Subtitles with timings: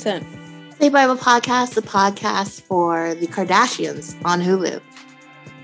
[0.00, 0.26] Vincent.
[0.80, 4.80] Say Bible Podcast, the podcast for the Kardashians on Hulu.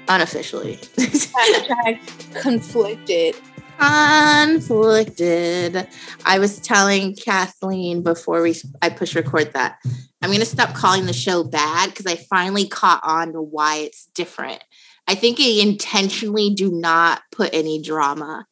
[0.09, 0.77] Unofficially.
[2.43, 3.35] Conflicted.
[3.79, 5.89] Conflicted.
[6.27, 9.79] I was telling Kathleen before we I push record that
[10.21, 14.05] I'm gonna stop calling the show bad because I finally caught on to why it's
[14.15, 14.63] different.
[15.09, 18.45] I think they intentionally do not put any drama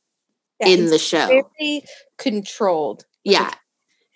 [0.61, 1.51] in the show.
[1.59, 1.83] Very
[2.17, 3.05] controlled.
[3.23, 3.53] Yeah.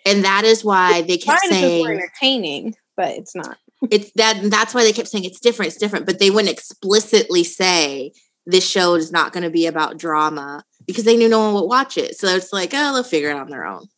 [0.08, 3.58] And that is why they kept Fine if it's more saying entertaining, but it's not.
[3.90, 7.44] it's that that's why they kept saying it's different, it's different, but they wouldn't explicitly
[7.44, 8.12] say
[8.46, 11.68] this show is not going to be about drama because they knew no one would
[11.68, 12.16] watch it.
[12.16, 13.88] So it's like, oh, they'll figure it out on their own.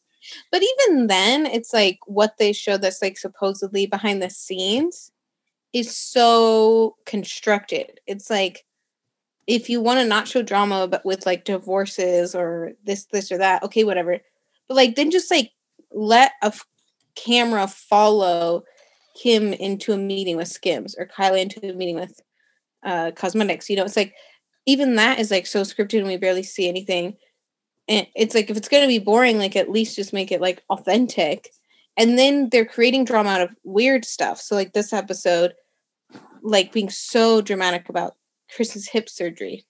[0.50, 5.12] But even then, it's like what they show that's like supposedly behind the scenes
[5.72, 8.00] is so constructed.
[8.06, 8.64] It's like
[9.46, 13.38] if you want to not show drama, but with like divorces or this, this or
[13.38, 14.18] that, okay, whatever.
[14.68, 15.52] But like then just like
[15.92, 16.66] let a f-
[17.14, 18.64] camera follow
[19.20, 22.20] Kim into a meeting with Skims or Kylie into a meeting with
[22.84, 23.68] uh cosmetics.
[23.68, 24.14] You know, it's like
[24.66, 27.16] even that is like so scripted and we barely see anything
[27.88, 30.40] and it's like if it's going to be boring like at least just make it
[30.40, 31.48] like authentic
[31.96, 35.54] and then they're creating drama out of weird stuff so like this episode
[36.42, 38.14] like being so dramatic about
[38.54, 39.64] Kris's hip surgery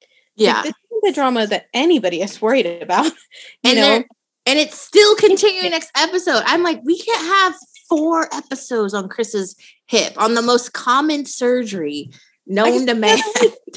[0.00, 0.62] Like, Yeah.
[0.62, 3.06] this is the drama that anybody is worried about
[3.62, 4.04] you and know
[4.46, 6.42] and it's still continuing next episode.
[6.46, 7.54] I'm like, we can't have
[7.88, 9.54] four episodes on Kris's
[9.86, 12.10] hip on the most common surgery
[12.48, 13.18] known to man.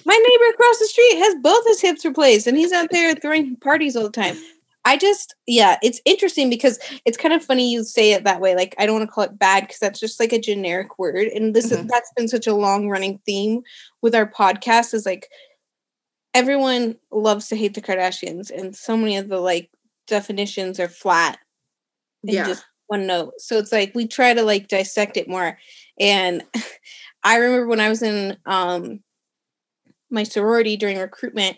[0.05, 3.55] my neighbor across the street has both his hips replaced and he's out there throwing
[3.57, 4.37] parties all the time
[4.85, 8.55] i just yeah it's interesting because it's kind of funny you say it that way
[8.55, 11.27] like i don't want to call it bad because that's just like a generic word
[11.29, 11.87] and this is Mhm.
[11.87, 13.63] that's been such a long running theme
[14.03, 15.27] with our podcast is like
[16.35, 19.69] everyone loves to hate the kardashians and so many of the like
[20.09, 21.39] definitions are flat
[22.23, 22.45] and Yeah.
[22.47, 25.57] just one note so it's like we try to like dissect it more
[25.99, 26.43] and
[27.23, 29.01] i remember when i was in um
[30.09, 31.57] my sorority during recruitment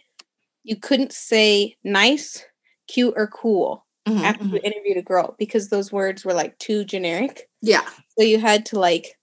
[0.63, 2.45] you couldn't say nice
[2.87, 4.63] cute or cool Mhm, after you mhm.
[4.63, 7.87] interviewed a girl because those words were like too generic Yeah.
[8.17, 9.15] so you had to like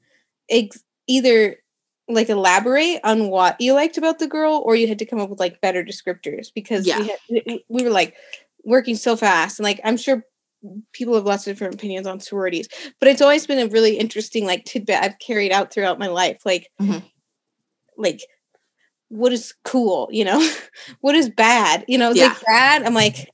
[0.49, 1.57] ex- either
[2.09, 5.29] like elaborate on what you liked about the girl or you had to come up
[5.31, 7.01] with like better descriptors because Yeah.
[7.01, 7.09] we,
[7.45, 8.15] had, we were like
[8.65, 10.23] working so fast and like i'm sure
[10.93, 12.69] people have lots of different opinions on sororities
[13.01, 16.41] but it's always been a really interesting like tidbit i've carried out throughout my life
[16.45, 17.03] like Mhm.
[17.97, 18.21] like
[19.09, 20.39] what is cool you know?
[21.01, 21.85] What is bad?
[21.89, 23.31] You know it's like bad i'm like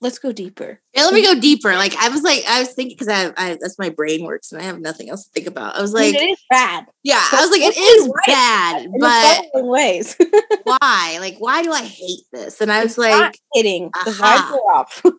[0.00, 1.74] let's go deeper Yeah, let me go deeper.
[1.74, 4.60] Like I was like, I was thinking because I, I that's my brain works and
[4.60, 5.76] I have nothing else to think about.
[5.76, 8.84] I was like, it is bad yeah, but I was like, it is right bad,
[8.84, 10.16] in but ways
[10.64, 11.18] why?
[11.20, 12.60] Like, why do I hate this?
[12.60, 14.90] And I was It's like, hitting the vibes are up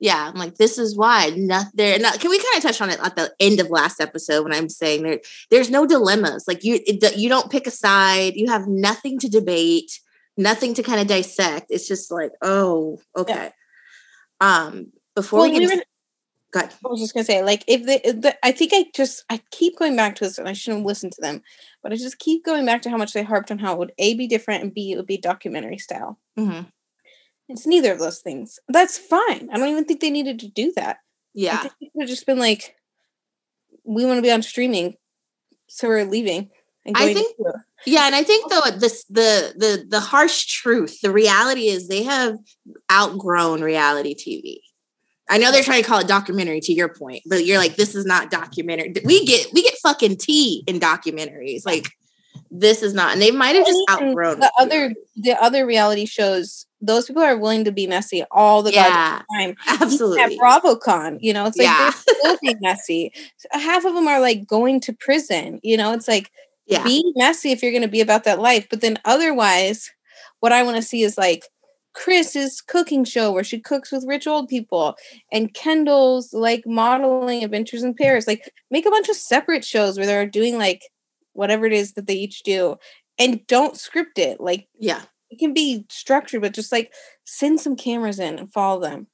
[0.00, 1.30] yeah, I'm like, this is why.
[1.36, 1.98] Not there.
[1.98, 4.52] Not, can we kind of touch on it at the end of last episode when
[4.52, 6.44] I'm saying there, there's no dilemmas.
[6.46, 8.34] Like you, it, you don't pick a side.
[8.36, 10.00] You have nothing to debate,
[10.36, 11.66] nothing to kind of dissect.
[11.70, 13.50] It's just like, oh, okay.
[14.40, 15.82] Um, before Well, we we get, were-.
[16.84, 19.78] I was just gonna say, like, if the, the I think I just I keep
[19.78, 21.42] going back to this, and I shouldn't listen to them,
[21.82, 23.92] but I just keep going back to how much they harped on how it would
[23.98, 26.18] a be different and b it would be documentary style.
[26.38, 26.66] Mhm.
[27.48, 28.58] It's neither of those things.
[28.68, 29.48] That's fine.
[29.52, 30.98] I don't even think they needed to do that.
[31.34, 32.76] Yeah, it have just been like,
[33.84, 34.96] we want to be on streaming,
[35.68, 36.50] so we're leaving.
[36.86, 37.36] And I going to think-.
[37.86, 42.02] Yeah, and I think though this the the the harsh truth, the reality is they
[42.02, 42.36] have
[42.90, 44.60] outgrown reality TV.
[45.30, 47.94] I know they're trying to call it documentary to your point, but you're like, this
[47.94, 48.94] is not documentary.
[49.04, 51.66] We get we get fucking tea in documentaries.
[51.66, 51.90] Like
[52.50, 56.66] this is not, and they might have just outgrown the other the other reality shows.
[56.80, 59.56] Those people are willing to be messy all the yeah, time.
[59.68, 60.22] Even absolutely.
[60.22, 61.90] at BravoCon, you know, it's like Yeah.
[62.06, 63.12] they're still being messy.
[63.50, 66.30] Half of them are like going to prison, you know, it's like
[66.68, 68.68] Yeah, be messy if you're going to be about that life.
[68.70, 69.90] But then otherwise,
[70.40, 71.44] what I want to see is like
[71.94, 74.94] Kris's cooking show where she cooks with rich old people
[75.32, 78.26] and Kendall's like modeling adventures in Paris.
[78.26, 80.82] Like make a bunch of separate shows where they're doing like
[81.32, 82.76] whatever it is that they each do
[83.18, 84.40] and don't script it.
[84.40, 85.02] Like yeah.
[85.30, 86.92] it can be structured, but just like
[87.24, 89.08] send some cameras in and follow them.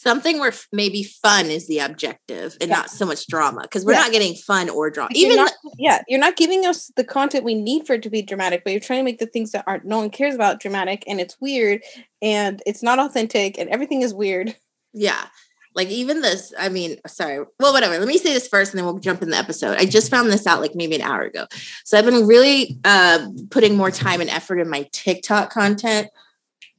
[0.00, 2.76] Something where maybe fun is the objective and Yeah.
[2.76, 4.02] not so much drama because we're Yeah.
[4.02, 5.08] not getting fun or drama.
[5.10, 8.04] Like, you're Even not, yeah, you're not giving us the content we need for it
[8.04, 10.36] to be dramatic, but you're trying to make the things that aren't no one cares
[10.36, 11.82] about dramatic, and it's weird,
[12.22, 14.54] and it's not authentic, and everything is weird.
[14.94, 15.26] Yeah.
[15.74, 17.44] Like even this, I mean, sorry.
[17.58, 17.98] Well, whatever.
[17.98, 19.78] Let me say this first and then we'll jump in the episode.
[19.78, 21.46] I just found this out like maybe an hour ago.
[21.84, 26.08] So I've been really uh putting more time and effort in my TikTok content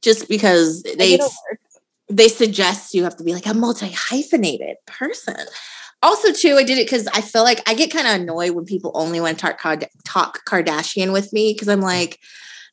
[0.00, 1.18] just because they.
[2.10, 5.36] They suggest you have to be like a multi hyphenated person.
[6.02, 8.64] Also, too, I did it because I feel like I get kind of annoyed when
[8.64, 12.18] people only want to talk, Card- talk Kardashian with me because I'm like,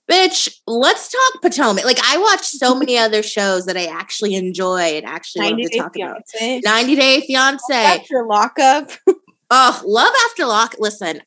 [0.09, 1.83] bitch, let's talk Potomac.
[1.83, 5.77] Like I watch so many other shows that I actually enjoy and actually love to
[5.77, 6.59] talk Fiance.
[6.59, 6.63] about.
[6.63, 7.73] 90 Day Fiance.
[7.73, 8.91] After lockup.
[9.49, 10.75] Oh, Love After Lock.
[10.77, 11.21] Listen,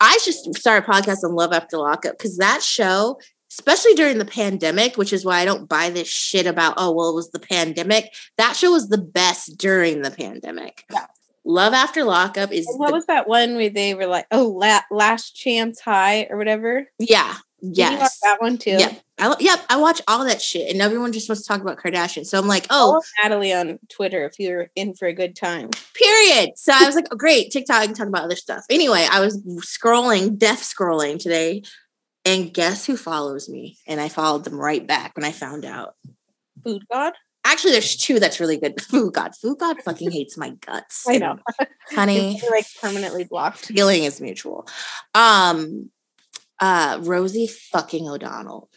[0.00, 3.18] I just started a podcast on Love After Lockup because that show,
[3.58, 7.08] especially during the pandemic, which is why I don't buy this shit about, oh, well,
[7.10, 8.12] it was the pandemic.
[8.36, 10.84] That show was the best during the pandemic.
[10.92, 11.06] Yeah.
[11.44, 14.48] Love After Lockup is And what the- was that one where they were like, oh,
[14.48, 16.86] la- last chance high or whatever?
[16.98, 18.20] yeah, Did you watch yes.
[18.24, 18.76] that one too.
[18.78, 18.92] Yeah.
[19.18, 22.26] I, yep, I watch all that shit, and everyone just wants to talk about Kardashian.
[22.26, 25.34] So I'm like, oh Follow oh, Natalie on Twitter if you're in for a good
[25.34, 25.70] time.
[25.94, 26.50] period.
[26.56, 28.64] So I was like, oh, great, TikTok, I can talk about other stuff.
[28.68, 31.62] Anyway, I was scrolling, deaf scrolling today,
[32.26, 33.78] and guess who follows me?
[33.86, 35.94] And I followed them right back when I found out.
[36.64, 37.12] Food God?
[37.44, 38.80] Actually, there's two that's really good.
[38.82, 41.04] Food God, Food God fucking hates my guts.
[41.08, 41.38] I know.
[41.90, 42.42] honey.
[42.50, 43.66] Like permanently blocked.
[43.66, 44.66] Feeling is mutual.
[45.14, 45.90] Um,
[46.60, 48.68] uh, Rosie fucking O'Donnell.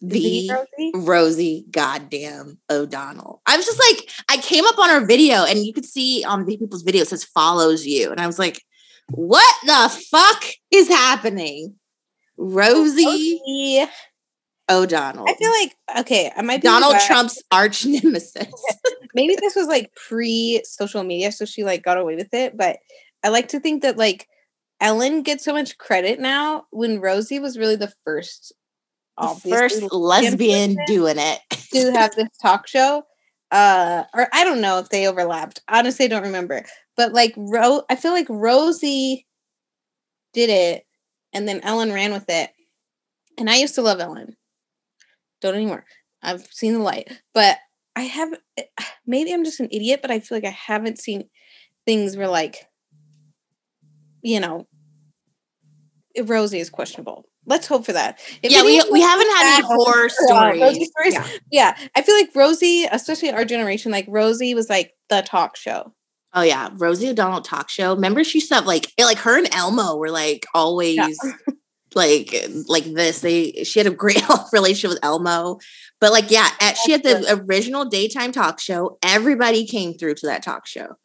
[0.00, 0.92] The The Rosie?
[0.94, 3.40] Rosie goddamn O'Donnell.
[3.46, 6.44] I was just like, I came up on her video and you could see on
[6.44, 8.10] the people's video it says follows you.
[8.10, 8.62] And I was like,
[9.10, 11.76] what the fuck is happening?
[12.36, 13.86] Rosie.
[14.70, 15.24] O'Donnell.
[15.26, 16.96] I feel like okay, I might be Donald.
[17.06, 18.46] Trump's arch nemesis.
[19.14, 22.56] maybe this was like pre social media, so she like got away with it.
[22.56, 22.78] But
[23.24, 24.28] I like to think that like
[24.80, 28.52] Ellen gets so much credit now when Rosie was really the first,
[29.16, 31.40] obviously, First lesbian doing it.
[31.72, 33.04] to have this talk show.
[33.50, 35.62] Uh, or I don't know if they overlapped.
[35.68, 36.64] Honestly, I don't remember.
[36.96, 39.26] But like Ro, I feel like Rosie
[40.34, 40.84] did it,
[41.32, 42.50] and then Ellen ran with it.
[43.38, 44.36] And I used to love Ellen.
[45.40, 45.84] Don't anymore.
[46.22, 47.58] I've seen the light, but
[47.96, 48.34] I have.
[49.06, 51.28] Maybe I'm just an idiot, but I feel like I haven't seen
[51.86, 52.66] things where like,
[54.22, 54.66] you know,
[56.22, 57.24] Rosie is questionable.
[57.48, 58.20] Let's hope for that.
[58.42, 60.90] If yeah, we, we haven't had any horror stories.
[61.06, 61.26] Yeah.
[61.50, 65.94] yeah, I feel like Rosie, especially our generation, like Rosie was like the talk show.
[66.34, 67.94] Oh yeah, Rosie O'Donnell talk show.
[67.94, 71.18] Remember she used to have like like her and Elmo were like always
[71.94, 72.34] like
[72.66, 73.22] like this.
[73.22, 74.22] They she had a great
[74.52, 75.58] relationship with Elmo,
[76.00, 78.98] but like yeah, at, she had the original daytime talk show.
[79.02, 80.96] Everybody came through to that talk show,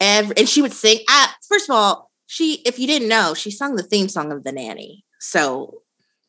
[0.00, 0.98] Every, and she would sing.
[1.10, 4.44] Uh, first of all, she if you didn't know, she sung the theme song of
[4.44, 5.04] The Nanny.
[5.22, 5.82] So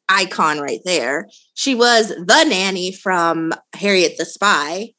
[0.07, 1.27] icon right there.
[1.55, 4.93] She was the nanny from Harriet the Spy.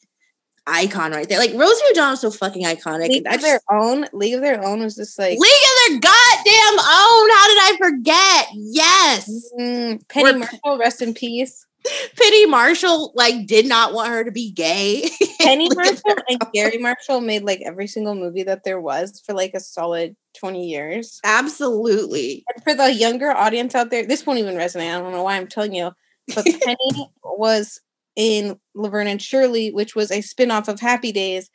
[0.67, 1.39] Icon right there.
[1.39, 3.09] Like Rosie O'Donnell's so fucking iconic.
[3.11, 6.79] League of Their Own, League of Their Own was just like League of their goddamn
[6.79, 7.31] own.
[7.31, 8.47] How did I forget?
[8.55, 9.29] Yes.
[9.61, 11.67] mm, Penny We're- Marshall, rest in peace.
[12.21, 15.09] Penny Marshall like did not want her to be gay.
[15.41, 19.53] Penny Marshall and Garry Marshall made like every single movie that there was for like
[19.55, 21.21] a solid 20 years.
[21.25, 22.45] Absolutely.
[22.55, 24.95] And for the younger audience out there, this won't even resonate.
[24.95, 25.93] I don't know why I'm telling you,
[26.35, 27.81] but Penny was
[28.17, 31.51] in Laverne and Shirley, which was a spin-off of Happy Days.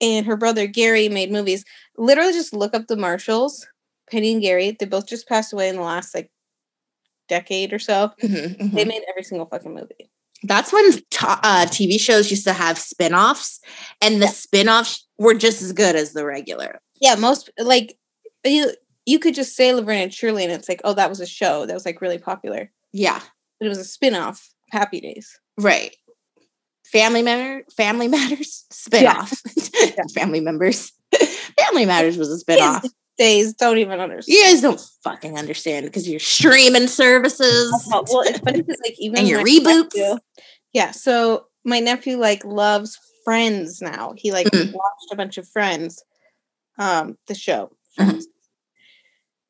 [0.00, 1.64] And her brother Garry made movies.
[1.96, 3.66] Literally just look up the Marshalls,
[4.10, 4.76] Penny and Garry.
[4.78, 6.30] They both just passed away in the last like
[7.28, 8.10] decade or so.
[8.22, 8.72] Mhm, mhm.
[8.72, 10.10] They made every single fucking movie.
[10.42, 13.60] That's when t- uh, TV shows used to have spin-offs
[14.02, 16.80] and the spin-offs were just as good as the regular.
[17.00, 17.96] Yeah, most like
[18.44, 18.72] you
[19.06, 21.66] you could just say Laverne and Shirley and it's like, oh, that was a show
[21.66, 22.70] that was like really popular.
[22.92, 23.20] Yeah.
[23.58, 25.38] But it was a spin-off, Happy Days.
[25.58, 25.94] Right.
[26.86, 29.32] Family matter, family matters, spin-off.
[30.14, 30.92] family members.
[31.58, 32.84] family matters was a spin-off.
[33.16, 34.34] Days don't even understand.
[34.36, 37.70] You guys don't fucking understand because you're streaming services.
[37.90, 39.94] Well, it's funny because like even And your reboots.
[39.94, 40.18] nephew-
[40.72, 44.12] yeah, so my nephew like loves Friends now.
[44.16, 44.72] He like Mhm.
[44.72, 46.02] watched a bunch of Friends,
[46.78, 47.70] um, the show.
[47.98, 48.22] Mhm.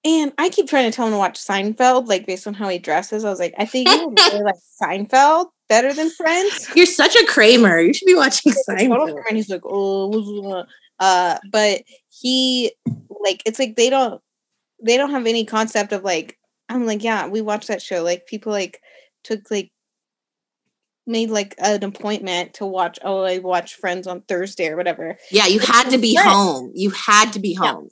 [0.04, 2.78] And I keep trying to tell him to watch Seinfeld, like based on how he
[2.78, 3.24] dresses.
[3.24, 6.68] I was like, I think you would really like Seinfeld better than Friends.
[6.76, 7.80] You're such a Kramer.
[7.80, 9.16] You should be watching Seinfeld.
[9.28, 10.66] And he's like, oh, what's going on?"
[11.00, 12.72] Uh, but he
[13.24, 14.20] like it's like they don't
[14.84, 18.02] they don't have any concept of like I'm like, yeah, we watched that show.
[18.02, 18.80] Like people like
[19.22, 19.70] took like
[21.06, 25.18] made like an appointment to watch oh I watch Friends on Thursday or whatever.
[25.30, 26.30] Yeah, you had to be Friends.
[26.32, 26.72] home.
[26.74, 27.72] You had to be Yeah.
[27.72, 27.88] home.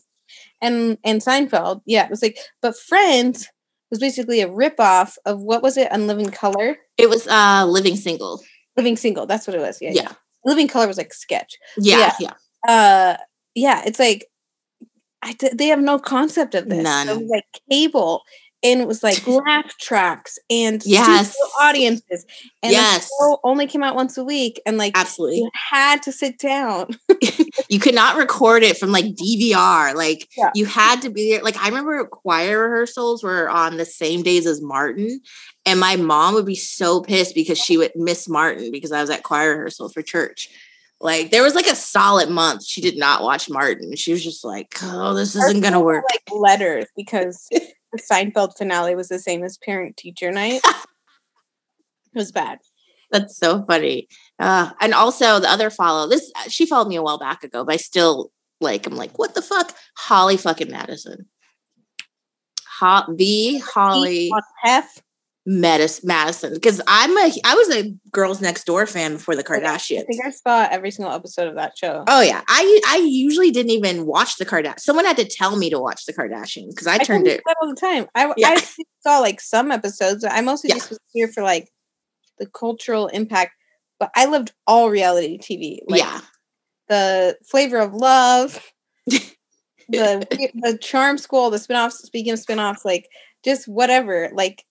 [0.60, 3.48] And and Seinfeld, yeah, it was like but Friends
[3.90, 6.78] was basically a ripoff of what was it, In Living Color?
[6.96, 8.42] It was uh living single.
[8.76, 9.82] Living Single, that's what it was.
[9.82, 9.90] Yeah.
[9.92, 10.02] Yeah.
[10.02, 10.12] yeah.
[10.46, 11.58] Living Color was like sketch.
[11.76, 12.12] Yeah, Yeah.
[12.20, 12.32] yeah.
[12.68, 13.16] Uh
[13.54, 14.26] yeah it's like
[15.22, 17.08] I d- they have no concept of this None.
[17.08, 18.22] it was like cable
[18.64, 21.34] and it was like laugh tracks and Yes.
[21.60, 22.24] audiences
[22.62, 23.08] and Yes.
[23.08, 25.38] the show only came out once a week and like Absolutely.
[25.38, 26.88] you had to sit down
[27.68, 29.94] You could not record it from like DVR.
[29.94, 30.50] Like Yeah.
[30.54, 31.42] you had to be there.
[31.42, 35.20] Like I remember choir rehearsals were on the same days as Martin.
[35.66, 39.10] And my mom would be so pissed because she would miss Martin because I was
[39.10, 40.48] at choir rehearsal for church.
[41.02, 43.96] Like there was like a solid month she did not watch Martin.
[43.96, 48.94] She was just like, "Oh, this isn't gonna work." Like letters because the Seinfeld finale
[48.94, 50.60] was the same as parent teacher night.
[50.64, 52.58] it was bad.
[53.10, 54.06] That's so funny.
[54.38, 57.74] Uh, and also the other follow this she followed me a while back ago, but
[57.74, 58.30] I still
[58.60, 59.74] like I'm like, what the fuck?
[59.96, 61.26] Holly fucking Madison.
[62.78, 64.30] Ho- the Holly
[64.62, 65.02] Hef.
[65.48, 66.54] Medis- Madison.
[66.54, 70.00] Because I'm a I was a girls next door fan before the Kardashians.
[70.00, 72.04] I think I saw every single episode of that show.
[72.06, 72.42] Oh yeah.
[72.48, 74.80] I I usually didn't even watch the Kardashians.
[74.80, 77.56] Someone had to tell me to watch the Kardashians because I I turned couldn't it
[77.60, 78.06] all the time.
[78.14, 78.50] I, Yeah.
[78.50, 78.60] I
[79.00, 80.24] saw like some episodes.
[80.24, 80.76] I mostly Yeah.
[80.76, 81.68] just was here for like
[82.38, 83.52] the cultural impact.
[83.98, 85.78] But I loved all reality TV.
[85.88, 86.20] Like yeah.
[86.88, 88.60] the flavor of love,
[89.06, 91.92] the the charm school, the spinoffs.
[91.94, 93.08] Speaking of spinoffs, like
[93.44, 94.30] just whatever.
[94.34, 94.64] Like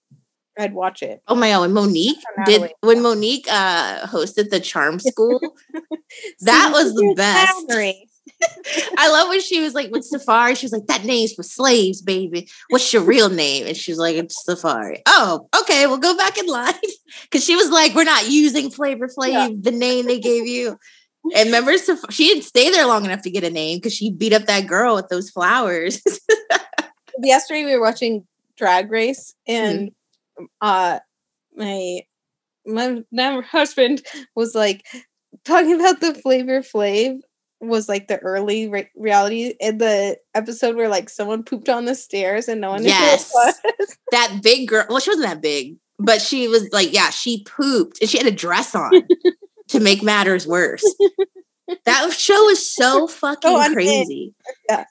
[0.59, 1.21] I'd watch it.
[1.27, 5.39] Oh my god, when Mo'Nique did when Mo'Nique uh hosted the charm school,
[6.41, 8.05] That was the best.
[8.97, 10.55] I love when she was like with Safari.
[10.55, 12.49] She was like, "That name's for slaves, baby.
[12.69, 15.85] What's your real name?" And she was like, "It's Safari." Oh, okay.
[15.87, 16.73] We'll go back in line
[17.23, 19.49] because she was like, "We're not using Flavor Flav, Yeah.
[19.59, 20.77] the name they gave you."
[21.35, 24.11] And remember, Saf- she didn't stay there long enough to get a name because she
[24.11, 26.01] beat up that girl with those flowers.
[27.21, 28.25] yesterday we were watching
[28.57, 29.87] drag race Mm-hmm.
[30.61, 30.99] Uh
[31.55, 32.01] my
[32.65, 34.01] my now husband
[34.35, 34.85] was like
[35.45, 37.19] talking about the flavor flav
[37.59, 41.93] was like the early re- reality in the episode where like someone pooped on the
[41.95, 43.31] stairs and no one Yes.
[43.33, 43.97] knew who it was.
[44.11, 44.85] that big girl.
[44.89, 48.25] Well, she wasn't that big, but she was like, yeah, she pooped and she had
[48.25, 48.91] a dress on
[49.67, 50.83] to make matters worse.
[51.85, 53.73] That show is so fucking unhinged.
[53.73, 54.33] crazy.
[54.67, 54.85] Yeah.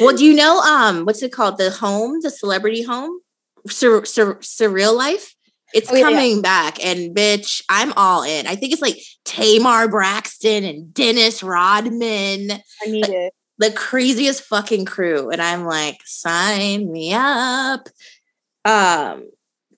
[0.00, 1.58] Well, do you know um what's it called?
[1.58, 3.20] The home, the celebrity home,
[3.68, 5.34] Sur- Sur- surreal life.
[5.72, 6.16] It's Oh, yeah, yeah.
[6.16, 8.46] coming back, and bitch, I'm all in.
[8.46, 13.32] I think it's like Tamar Braxton and Dennis Rodman i need it.
[13.58, 15.30] the craziest fucking crew.
[15.30, 17.88] And i'm like sign me up.
[18.64, 19.30] Um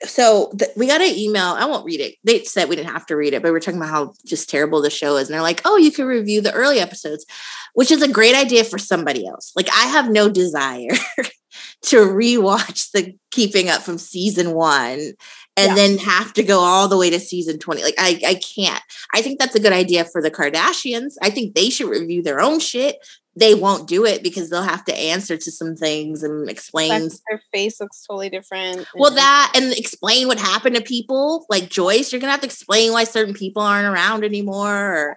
[0.04, 1.54] so th- we got an email.
[1.58, 2.16] I won't read it.
[2.24, 4.50] They said we didn't have to read it but we are talking about how just
[4.50, 5.28] terrible the show is.
[5.28, 7.24] And they're like oh you can review the early episodes
[7.72, 9.52] which is a great idea for somebody else.
[9.56, 10.90] Like i have no desire
[11.82, 15.12] to rewatch the keeping up from season one
[15.58, 15.74] and Yeah.
[15.74, 18.82] then have to go all the way to season 20 like i i can't.
[19.14, 21.14] I think that's a good idea for the kardashians.
[21.22, 22.96] I think they should review their own shit.
[23.38, 27.12] They won't do it because they'll have to answer to some things and explain Like,
[27.28, 31.44] their face looks totally different well that and explain what happened to people.
[31.50, 35.16] Like joyce you're gonna have to explain why certain people aren't around anymore or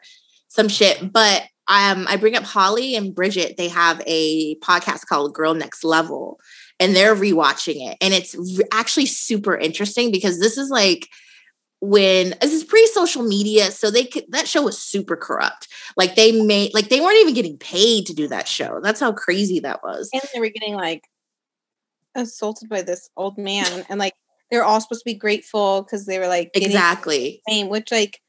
[0.49, 1.11] some shit.
[1.13, 3.55] But um i bring up holly and bridget.
[3.57, 6.39] They have a podcast called girl next level
[6.79, 7.97] and they're rewatching it.
[8.01, 11.07] And it's re- actually super interesting because this is like
[11.81, 15.67] when this is pre-social media so they could that show was super corrupt.
[15.95, 18.79] Like they made like they weren't even getting paid to do that show.
[18.81, 20.09] That's how crazy that was.
[20.13, 21.03] And they were getting like
[22.15, 23.85] assaulted by this old man.
[23.89, 24.13] And like
[24.49, 27.41] they're all supposed to be grateful because they were like exactly.
[27.47, 28.19] fame, which like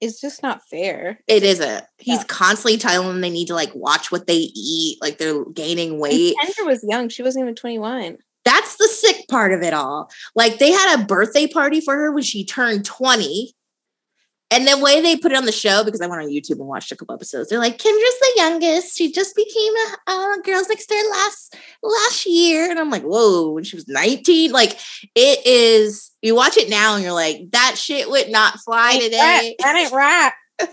[0.00, 1.20] is just not fair.
[1.26, 1.84] It isn't.
[1.98, 2.24] He's Yeah.
[2.24, 6.00] constantly telling them they need to like watch what they eat, like they're gaining And
[6.00, 6.34] weight.
[6.42, 8.18] Kendra was young; she wasn't even twenty one.
[8.44, 10.10] That's the sick part of it all.
[10.34, 13.54] Like they had a birthday party for her when she turned 20.
[14.50, 16.66] And the way they put it on the show, because I went on YouTube and
[16.66, 18.96] watched a couple episodes, they're like, Kendra's the youngest.
[18.96, 22.70] She just became a uh, Girls Next Door last last year.
[22.70, 24.50] And I'm like, whoa, when she was 19.
[24.50, 24.78] Like
[25.14, 29.54] it is, you watch it now and you're like, that shit would not fly today.
[29.58, 30.32] That ain't right.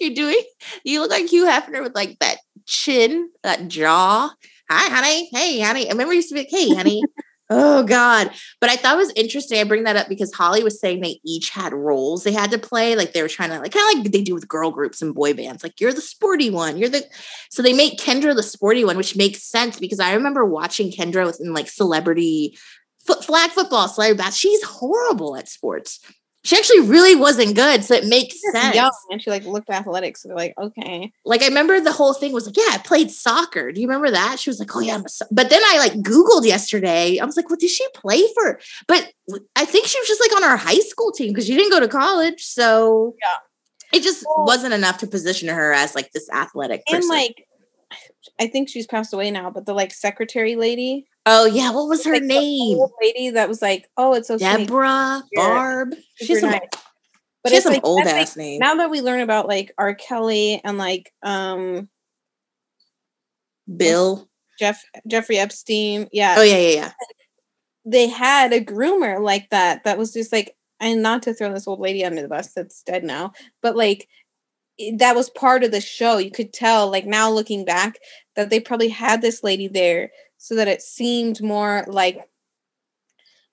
[0.00, 0.42] You're doing.
[0.84, 2.36] You look like Hugh Hefner with like that
[2.66, 4.30] chin, that jaw.
[4.70, 5.28] Hi, honey.
[5.32, 5.86] Hey, honey.
[5.86, 7.02] I remember you used to be like, hey, honey.
[7.50, 8.30] Oh God.
[8.60, 9.58] But I thought it was interesting.
[9.58, 12.58] I bring that up because Holly was saying they each had roles they had to
[12.58, 12.94] play.
[12.94, 15.14] Like they were trying to like kind of like they do with girl groups and
[15.14, 15.62] boy bands.
[15.62, 16.76] Like you're the sporty one.
[16.76, 17.04] You're the
[17.50, 21.26] so they make Kendra the sporty one, which makes sense because I remember watching Kendra
[21.26, 22.58] within like celebrity
[23.06, 24.52] foot flag football, celebrity basketball.
[24.52, 26.00] She's horrible at sports.
[26.44, 27.84] She actually really wasn't good.
[27.84, 31.12] So it makes sense young and she like looked athletic, so they're like, okay.
[31.24, 33.72] like I remember the whole thing was like, yeah, I played soccer.
[33.72, 34.38] Do you remember that?
[34.38, 37.18] She was like, oh yeah, so-" but then I like Googled yesterday.
[37.18, 38.60] I was like, what did she play for?
[38.86, 39.12] But
[39.56, 41.80] I think she was just like on our high school team because she didn't go
[41.80, 42.42] to college.
[42.44, 43.98] So Yeah.
[43.98, 47.02] it just Well- wasn't enough to position her as like this athletic person.
[47.02, 47.44] And like,
[48.40, 52.04] I think she's passed away now, but the like secretary lady, oh yeah, what was
[52.04, 52.78] her like, name?
[52.78, 55.48] old lady that was like, oh, it's so sweet, Deborah, Yeah.
[55.48, 55.94] Barb.
[56.16, 56.60] She's some, nice.
[57.42, 58.58] But she has it's some like old that's, like, ass name.
[58.58, 59.94] now that we learn about like R.
[59.94, 61.88] Kelly and like um
[63.76, 64.28] Bill.
[64.58, 66.08] Jeff Jeffrey Epstein.
[66.12, 66.36] Yeah.
[66.38, 66.92] Oh yeah, yeah, yeah.
[67.84, 69.84] They had a groomer like that.
[69.84, 72.82] That was just like, and not to throw this old lady under the bus that's
[72.82, 73.32] dead now,
[73.62, 74.08] but like
[74.96, 76.18] that was part of the show.
[76.18, 77.98] You could tell, like now looking back,
[78.36, 82.20] that they probably had this lady there so that it seemed more like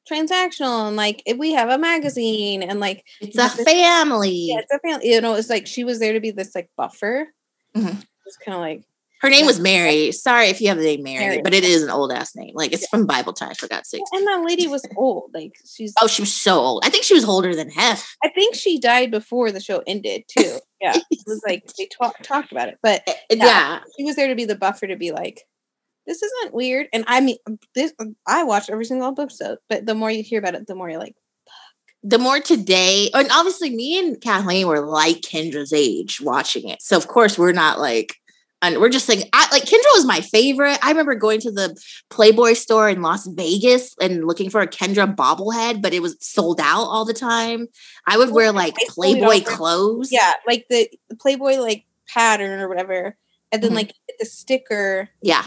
[0.10, 4.30] transactional and like if we have a magazine and like It's a family.
[4.52, 5.10] yeah, it's a family.
[5.12, 7.28] You know, it's like she was there to be this like buffer.
[7.76, 8.04] Mhm.
[8.28, 8.84] It's kind of like
[9.22, 10.12] Her name was Mary.
[10.12, 11.42] Sorry if you have the name Mary, Mary.
[11.44, 12.52] but it is an old ass name.
[12.54, 14.04] Like it's from Bible times, for God's sake.
[14.12, 15.32] and that lady was old.
[15.34, 16.84] Like she's Oh, she was so old.
[16.86, 18.16] I think she was older than Hef.
[18.24, 20.60] I think she died before the show ended too.
[20.82, 23.02] Yeah, it was like they talk, talked about it, but
[23.32, 23.38] yeah.
[23.46, 23.80] Yeah.
[23.98, 25.42] she was there to be the buffer to be like,
[26.06, 26.88] this isn't weird.
[26.94, 27.38] And I mean,
[27.74, 27.94] this
[28.28, 31.00] I watched every single episode, but the more you hear about it, the more you're
[31.00, 31.54] like, Fuck.
[32.04, 36.82] the more today, and obviously me and Kathleen were like Kendra's age watching it.
[36.82, 38.16] So of course we're not like,
[38.62, 40.80] and we're just like, I like Kendra was my favorite.
[40.82, 41.76] I remember going to the
[42.10, 46.60] Playboy store in Las Vegas and looking for a Kendra bobblehead, but it was sold
[46.60, 47.68] out all the time.
[48.08, 50.10] I would wear like High school, you Playboy clothes.
[50.12, 53.18] yeah, like the, Playboy like pattern or whatever,
[53.52, 53.76] and then Mhm.
[53.76, 55.46] like the sticker Yeah.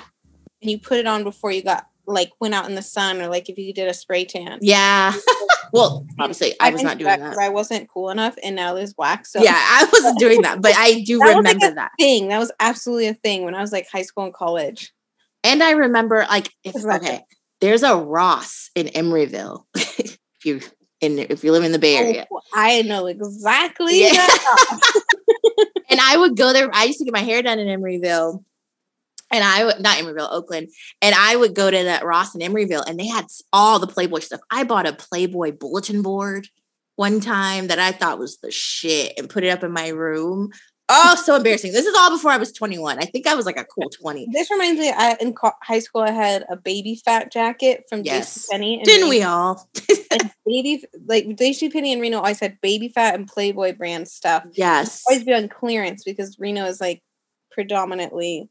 [0.62, 3.28] And you put it on before you got like went out in the sun or
[3.28, 4.58] like if you did a spray tan.
[4.62, 5.12] Yeah.
[5.72, 7.36] well, obviously I was didn't doing that.
[7.38, 9.32] I wasn't cool enough, and now there's wax.
[9.32, 11.90] So Yeah, I wasn't doing that, but I do That was like remember a that.
[11.98, 12.28] thing.
[12.28, 14.92] That was absolutely a thing when I was like high school and college.
[15.44, 17.20] And I remember like if like okay,
[17.60, 19.64] there's a Ross in Emeryville.
[19.74, 20.60] if you
[21.00, 22.26] in if you live in the Bay Area.
[22.32, 24.02] Oh, I know exactly.
[24.02, 24.26] Yeah.
[25.90, 26.68] And I would go there.
[26.72, 28.44] I used to get my hair done in Emeryville.
[29.30, 30.68] And I would not Emeryville, Oakland.
[31.02, 34.20] And I would go to that Ross in Emeryville and they had all the Playboy
[34.20, 34.40] stuff.
[34.50, 36.48] I bought a Playboy bulletin board
[36.96, 40.50] one time that I thought was the shit and put it up in my room.
[40.90, 41.72] Oh, so embarrassing.
[41.72, 42.96] This is all before I was 21.
[42.98, 44.29] I think I was like a cool 20.
[44.33, 44.90] This reminds me.
[44.90, 48.48] I, in co- high school, I had a Baby Phat jacket from Yes.
[48.50, 48.76] JCPenney.
[48.79, 49.68] and Didn't we all?
[50.46, 54.44] Baby like JCPenney and Reno always had Baby Phat and Playboy brand stuff.
[54.55, 55.02] Yes.
[55.07, 57.02] Always be on clearance because Reno is like
[57.50, 58.48] predominantly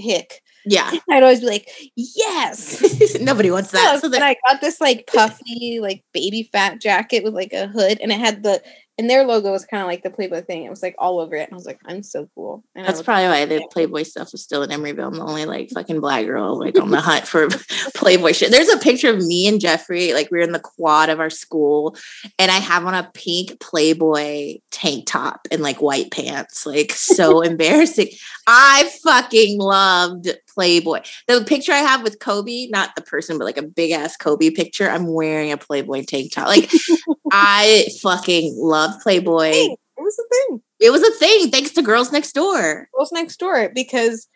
[0.00, 0.42] hick.
[0.66, 0.90] Yeah.
[1.10, 3.16] I'd always be like, yes.
[3.20, 4.00] Nobody wants that.
[4.00, 7.98] So and I got this like puffy, like Baby Phat jacket with like a hood,
[8.00, 8.62] and it had the
[8.98, 10.64] and their logo was kind of like the Playboy thing.
[10.64, 12.62] It was like all over it, and I was like, I'm so cool.
[12.74, 15.06] And that's probably why the Playboy stuff was still in Emeryville.
[15.06, 17.48] I'm the only like fucking black girl like on the hunt for
[17.94, 18.50] Playboy shit.
[18.50, 21.30] There's a picture of me and Jeffrey, like we are in the quad of our
[21.30, 21.96] school,
[22.38, 26.66] and I have on a pink Playboy tank top and like white pants.
[26.66, 28.08] Like so embarrassing.
[28.46, 31.00] I fucking loved Playboy.
[31.28, 34.50] The picture I have with Kobe, not the person, but like a big ass Kobe
[34.50, 36.48] picture, I'm wearing a Playboy tank top.
[36.48, 36.70] Like
[37.32, 38.56] I fucking
[38.90, 39.50] loved Playboy.
[39.52, 40.62] It was a thing.
[40.80, 42.88] It was a thing thanks to Girls Next Door.
[42.94, 44.26] Girls Next Door because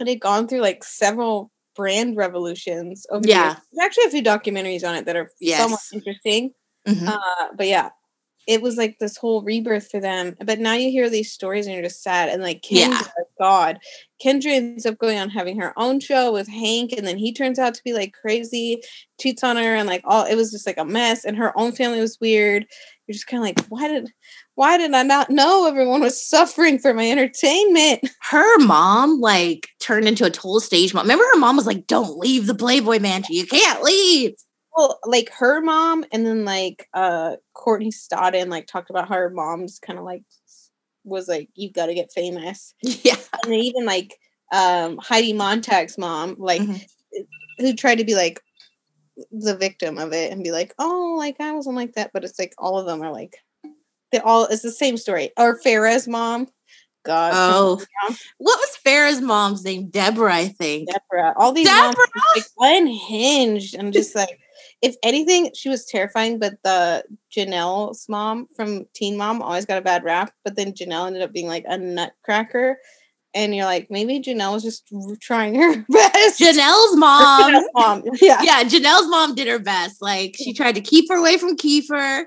[0.00, 3.44] it had gone through like several brand revolutions over Yeah.
[3.52, 3.56] years.
[3.72, 5.92] There's actually a few documentaries on it that are somewhat Yes.
[5.92, 6.52] interesting.
[6.86, 7.08] Mhm.
[7.08, 7.90] Uh, but yeah,
[8.46, 10.34] it was like this whole rebirth for them.
[10.44, 12.28] But now you hear these stories and you're just sad.
[12.28, 13.02] And like Kendra, Yeah.
[13.18, 13.78] Oh God,
[14.22, 17.58] Kendra ends up going on having her own show with Hank, and then he turns
[17.58, 18.82] out to be like crazy,
[19.20, 21.24] cheats on her, and like all it was just like a mess.
[21.24, 22.66] And her own family was weird.
[23.06, 24.10] You're just kind of like, why did,
[24.54, 28.08] why did I not know everyone was suffering for my entertainment?
[28.22, 31.04] her mom like turned into a total stage mom.
[31.04, 33.34] Remember, her mom was like, "Don't leave the Playboy Mansion.
[33.34, 34.34] You can't leave."
[34.76, 39.30] Well, like her mom, and then like uh Courtney Stodden like talked about how her
[39.30, 40.24] mom's kind of like
[41.04, 42.74] was like, you've got to get famous.
[42.82, 44.14] Yeah, and even like
[44.52, 46.84] um Heidi Montag's mom, like Mhm.
[47.58, 48.40] who tried to be like
[49.30, 52.38] the victim of it and be like, oh, like I wasn't like that, but it's
[52.38, 53.36] like all of them are like
[54.10, 55.30] they all it's the same story.
[55.36, 56.48] Or Farrah's mom,
[57.04, 57.82] God, Oh,
[58.38, 59.88] what was Farrah's mom's name?
[59.88, 60.88] Deborah, I think.
[60.88, 62.06] Deborah, all these moms Deborah!
[62.34, 64.40] just, like unhinged and just like.
[64.84, 69.82] If anything, she was terrifying, but the Jenelle's mom from Teen Mom always got a
[69.82, 70.32] bad rap.
[70.44, 72.76] But then Jenelle ended up being like a nutcracker,
[73.34, 74.84] and you're like, maybe Jenelle was just
[75.20, 76.38] trying her best.
[76.40, 77.52] Jenelle's mom.
[77.52, 78.42] Jenelle's mom, yeah.
[78.42, 80.02] yeah, Jenelle's mom did her best.
[80.02, 82.24] Like she tried to keep her away from Kieffer.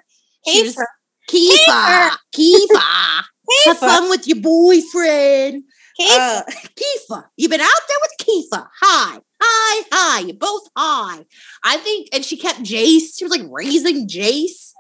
[0.48, 0.86] She was- Kieffer.
[1.30, 2.10] Kieffer.
[2.36, 3.24] Kieffer.
[3.66, 5.64] Have fun with your boyfriend.
[6.00, 6.44] Uh,
[6.76, 8.68] Kieffer, you been out there with Kieffer.
[8.82, 10.20] Hi, hi, hi.
[10.22, 11.26] You both hi.
[11.64, 13.18] I think, and she kept Jace.
[13.18, 14.74] She was like raising Jace.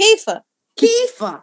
[0.00, 0.40] Kieffer.
[0.78, 1.42] Kieffer.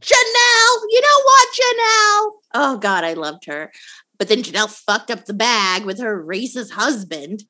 [0.00, 2.30] Jenelle, you know what, Jenelle?
[2.54, 3.70] Oh God, I loved her.
[4.18, 7.44] But then Jenelle fucked up the bag with her racist husband.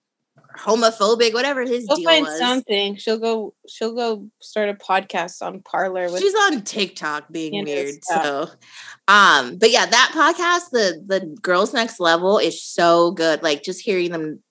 [0.61, 2.39] Homophobic, whatever his She'll deal find was.
[2.39, 2.97] something.
[2.97, 3.55] She'll go.
[3.69, 6.21] She'll go start a podcast on Parler with.
[6.21, 7.95] She's on TikTok being weird.
[8.03, 8.49] So
[9.09, 13.43] um, but yeah, that podcast, the the girls next level is so good.
[13.43, 14.43] Like just hearing them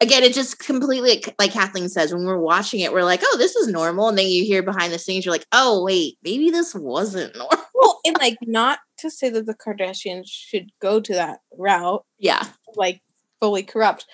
[0.00, 3.54] again, it just completely like Kathleen says, when we're watching it, we're like, oh, this
[3.56, 4.08] is normal.
[4.08, 7.64] And then you hear behind the scenes, you're like, oh wait, maybe this wasn't normal.
[7.74, 12.44] well, and like not to say that the Kardashians should go to that route, Yeah.
[12.76, 13.02] like
[13.40, 14.06] fully corrupt,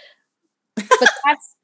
[0.76, 1.56] but that's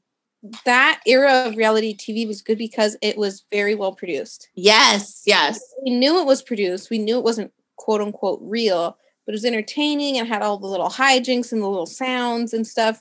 [0.65, 4.49] that era of reality TV was good because it was very well produced.
[4.55, 5.61] Yes, yes.
[5.85, 6.91] We knew it was produced.
[6.91, 8.97] We knew it wasn't quote unquote real,
[9.27, 12.67] but it was entertaining and had all the little hijinks and the little sounds and
[12.67, 13.01] stuff.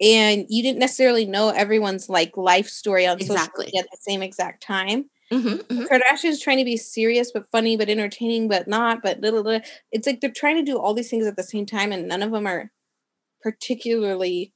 [0.00, 3.66] And you didn't necessarily know everyone's like life story on Exactly.
[3.66, 5.06] social media at the same exact time.
[5.32, 5.88] Mhm, mhm.
[5.88, 10.06] Kardashians trying to be serious but funny but entertaining but not but little, little it's
[10.06, 12.32] like they're trying to do all these things at the same time and none of
[12.32, 12.70] them are
[13.42, 14.52] particularly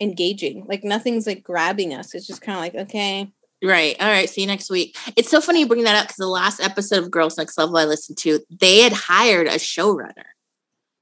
[0.00, 3.30] engaging like nothing's like grabbing us it's just kind of like okay
[3.60, 3.96] Right.
[3.98, 4.30] All right.
[4.30, 4.96] See you next week.
[5.16, 7.76] It's so funny you bring that up because the last episode of Girls Next Level
[7.76, 10.26] I listened to, they had hired a showrunner.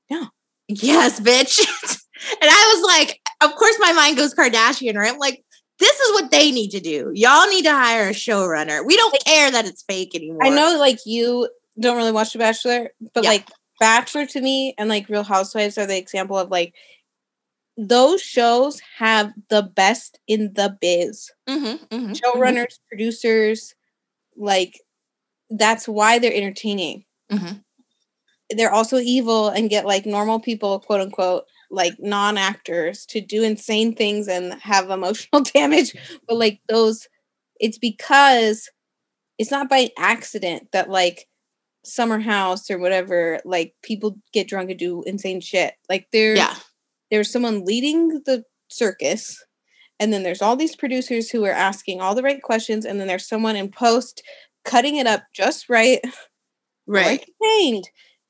[0.09, 0.24] Yeah.
[0.66, 1.59] Yes, bitch.
[1.61, 5.12] and I was like, of course, my mind goes Kardashian, right?
[5.12, 5.44] I'm like,
[5.78, 7.11] this is what they need to do.
[7.14, 8.87] Y'all need to hire a showrunner.
[8.87, 10.42] We don't care that it's fake anymore.
[10.42, 13.30] i know like you don't really watch the bachelor but Yeah.
[13.30, 16.72] like bachelor to me and like real housewives are the example of like
[17.77, 23.75] those shows have the best in the biz Mhm, mhm, showrunners producers
[24.37, 24.81] like
[25.51, 27.62] that's why they're entertaining mhm.
[28.51, 33.43] they're also evil and get like normal people, quote unquote, like non actors to do
[33.43, 35.95] insane things and have emotional damage.
[36.29, 37.09] But like those,
[37.59, 38.71] it's because
[39.39, 41.27] it's not by accident that like
[41.85, 45.75] Summer House or whatever, like people get drunk and do insane shit.
[45.89, 46.55] Like there, Yeah.
[47.11, 49.45] There's someone leading the circus.
[49.99, 52.85] And then there's all these producers who are asking all the right questions.
[52.85, 54.23] And then there's someone in post
[54.64, 56.01] cutting it up just right
[57.40, 57.85] Right.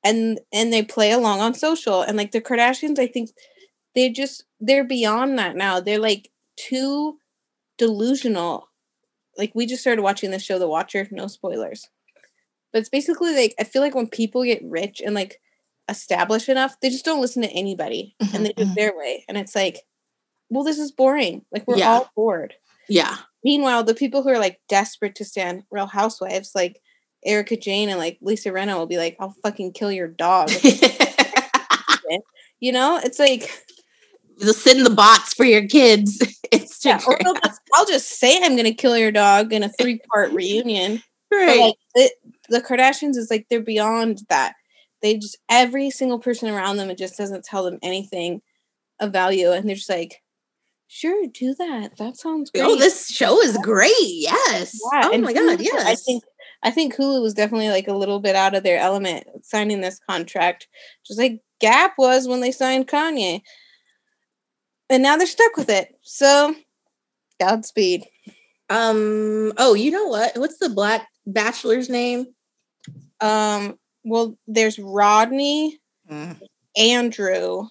[0.05, 3.31] and and they play along on social and like the kardashians i think
[3.95, 7.19] they're just they're beyond that now they're like too
[7.79, 8.69] delusional
[9.37, 11.89] like we just started watching the show the watcher no spoilers
[12.73, 15.41] but it's basically like i feel like when people get rich and like
[15.88, 18.75] established enough they just don't listen to anybody and mm-hmm, they do it mm-hmm.
[18.75, 19.79] their way and it's like
[20.51, 21.90] well this is boring like we're Yeah.
[21.90, 22.55] all bored
[22.88, 23.16] Yeah.
[23.44, 26.81] meanwhile the people who are like desperate to stand real housewives like
[27.25, 30.51] erika jayne and like lisa Rinna will be like i'll fucking kill your dog
[32.61, 33.51] you know it's like
[34.40, 36.20] Just send the bots for your kids.
[36.85, 40.01] yeah, or they'll just, i'll just say i'm gonna kill your dog in a three
[40.12, 42.12] part reunion but like it,
[42.49, 44.55] the kardashians is like they're beyond that
[45.07, 48.42] they just every single person around them it just doesn't tell them anything
[49.01, 50.23] of value and they're just like
[50.88, 53.92] sure do that that sounds great Oh, this show is great.
[53.99, 54.79] Yes.
[54.92, 55.61] Yeah, oh and my god.
[55.61, 55.87] Yes.
[55.87, 56.25] I think
[56.62, 60.01] I think Hulu was definitely like a little bit out of their element signing this
[60.09, 60.69] contract,
[61.07, 63.40] just like Gap was when they signed Kanye.
[64.88, 65.95] And now they're stuck with it.
[66.03, 66.55] So
[67.40, 68.05] Godspeed.
[68.71, 69.53] Um.
[69.59, 70.37] Oh, you know what?
[70.37, 72.27] What's the black bachelor's name?
[73.21, 75.79] Um, well, there's Rodney,
[76.77, 77.66] Andrew,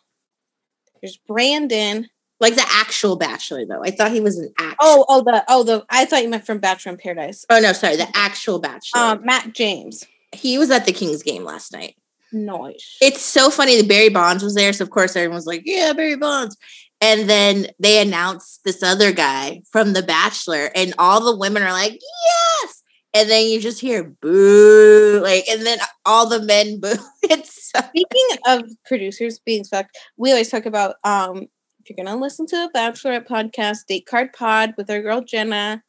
[1.02, 2.10] there's Brandon.
[2.42, 3.82] Like the actual bachelor, though.
[3.82, 4.76] I thought he was an actual.
[4.82, 7.46] Oh, oh, the oh the I thought you meant from Bachelor in Paradise.
[7.50, 9.00] Oh no, sorry, the actual bachelor.
[9.02, 10.04] Um, Matt James.
[10.34, 11.96] he was at the Kings game last night.
[12.34, 12.98] Noise.
[13.02, 15.94] It's so funny that Barry Bonds was there, so of course everyone was like, "Yeah,
[15.94, 16.58] Barry Bonds."
[17.00, 21.72] And then they announced this other guy from The Bachelor, and all the women are
[21.72, 22.75] like, "Yes!"
[23.16, 26.96] And then you just hear boo, like, and then all the men boo.
[27.24, 31.48] It's so Speaking of producers being fucked, we always talk about um
[31.82, 35.84] if you're gonna listen to a Bachelorette podcast, Date Card Pod with our girl Jenna,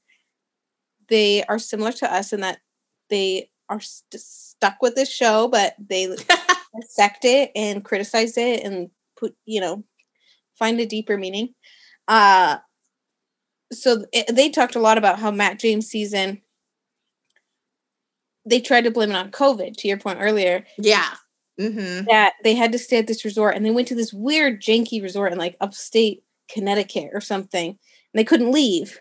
[1.09, 2.59] they are similar to us in that
[3.11, 6.07] they are st- stuck with this show, but they
[6.81, 9.85] dissect it and criticize it and put you know
[10.59, 11.55] find a deeper meaning.
[12.09, 12.59] Uh
[13.73, 16.41] so it, they talked a lot about how Matt James season
[18.47, 19.77] they tried to blame it on COVID.
[19.77, 21.15] To your point earlier, yeah.
[21.61, 22.05] Mm-hmm.
[22.07, 25.03] that they had to stay at this resort and they went to this weird janky
[25.03, 27.79] resort in like upstate Connecticut or something and
[28.15, 29.01] they couldn't leave.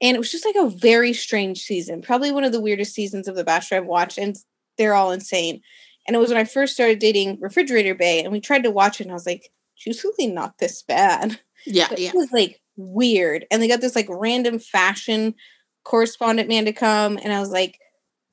[0.00, 3.26] And it was just like a very strange season, probably one of the weirdest seasons
[3.26, 4.36] of The Bachelor I've watched, and
[4.76, 5.60] they're all insane.
[6.06, 9.00] And it was when I first started dating Refrigerator Bay, and we tried to watch
[9.00, 11.40] it, and I was like, she's really not this bad.
[11.66, 12.10] Yeah, But yeah.
[12.10, 13.44] it was like weird.
[13.50, 15.34] And they got this like random fashion
[15.84, 17.18] correspondent man to come.
[17.22, 17.80] And I was like,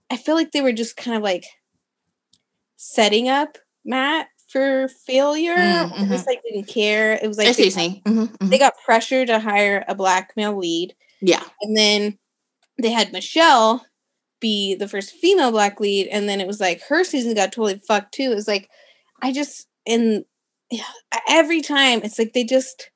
[0.10, 1.46] I feel like they were just kind of like
[2.78, 5.56] setting up Matt for failure.
[5.56, 7.14] Mm, Just like didn't care.
[7.22, 8.02] It was like I see they, saying.
[8.06, 8.50] Mhm, mhm.
[8.50, 11.44] they got pressure to hire a black male lead, Yeah.
[11.62, 12.18] and then
[12.82, 13.86] they had Michelle
[14.40, 17.82] be the first female black lead, and then it was like her season got totally
[17.88, 18.32] fucked too.
[18.32, 18.70] It was like
[19.22, 20.26] I just and
[20.72, 20.84] yeah,
[21.28, 22.92] every time it's like they just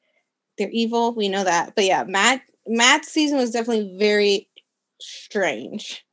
[0.58, 1.13] they're evil.
[1.15, 4.50] We know that, but yeah, Matt Matt's season was definitely very
[5.02, 6.06] strange.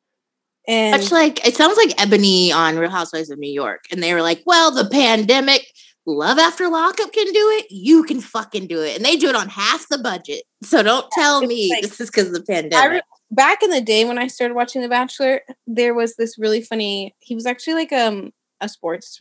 [0.69, 4.15] And Much like it sounds like Eboni on Real Housewives of New York, and they
[4.15, 5.65] were like, "Well, the pandemic,
[6.07, 7.67] Love After Lockup can do it.
[7.71, 10.43] You can fucking do it, and they do it on half the budget.
[10.63, 13.81] So don't tell me like- this is because of the pandemic." re- back in the
[13.81, 17.15] day when I started watching The Bachelor, there was this really funny.
[17.21, 19.21] He was actually like um a sports,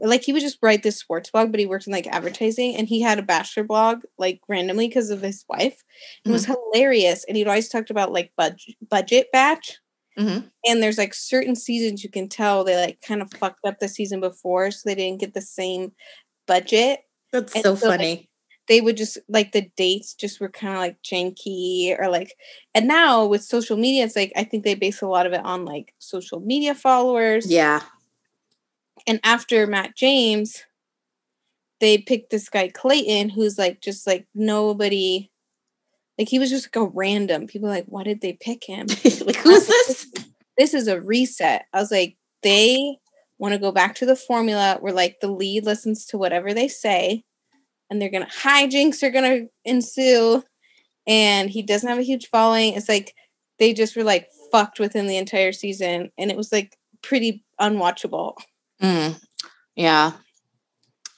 [0.00, 2.86] like he would just write this sports blog, but he worked in like advertising, and
[2.88, 5.82] he had a Bachelor blog like randomly because of his wife.
[6.24, 9.78] It was hilarious, and he'd always talked about like budget budget batch.
[10.18, 10.50] Mhm.
[10.66, 13.88] And there's like certain seasons you can tell they like kind of fucked up the
[13.88, 15.92] season before, so they didn't get the same
[16.46, 17.00] budget
[17.32, 18.30] That's and so so, like, funny.
[18.68, 22.34] they would just like the dates just were kind of like janky or like
[22.74, 25.44] and now with social media it's like i think they base a lot of it
[25.44, 27.82] on like social media followers yeah.
[29.06, 30.64] and after matt james
[31.80, 35.30] they picked this guy clayton who's like just like nobody
[36.18, 38.86] like he was just like a random people like why did they pick him
[39.24, 40.12] like who's this?
[40.56, 42.96] this is a reset i was like they
[43.38, 46.68] want to go back to the formula where like the lead listens to whatever they
[46.68, 47.22] say
[47.90, 50.42] and they're gonna hijinks are gonna ensue
[51.06, 53.14] and he doesn't have a huge following it's like
[53.58, 58.34] they just were like fucked within the entire season and it was like pretty unwatchable
[58.82, 59.20] Mm,
[59.76, 60.12] yeah.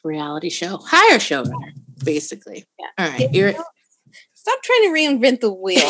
[0.02, 1.72] Reality show, hire showrunner,
[2.04, 2.64] basically.
[2.78, 2.86] Yeah.
[2.98, 3.32] All right.
[3.32, 3.54] You're
[4.40, 5.80] stop trying to reinvent the wheel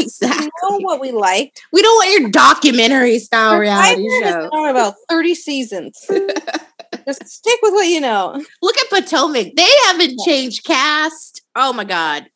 [0.00, 0.48] exactly.
[0.70, 4.48] we know what we liked We don't want your documentary style reality show.
[4.68, 5.98] about 30 seasons
[7.06, 9.54] just stick with what you know Look at Potomac.
[9.56, 11.42] They haven't changed cast.
[11.54, 12.26] Oh my god,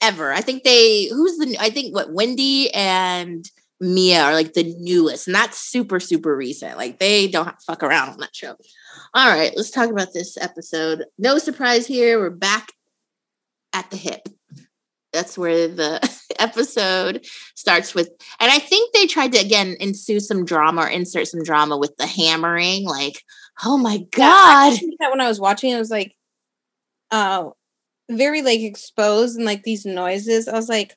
[0.00, 0.32] ever.
[0.32, 1.06] I think they.
[1.06, 1.56] Who's the?
[1.60, 3.48] I think what Wendy and
[3.80, 6.76] Mia are like the newest, and that's super super recent.
[6.76, 8.56] Like they don't fuck around on that show.
[9.14, 11.04] All right, let's talk about this episode.
[11.18, 12.18] No surprise here.
[12.18, 12.72] We're back
[13.72, 14.28] at the hip.
[15.16, 16.00] That's where the
[16.38, 17.24] episode
[17.54, 18.08] starts with,
[18.40, 21.96] and I think they tried to again ensue some drama or insert some drama with
[21.96, 22.84] the hammering.
[22.84, 23.22] Like,
[23.64, 26.14] oh my Yeah, I god, think that when I was watching, it was like,
[27.10, 27.50] uh,
[28.10, 30.48] very like exposed and like these noises.
[30.48, 30.96] I was like,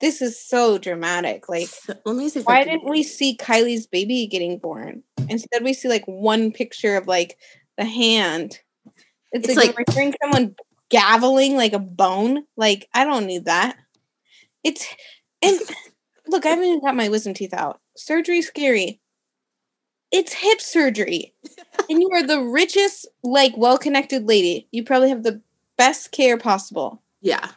[0.00, 1.48] this is so dramatic.
[1.48, 2.40] Like, So, let me see.
[2.42, 5.02] why didn't we see Kylie's baby getting born?
[5.28, 7.36] Instead, we see like one picture of like
[7.78, 8.60] the hand.
[9.32, 10.54] It's, It's like, like- we're hearing someone
[10.90, 12.44] gaveling like a bone.
[12.56, 13.76] Like, I don't need that.
[14.64, 14.86] It's
[15.42, 15.58] and
[16.28, 17.80] look, I haven't even got my wisdom teeth out.
[17.96, 19.00] Surgery's scary.
[20.12, 21.34] It's hip surgery.
[21.90, 24.68] and you are the richest, like well-connected lady.
[24.70, 25.42] You probably have the
[25.76, 27.02] best care possible.
[27.20, 27.50] Yeah.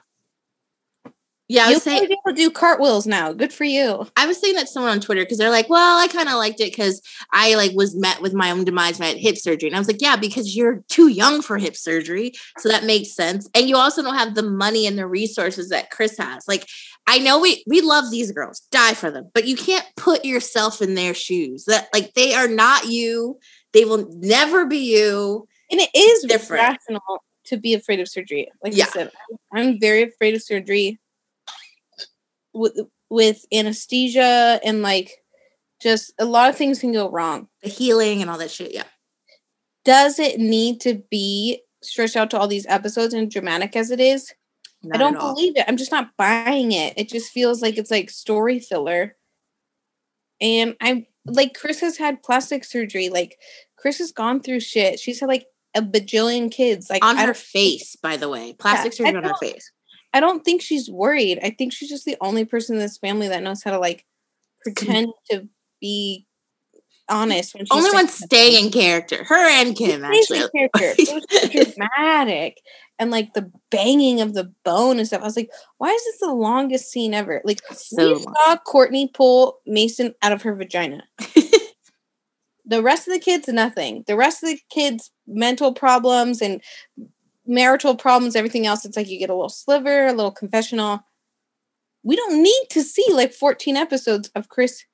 [1.51, 3.33] Yeah, I You'll was saying probably be able to do cartwheels now.
[3.33, 4.05] Good for you.
[4.15, 6.35] I was saying that to someone on Twitter because they're like, "Well, I kind of
[6.35, 7.01] liked it because
[7.33, 9.79] I like was met with my own demise when I had hip surgery." And I
[9.79, 13.67] was like, "Yeah, because you're too young for hip surgery, so that makes sense." And
[13.67, 16.47] you also don't have the money and the resources that Kris has.
[16.47, 16.67] Like,
[17.07, 20.83] I know we we love these girls, die for them, but you can't put yourself
[20.83, 21.65] in their shoes.
[21.65, 23.39] That like they are not you.
[23.73, 25.47] They will never be you.
[25.71, 26.61] And it is Different.
[26.61, 27.01] rational
[27.45, 28.49] to be afraid of surgery.
[28.63, 28.85] Like Yeah.
[28.85, 29.11] I said,
[29.51, 30.99] I'm very afraid of surgery
[32.53, 35.11] with with anesthesia and like
[35.81, 37.47] just a lot of things can go wrong.
[37.63, 38.73] The healing and all that shit.
[38.73, 38.83] Yeah.
[39.85, 43.99] Does it need to be stretched out to all these episodes and dramatic as it
[43.99, 44.33] is?
[44.83, 45.65] Not I don't believe it.
[45.67, 46.93] I'm just not buying it.
[46.97, 49.15] It just feels like it's like story filler.
[50.41, 53.09] And I'm like Kris has had plastic surgery.
[53.09, 53.37] Like
[53.77, 54.99] Kris has gone through shit.
[54.99, 56.89] She's had like a bajillion kids.
[56.89, 58.53] Like on her face, by the way.
[58.53, 59.71] Plastic I surgery on her face.
[60.13, 61.39] I don't think she's worried.
[61.43, 64.05] I think she's just the only person in this family that knows how to like
[64.63, 65.47] pretend to
[65.79, 66.25] be
[67.07, 67.53] honest.
[67.55, 68.25] When she's Only saying one something.
[68.27, 69.23] staying in character.
[69.25, 70.49] Her and Kim, Amazing actually.
[70.55, 71.01] character.
[71.01, 72.57] It was so dramatic.
[72.97, 75.21] And like the banging of the bone and stuff.
[75.21, 77.41] I was like, why is this the longest scene ever?
[77.45, 81.03] Like So we saw Kourtney pull Mason out of her vagina.
[82.65, 84.03] the rest of the kids, nothing.
[84.07, 86.61] The rest of the kids' mental problems and
[87.49, 91.01] marital problems, everything else, it's like you get a little sliver, a little confessional.
[92.03, 94.85] We don't need to see like 14 episodes of Kris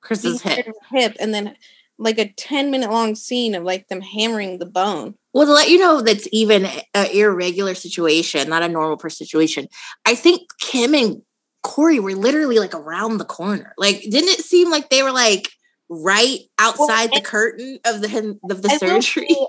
[0.00, 0.66] Kris's hip.
[0.92, 1.56] hip and then
[1.98, 5.14] like a 10 minute long scene of like them hammering the bone.
[5.34, 9.66] Well, to let you know that's even an irregular situation, not a normal person situation.
[10.06, 11.20] I think Kim and
[11.64, 13.74] Corey were literally like around the corner.
[13.76, 15.50] Like, didn't it seem like they were like
[15.90, 19.26] right outside Well, the curtain of the of the I surgery.
[19.28, 19.46] say-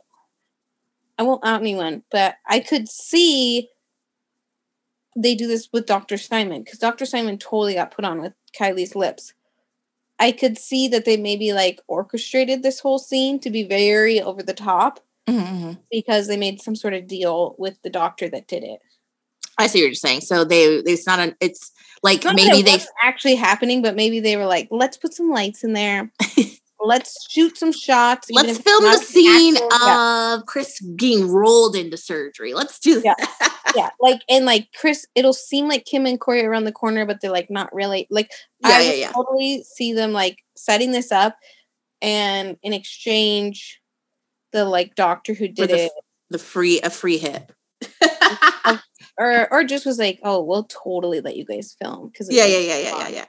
[1.19, 3.67] I won't out anyone, but I could see
[5.17, 6.17] they do this with Dr.
[6.17, 7.05] Simon because Dr.
[7.05, 9.33] Simon totally got put on with Kylie's lips.
[10.17, 14.41] I could see that they maybe like orchestrated this whole scene to be very over
[14.41, 15.77] the top Mhm.
[15.91, 18.79] because they made some sort of deal with the doctor that did it.
[19.57, 20.21] I see what you're saying.
[20.21, 24.37] So they it's not an it's like Not maybe they actually happening, but maybe they
[24.37, 26.11] were like, let's put some lights in there.
[26.81, 28.29] let's shoot some shots.
[28.31, 32.53] let's film the scene of Kris being rolled into surgery.
[32.53, 33.15] Let's do Yeah.
[33.17, 33.71] that.
[33.75, 37.21] yeah, like and like Kris, it'll seem like Kim and Corey around the corner, but
[37.21, 38.07] they're like not really.
[38.09, 39.11] Like Yeah, I yeah, yeah.
[39.11, 41.37] totally see them like setting this up,
[42.01, 43.79] and in exchange,
[44.51, 45.91] the like doctor who did the, it,
[46.29, 47.51] the free a free hit.
[49.17, 52.59] or or just was like, oh, we'll totally let you guys film because yeah, yeah,
[52.59, 53.25] yeah, yeah, yeah, yeah.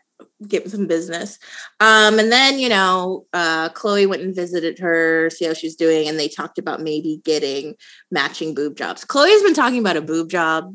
[0.49, 1.39] Get some business.
[1.81, 6.09] Um, and then you know, uh, Khloe went and visited her, see how she's doing,
[6.09, 7.75] and they talked about maybe getting
[8.11, 9.05] matching boob jobs.
[9.05, 10.75] Khloe's been talking about a boob job.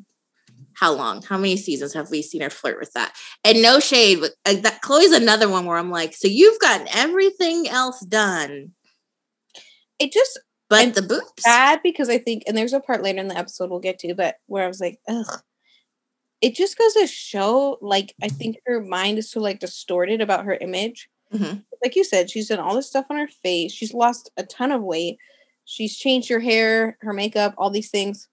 [0.73, 1.21] How long?
[1.21, 3.13] How many seasons have we seen her flirt with that?
[3.45, 6.88] And no shade, but uh, that Khloe's another one where I'm like, so you've gotten
[6.93, 8.71] everything else done,
[9.99, 10.38] It just
[10.69, 11.43] but the boobs.
[11.43, 14.13] bad because I think, and there's a part later in the episode we'll get to,
[14.15, 15.41] but where I was like, ugh.
[16.46, 20.46] It just goes to show, like, I think her mind is so like distorted about
[20.46, 21.10] her image.
[21.34, 21.66] Mhm.
[21.84, 23.72] Like you said, she's done all this stuff on her face.
[23.74, 25.18] She's lost a ton of weight.
[25.66, 28.28] She's changed her hair, her makeup, all these things.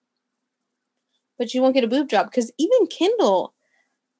[1.38, 3.54] But she won't get a boob job because even Kendall,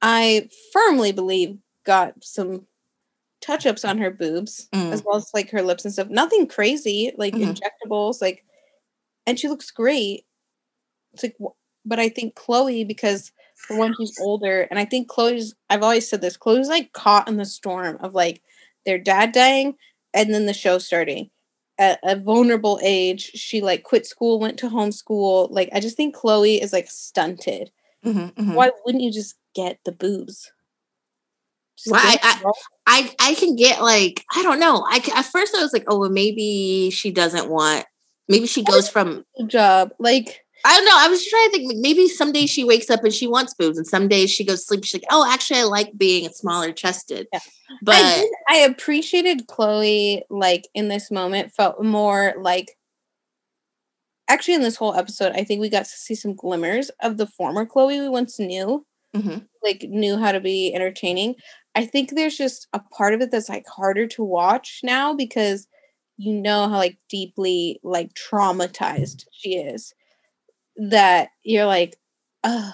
[0.03, 2.67] I firmly believe, got some
[3.43, 4.93] touch ups on her boobs Mm.
[4.93, 6.09] as well as like her lips and stuff.
[6.11, 7.57] Nothing crazy, like Mhm.
[7.57, 8.45] injectables, like,
[9.27, 10.27] and she looks great.
[11.15, 11.37] It's like,
[11.85, 13.33] but I think Khloe, because
[13.68, 15.55] one, she's older, and I think Khloe's.
[15.70, 16.37] I've always said this.
[16.37, 18.42] Khloe's like caught in the storm of like
[18.87, 19.75] their dad dying,
[20.14, 21.31] and then the show starting.
[21.79, 25.48] At a vulnerable age, she like quit school, went to homeschool.
[25.51, 27.70] Like, I just think Khloe is like stunted.
[28.05, 28.55] Mhm, mhm.
[28.55, 30.53] Why wouldn't you just get the boobs?
[31.77, 32.53] Just Well, get I-
[32.87, 34.85] I I can get like I don't know.
[34.88, 37.87] I, at first I was like, oh, well, maybe she doesn't want.
[38.29, 39.92] Maybe she goes from job.
[39.98, 40.96] Like, I don't know.
[40.96, 41.72] I was just trying to think.
[41.81, 44.61] Maybe some days she wakes up and she wants boobs, and some days she goes
[44.61, 44.85] to sleep.
[44.85, 47.27] She's like, oh, actually, I like being smaller chested.
[47.33, 47.40] Yeah.
[47.83, 52.77] But I, did, I appreciated Khloe like in this moment felt more like
[54.29, 57.27] actually in this whole episode I think we got to see some glimmers of the
[57.27, 59.46] former Khloe we once knew Mhm.
[59.62, 61.35] like knew how to be entertaining.
[61.75, 65.66] I think there's just a part of it that's like harder to watch now because
[66.16, 69.92] you know how like deeply like traumatized she is
[70.77, 71.97] that you're like
[72.45, 72.73] uh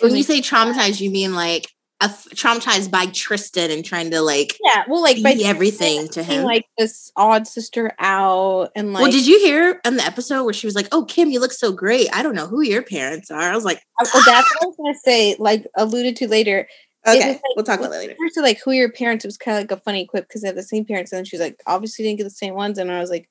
[0.00, 1.68] when you say traumatized, you mean like
[2.00, 6.08] a f- traumatized by Tristan and trying to like yeah well like by be everything
[6.08, 6.42] to him.
[6.44, 10.52] like this odd sister out and like well, did you hear in the episode where
[10.52, 12.08] she was like, "Oh, Kim, you look so great.
[12.12, 14.76] I don't know who your parents are." I was like, well, that's what I was
[14.76, 16.66] gonna say, like alluded to later.
[17.06, 19.24] "Okay, like- we'll talk about that later." First, like who are your parents?
[19.24, 21.18] It was kind of like a funny quip because they have the same parents, and
[21.18, 23.28] then she's like, obviously didn't get the same ones, and I was like,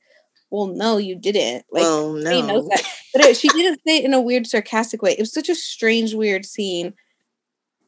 [0.54, 1.66] well, no, you didn't.
[1.72, 2.62] Like knows no.
[2.70, 5.14] that, but it, she didn't say it in a weird, sarcastic way.
[5.14, 6.94] It was such a strange, weird scene,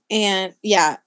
[0.09, 0.97] and yeah,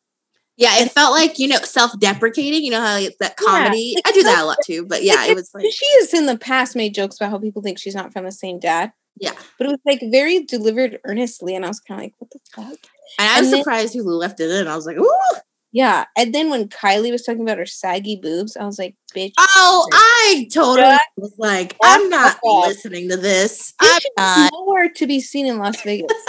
[0.57, 2.63] Yeah, it felt like you know self-deprecating.
[2.65, 3.95] You know how like, that Yeah, comedy.
[3.97, 4.87] like, I do that a lot too.
[4.87, 7.61] But yeah, it was like she has in the past made jokes about how people
[7.61, 9.33] think she's not from the same dad, yeah.
[9.59, 12.39] but it was like very delivered earnestly, and I was kind of like, what the
[12.55, 12.79] fuck?
[13.19, 14.69] And I'm And then- surprised Hulu left it in.
[14.69, 15.37] I was like, "Ooh!"
[15.71, 19.35] Yeah, and then when Kylie was talking about her saggy boobs, I was like, bitch.
[19.39, 23.75] Oh, I totally was like, I'm not listening to this.
[23.81, 24.53] I'm not.
[24.53, 26.11] nowhere to be seen in Las Vegas.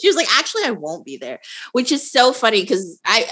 [0.00, 1.40] She was like, actually, I won't be there,
[1.72, 3.26] which is so funny because I.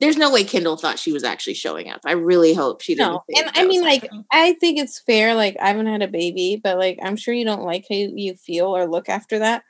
[0.00, 2.00] There's no way Kendall thought she was actually showing up.
[2.04, 3.12] I really hope she didn't.
[3.12, 4.24] No, and I mean, like, happening.
[4.32, 5.36] I think it's fair.
[5.36, 8.34] Like, I haven't had a baby, but like, I'm sure you don't like how you
[8.34, 9.62] feel or look after that.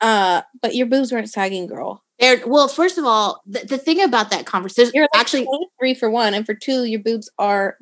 [0.00, 2.04] Uh, but your boobs weren't sagging, girl.
[2.20, 5.46] They're, well, first of all, the, the thing about that conversation, You're like actually
[5.78, 7.76] three for one, and for two, your boobs are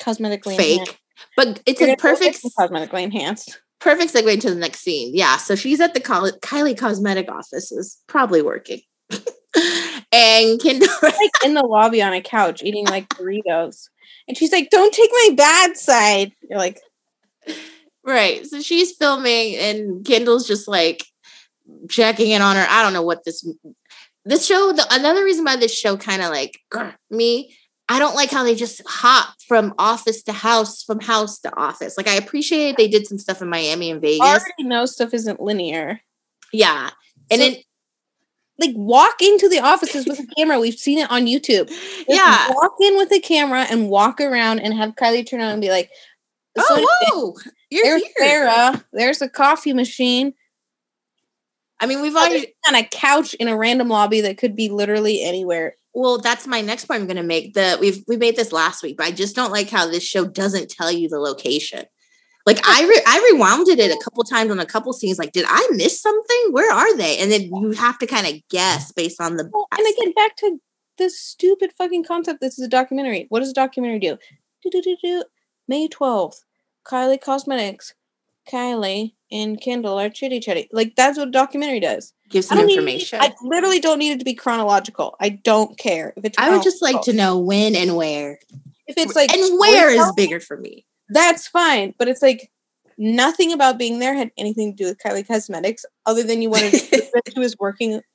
[0.00, 0.98] cosmetically fake, enhanced.
[1.36, 3.60] but it's You're a gonna go get perfect cosmetically enhanced.
[3.80, 5.12] perfect segue into the next scene.
[5.14, 5.36] Yeah.
[5.36, 8.80] So she's at the Kylie Cosmetic office, is probably working.
[10.12, 13.88] and Kendall, Like in the lobby on a couch eating like Doritos,
[14.28, 16.80] and she's like, "Don't take my bad side." You're like,
[18.04, 18.46] right.
[18.46, 21.04] So she's filming, and Kendall's just like
[21.88, 22.66] checking in on her.
[22.68, 23.46] I don't know what this
[24.24, 24.72] this show.
[24.72, 26.60] The another reason why this show kind of like
[27.10, 27.56] me.
[27.92, 31.96] I don't like how they just hop from office to house, from house to office.
[31.96, 34.20] Like I appreciate they did some stuff in Miami and Vegas.
[34.20, 36.00] already know stuff isn't linear.
[36.52, 36.90] Yeah.
[37.32, 37.56] And So- then
[38.60, 40.60] like walk into the offices with a camera.
[40.60, 41.66] We've seen it on YouTube.
[41.68, 42.50] Just Yeah.
[42.52, 45.70] walk in with a camera and walk around and have Kylie turn on and be
[45.70, 45.90] like,
[46.58, 46.86] oh, "So Oh,
[47.34, 47.52] whoa.
[47.70, 48.12] You're there's here.
[48.18, 48.84] Sarah.
[48.92, 50.34] There's a coffee machine
[51.80, 55.22] I mean, we've already on a couch in a random lobby that could be literally
[55.22, 57.54] anywhere." well, that's my next point I'm gonna make.
[57.54, 60.24] The we've we made this last week, but I just don't like how this show
[60.24, 61.84] doesn't tell you the location.
[62.46, 65.18] Like I re- I rewounded it a couple times on a couple scenes.
[65.18, 66.48] Like, did I miss something?
[66.50, 67.18] Where are they?
[67.18, 69.48] And then you have to kind of guess based on the.
[69.52, 70.58] Well, and again, back to
[70.96, 72.40] this stupid fucking concept.
[72.40, 73.26] This is a documentary.
[73.28, 74.16] What does a documentary do?
[74.62, 75.24] Do do do do.
[75.66, 76.44] May twelfth,
[76.86, 77.94] Kylie Cosmetics,
[78.48, 80.68] Kylie and Kendall are chitty chatty.
[80.72, 82.12] Like that's what a documentary does.
[82.28, 83.20] give some don't need- information.
[83.20, 85.16] I literally don't need it to be chronological.
[85.20, 86.38] I don't care if it's.
[86.38, 88.38] I would just like to know when and where.
[88.86, 90.84] if it's like and where is bigger for me.
[91.08, 92.50] That's fine, but it's like
[92.98, 96.72] nothing about being there had anything to do with Kylie Cosmetics, other than you wanted
[96.72, 97.02] to
[97.32, 98.00] she was working.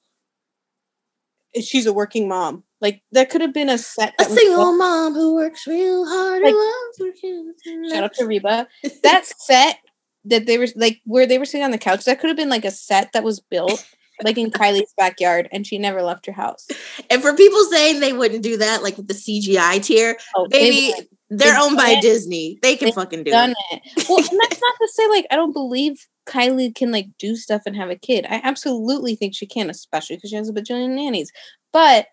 [1.62, 2.64] She's a working mom.
[2.82, 4.10] Like that could have been a set.
[4.10, 7.90] A that was single built- mom who works real hard Like- and loves her.
[7.96, 8.68] Shout out to Reba.
[9.04, 9.78] That set
[10.26, 12.06] that they were like where they were sitting on the couch.
[12.06, 13.86] That could have been like a set that was built
[14.24, 16.68] like in Kylie's backyard, and she never left her house.
[17.10, 20.94] And for people saying they wouldn't do that, like with the CGI tier, Oh, baby,
[21.30, 22.02] they've they're owned by it.
[22.02, 22.60] Disney.
[22.62, 23.82] They can They've fucking do done it.
[23.98, 24.06] it.
[24.08, 27.64] Well, and that's not to say like I don't believe Kylie can like do stuff
[27.66, 28.26] and have a kid.
[28.30, 31.32] I absolutely think she can, especially because she has a bajillion nannies.
[31.74, 32.08] But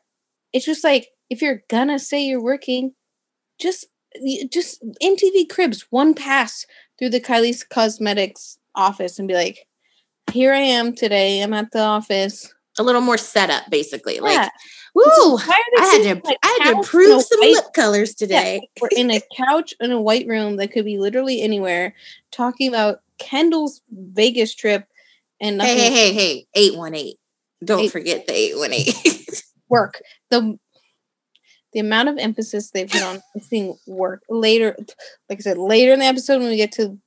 [0.53, 2.95] it's just like if you're gonna say you're working,
[3.61, 3.87] just
[4.51, 6.67] just MTV Cribs one pass
[7.03, 9.66] through the Kylie's Cosmetics office and be like,
[10.32, 11.40] "Here I am today.
[11.42, 14.20] I'm at the office." A little more setup, basically.
[14.20, 14.48] Like, Yeah.
[14.94, 15.03] woo,
[15.34, 17.64] are they I had to, a I had to in a prove some white- lip
[17.74, 18.68] colors Yeah, today.
[18.80, 21.94] we're in a couch in a white room that could be literally anywhere,
[22.30, 24.86] talking about Kendall's Vegas trip
[25.40, 27.16] and Hey, hey, hey, hey, eight one eight.
[27.64, 29.42] Don't Eight- forget the eight one eight.
[29.68, 30.00] work.
[30.30, 30.57] The
[31.73, 34.77] the amount of emphasis they put on seeing work later,
[35.29, 36.99] like I said, later in the episode when we get to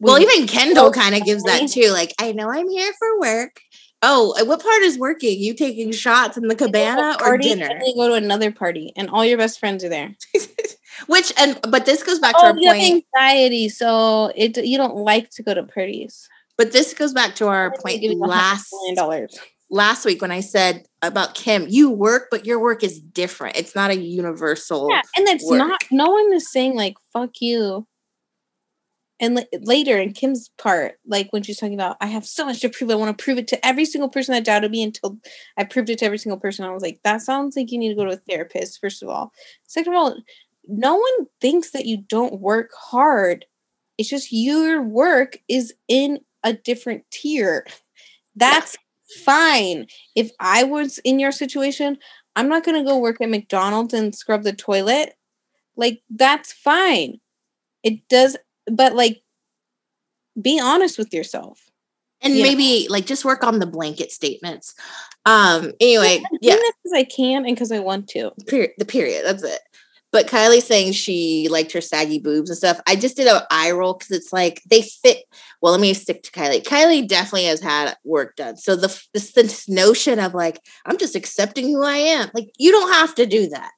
[0.00, 1.90] Well, even Kendall kind of gives that too.
[1.90, 3.60] Like, I know I'm here for work.
[4.06, 5.38] Oh, uh, what part is working?
[5.40, 7.66] You taking shots in the you go to a cabana or dinner?
[7.70, 10.14] and you go to another party and all your best friends are there.
[11.06, 13.04] Which and but this goes back to Oh, our you have point.
[13.16, 16.28] anxiety, so it you don't like to go to parties.
[16.58, 19.38] But this goes back to our point give you a hundred last million dollars.
[19.74, 21.66] Last week when I said about Kim.
[21.68, 23.56] You work, but your work is different.
[23.56, 24.88] It's not a universal.
[24.88, 25.58] Yeah, and it's work.
[25.58, 25.84] not.
[25.90, 27.86] No one is saying like "fuck you."
[29.20, 32.60] And la- later in Kim's part, like when she's talking about, I have so much
[32.60, 32.90] to prove.
[32.90, 35.18] I want to prove it to every single person that doubted me until
[35.56, 36.64] I proved it to every single person.
[36.64, 38.80] I was like, that sounds like you need to go to a therapist.
[38.80, 39.32] First of all,
[39.66, 40.16] second of all,
[40.66, 43.44] no one thinks that you don't work hard.
[43.98, 47.66] It's just your work is in a different tier.
[48.36, 48.76] That's
[49.22, 49.86] fine.
[50.14, 51.98] If I was in your situation,
[52.36, 55.14] I'm not going to go work at McDonald's and scrub the toilet.
[55.76, 57.20] Like, that's fine.
[57.82, 58.36] It does,
[58.66, 59.22] but like,
[60.40, 61.60] be honest with yourself.
[62.22, 62.44] and Yeah.
[62.44, 64.74] maybe like just work on the blanket statements.
[65.26, 65.72] Um.
[65.80, 66.56] Anyway, yeah.
[66.56, 68.32] because I can and because I want to.
[68.46, 69.24] period, the period.
[69.26, 69.60] That's it.
[70.14, 72.80] But Kylie saying she liked her saggy boobs and stuff.
[72.86, 75.24] I just did an eye roll because it's like they fit.
[75.60, 76.62] Well, let me stick to Kylie.
[76.62, 78.56] Kylie definitely has had work done.
[78.56, 82.30] So the this, this notion of like I'm just accepting who I am.
[82.32, 83.72] Like you don't have to do that.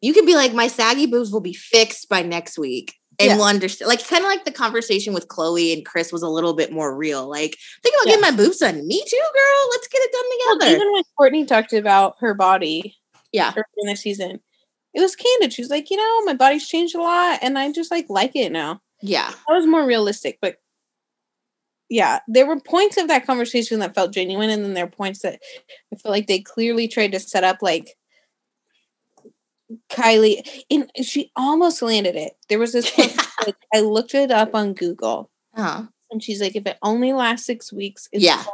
[0.00, 2.94] You can be like my saggy boobs will be fixed by next week.
[3.20, 3.36] And Yeah.
[3.36, 6.54] we'll understand, like, kind of like the conversation with Khloe and Kris was a little
[6.54, 7.28] bit more real.
[7.28, 8.16] Like, think about Yeah.
[8.20, 8.86] getting my boobs done.
[8.86, 9.68] Me too, girl.
[9.72, 10.76] Let's get it done Well, together.
[10.76, 12.96] even when Kourtney talked about her body
[13.32, 13.50] yeah.
[13.50, 14.40] earlier in the season,
[14.94, 15.52] it was candid.
[15.52, 18.52] She's like, you know, my body's changed a lot and I just like like it
[18.52, 18.80] now.
[19.02, 19.30] Yeah.
[19.30, 20.56] That was more realistic, but
[21.90, 25.20] yeah, there were points of that conversation that felt genuine, and then there are points
[25.22, 25.40] that
[25.92, 27.96] I feel like they clearly tried to set up like
[29.90, 32.32] Kylie, and she almost landed it.
[32.48, 33.16] There was this point,
[33.46, 35.84] like, I looked it up on Google, Uh-huh.
[36.10, 38.44] and she's like, if it only lasts six weeks, it's Yeah.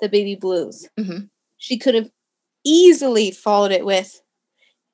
[0.00, 0.88] the baby blues.
[0.98, 1.28] Mhm.
[1.58, 2.10] She could have
[2.64, 4.20] easily followed it with,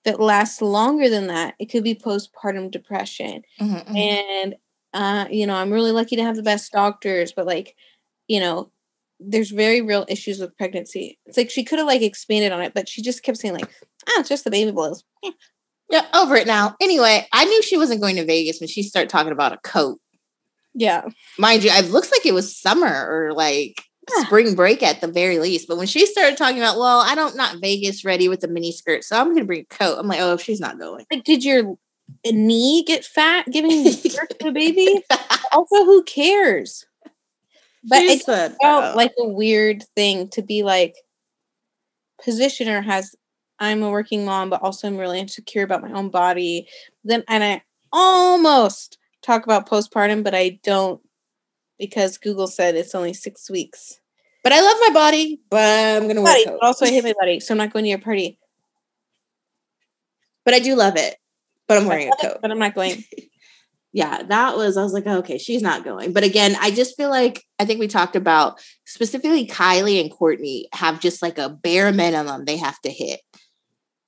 [0.05, 3.97] it lasts longer than that, it could be postpartum depression Mhm, mhm.
[3.97, 4.55] and
[4.95, 7.75] uh you know i'm really lucky to have the best doctors but like
[8.29, 8.71] you know
[9.21, 12.75] there's very real issues with pregnancy it's like she could have like expanded on it
[12.75, 13.71] but she just kept saying like
[14.09, 15.03] ah it's just the baby blues
[15.91, 16.75] Yeah, over it now.
[16.81, 19.99] Anyway, I knew she wasn't going to Vegas when she started talking about a coat.
[20.75, 21.03] yeah
[21.39, 23.77] Mind you, it looks like it was summer or like
[24.11, 24.25] Yeah.
[24.25, 25.69] spring break at the very least.
[25.69, 28.73] But when she started talking about, well, I don't not Vegas ready with a mini
[28.73, 29.99] skirt, so I'm gonna bring a coat.
[29.99, 31.07] I'm like, oh, she's not going.
[31.11, 31.77] like did your
[32.27, 35.03] knee get fat giving birth to a baby
[35.53, 36.85] also who cares
[37.85, 40.95] but She it said, felt like a weird thing to be like
[42.23, 43.15] position her as
[43.59, 46.69] I'm a working mom, but also I'm really insecure about my own body.
[47.05, 51.01] Then and I almost talk about postpartum, but I don't
[51.83, 53.99] because Google said it's only six weeks.
[54.45, 57.13] But I love my body, but I'm gonna Body, work but also I hate my
[57.19, 58.39] body, so I'm not going to your party.
[60.45, 61.17] But I do love it.
[61.67, 62.39] But I'm wearing a coat.
[62.41, 63.03] But I'm not going.
[63.93, 66.13] yeah, that was, I was like, okay, she's not going.
[66.13, 70.67] But again, I just feel like, I think we talked about specifically Kylie and Kourtney
[70.73, 73.21] have just like a bare minimum they have to hit.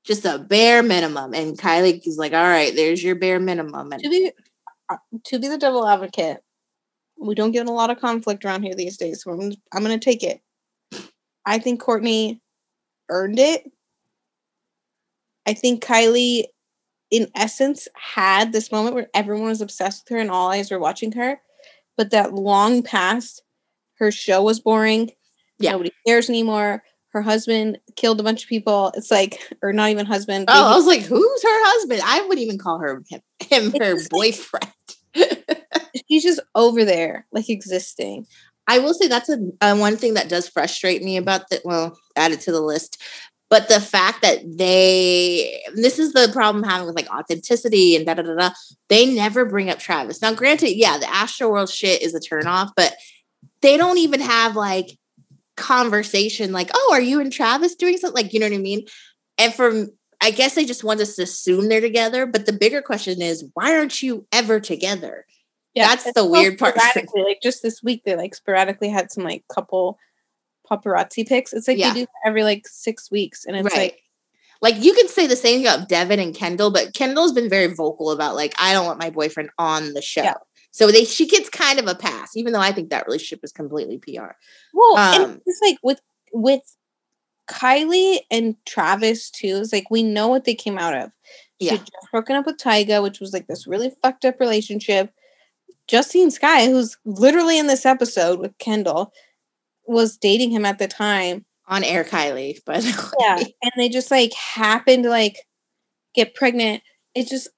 [0.04, 1.34] Just a bare minimum.
[1.34, 3.92] And Kylie is like, all right, there's your bare minimum.
[3.92, 4.30] And to be
[4.88, 6.38] uh, to be the devil advocate,
[7.18, 9.22] we don't get a lot of conflict around here these days.
[9.22, 10.40] So I'm, I'm going to take it.
[11.46, 12.40] I think Kourtney
[13.10, 13.70] earned it.
[15.46, 16.44] I think Kylie,
[17.10, 20.78] in essence, had this moment where everyone was obsessed with her and all eyes were
[20.78, 21.40] watching her.
[21.96, 23.42] But that long past,
[23.98, 25.10] her show was boring.
[25.58, 25.72] Yeah.
[25.72, 26.82] Nobody cares anymore.
[27.10, 28.90] Her husband killed a bunch of people.
[28.96, 30.46] It's like, or not even husband.
[30.48, 32.00] oh, I was like, who's her husband?
[32.04, 34.72] I wouldn't even call her him, him her like- boyfriend.
[36.08, 38.26] She's just over there, like existing.
[38.66, 41.62] I will say that's a, uh one thing that does frustrate me about that.
[41.64, 43.02] Well, added to the list,
[43.50, 48.06] but the fact that they this is the problem I'm having with like authenticity and
[48.06, 48.50] da da da da.
[48.88, 50.22] They never bring up Travis.
[50.22, 52.94] Now, granted, yeah, the Astroworld shit is a turnoff, but
[53.62, 54.98] they don't even have like
[55.56, 58.24] conversation like, oh, are you and Travis doing something?
[58.24, 58.86] Like, you know what I mean?
[59.38, 59.90] And from
[60.20, 62.24] I guess they just want us to assume they're together.
[62.24, 65.26] But the bigger question is, why aren't you ever together?
[65.76, 66.76] That's the weird part.
[67.14, 69.98] Like just this week, they like sporadically had some like couple
[70.70, 71.52] paparazzi pics.
[71.52, 71.92] It's like Yeah.
[71.92, 73.76] they do every like six weeks, and it's right.
[73.92, 74.00] like
[74.62, 77.66] Like you could say the same thing about Devin and Kendall, but Kendall's been very
[77.74, 80.22] vocal about like I don't want my boyfriend on the show.
[80.22, 80.34] Yeah.
[80.70, 83.52] So they she gets kind of a pass, even though I think that relationship is
[83.52, 84.32] completely PR.
[84.72, 86.00] well, Um, and it's like with
[86.32, 86.62] with
[87.48, 89.58] Kylie and Travis too.
[89.62, 91.10] It's like we know what they came out of.
[91.60, 91.76] She Yeah.
[91.76, 95.12] just broken up with Tyga, which was like this really fucked up relationship.
[95.88, 99.12] Justine Skye, who's literally in this episode with Kendall,
[99.86, 101.44] was dating him at the time.
[101.66, 102.84] On air Kylie, but
[103.20, 105.38] yeah and they just like happened to like
[106.14, 106.82] get pregnant.
[107.14, 107.48] It's just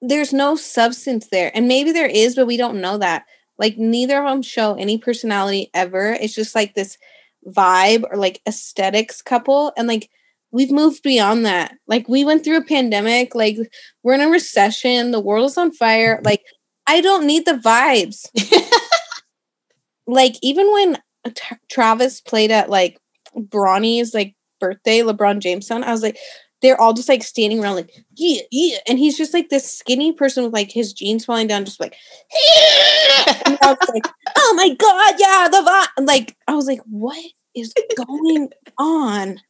[0.00, 1.52] there's no substance there.
[1.54, 3.24] And maybe there is but we don't know that.
[3.56, 6.18] Like neither of them show any personality ever.
[6.20, 6.98] It's just like this
[7.46, 9.72] vibe or like aesthetics couple.
[9.76, 10.10] And like
[10.50, 11.76] we've moved beyond that.
[11.86, 13.34] Like we went through a pandemic.
[13.36, 13.58] Like
[14.02, 15.12] we're in a recession.
[15.12, 16.20] The world is on fire.
[16.24, 16.42] Like
[16.86, 18.26] i don't need the vibes
[20.06, 20.98] like even when
[21.34, 22.98] Tra- Travis played at like
[23.34, 26.18] Bronny's like birthday, LeBron James son, I was like,
[26.62, 28.78] they're all just like standing around like, yeah, yeah.
[28.88, 31.94] And he's just like this skinny person with like his jeans falling down, just like,
[33.46, 34.06] was like,
[34.36, 36.06] oh my god, yeah, the vibe.
[36.06, 37.22] Like, I was like, what
[37.54, 39.40] is going on?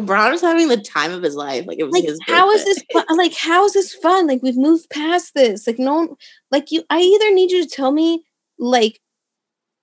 [0.00, 1.66] LeBron was having the time of his life.
[1.66, 3.04] Like it was Like, his how is this fun?
[3.16, 4.26] Like, how is this fun?
[4.26, 5.66] Like, we've moved past this.
[5.66, 6.16] Like, no
[6.50, 8.24] like, you, I either need you to tell me,
[8.58, 9.00] like,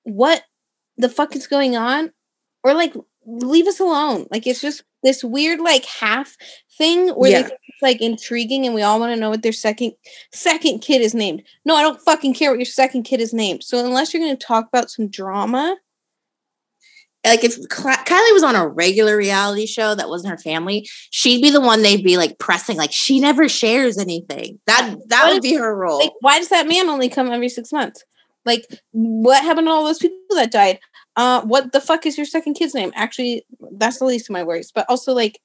[0.03, 0.43] what
[0.97, 2.11] the fuck is going on,
[2.63, 2.93] or like,
[3.25, 4.25] leave us alone.
[4.31, 6.35] Like, it's just this weird, like, half
[6.77, 7.39] thing where Yeah.
[7.47, 9.93] it's like intriguing and we all want to know what their second
[10.33, 11.43] second kid is named.
[11.65, 13.63] No, I don't fucking care what your second kid is named.
[13.63, 15.77] So, unless you're going to talk about some drama,
[17.29, 21.49] like if Kylie was on a regular reality show that wasn't her family, she'd be
[21.51, 24.59] the one they'd be like pressing, like she never shares anything.
[24.67, 25.99] That that What would if- be her role.
[25.99, 28.03] Like, why does that man only come every six months?
[28.45, 30.79] Like, what happened to all those people that died?
[31.17, 32.91] Uh, what the fuck is your second kid's name?
[32.95, 34.71] Actually, that's the least of my worries.
[34.71, 35.39] But also, like,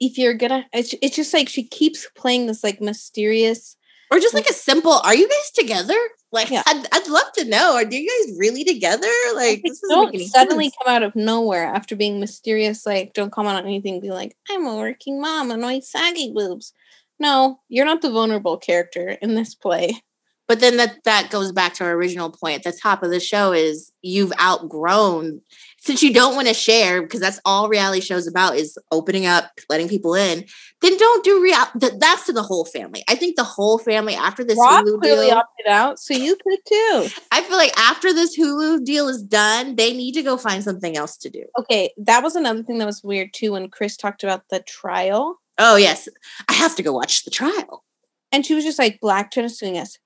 [0.00, 3.76] if you're gonna, it's, it's just like she keeps playing this like mysterious.
[4.12, 5.98] or just like a simple, are you guys together?
[6.30, 6.62] Like Yeah.
[6.66, 7.74] I'd, I'd love to know.
[7.74, 9.08] Are you guys really together?
[9.34, 10.76] Like this don't suddenly sense.
[10.82, 12.84] come out of nowhere after being mysterious.
[12.84, 14.00] Like, don't comment on anything.
[14.00, 16.72] Be like, I'm a working mom and my saggy boobs.
[17.18, 20.02] No, you're not the vulnerable character in this play.
[20.46, 23.20] But then that that goes back to our original point at the top of the
[23.20, 25.42] show is you've outgrown
[25.80, 29.50] since you don't want to share because that's all reality shows about is opening up,
[29.68, 30.44] letting people in.
[30.80, 31.56] Then don't do real.
[31.80, 33.02] Th- that's to the whole family.
[33.08, 36.36] I think the whole family after this Rob Hulu clearly deal, opted out, so you
[36.36, 37.08] could too.
[37.32, 40.96] I feel like after this Hulu deal is done, they need to go find something
[40.96, 41.44] else to do.
[41.58, 45.40] Okay, that was another thing that was weird too when Kris talked about the trial.
[45.58, 46.08] Oh yes,
[46.48, 47.84] I have to go watch the trial.
[48.30, 49.98] And she was just like, Black swing us.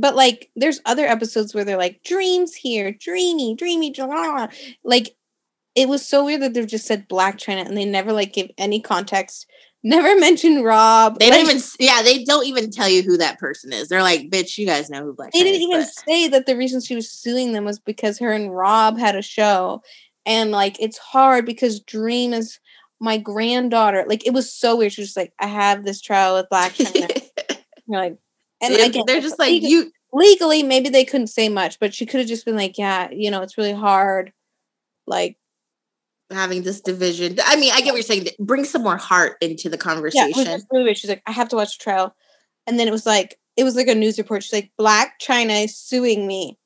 [0.00, 4.48] But like, there's other episodes where they're like, dreams here, dreamy, dreamy, blah.
[4.84, 5.16] like
[5.74, 8.50] it was so weird that they just said Blac Chyna and they never like give
[8.58, 9.46] any context,
[9.82, 11.18] never mentioned Rob.
[11.18, 13.88] They like, don't even, yeah, they don't even tell you who that person is.
[13.88, 16.28] They're like, bitch, you guys know who Black they China didn't is, even but- say
[16.28, 19.82] that the reason she was suing them was because her and Rob had a show
[20.26, 22.58] and like it's hard because Dream is
[23.00, 24.04] my granddaughter.
[24.08, 24.92] Like it was so weird.
[24.92, 28.16] She was just like, I have this trial with Blac Chyna You're like,
[28.66, 29.90] and They're- again, they're just like you.
[30.12, 33.30] legally maybe they couldn't say much, but she could have just been like, yeah, you
[33.30, 34.32] know, it's really hard.
[35.06, 35.36] Like,
[36.30, 37.38] having this division.
[37.44, 38.28] I mean, I get what you're saying.
[38.38, 40.44] Bring some more heart into the conversation.
[40.44, 40.96] just really weird.
[40.98, 42.14] She's like, I have to watch the trial,
[42.66, 44.42] and then it was like, it was like a news report.
[44.42, 46.58] She's like, Blac Chyna is suing me.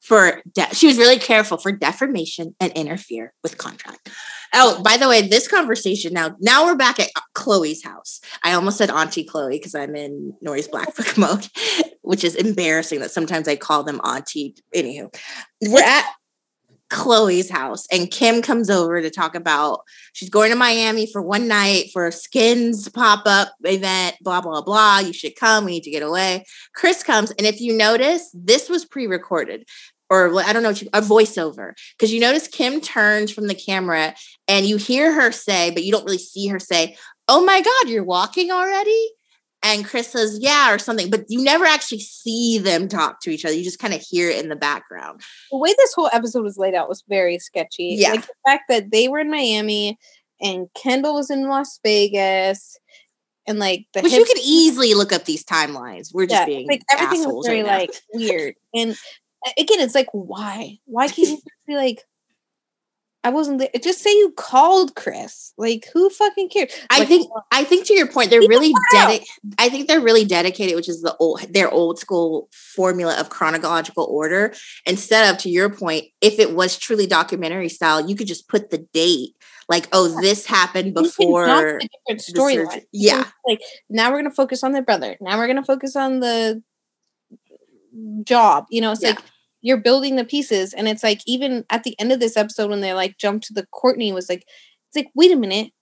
[0.00, 4.08] For de- she was really careful for defamation and interfere with contract.
[4.54, 8.20] Oh, by the way, this conversation now now we're back at Khloe's house.
[8.42, 11.46] I almost said Auntie Khloe because I'm in Nori's Black Book mode,
[12.02, 14.54] which is embarrassing that sometimes I call them Auntie.
[14.74, 15.14] Anywho,
[15.62, 16.06] we're at
[16.90, 19.82] Khloe's house and Kim comes over to talk about
[20.12, 24.60] she's going to Miami for one night for a Skims pop up event, blah, blah,
[24.60, 24.98] blah.
[24.98, 25.64] You should come.
[25.64, 26.44] We need to get away.
[26.74, 27.30] Kris comes.
[27.32, 29.68] And if you notice, this was pre recorded
[30.10, 31.72] or I don't know, a voiceover.
[31.96, 34.14] Because you notice Kim turns from the camera
[34.48, 36.96] and you hear her say, but you don't really see her say,
[37.28, 39.08] Oh my God, you're walking already?
[39.62, 41.10] And Kris says, Yeah, or something.
[41.10, 43.54] But you never actually see them talk to each other.
[43.54, 45.20] You just kind of hear it in the background.
[45.52, 47.94] The way this whole episode was laid out was very sketchy.
[47.98, 48.12] Yeah.
[48.12, 49.96] Like the fact that they were in Miami
[50.40, 52.78] and Kendall was in Las Vegas,
[53.46, 56.14] and like the Which you could easily look up these timelines.
[56.14, 58.54] We're just yeah, being like everything was very right like weird.
[58.74, 58.96] And
[59.58, 60.78] again, it's like why?
[60.86, 62.04] Why can't you be like?
[63.22, 63.68] I wasn't there.
[63.82, 65.52] Just say you called Kris.
[65.58, 66.72] Like, who fucking cares?
[66.88, 69.28] I Like, think I think to your point, they're really dedicated.
[69.58, 74.04] I think they're really dedicated, which is the old their old school formula of chronological
[74.04, 74.54] order.
[74.86, 78.70] Instead of to your point, if it was truly documentary style, you could just put
[78.70, 79.32] the date,
[79.68, 81.44] like, oh, this happened you can jump before.
[81.46, 82.64] different the surgery.
[82.64, 82.84] storylines.
[82.92, 83.24] You can Yeah.
[83.46, 83.60] like
[83.90, 85.18] now we're gonna focus on their brother.
[85.20, 86.62] Now we're gonna focus on the
[88.24, 88.66] job.
[88.70, 89.10] You know, it's Yeah.
[89.10, 89.20] like
[89.62, 92.80] you're building the pieces, and it's like even at the end of this episode when
[92.80, 94.44] they like jumped to the Kourtney was like,
[94.88, 95.72] it's like wait a minute,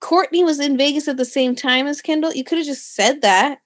[0.00, 2.32] Kourtney was in Vegas at the same time as Kendall.
[2.34, 3.58] You could have just said that.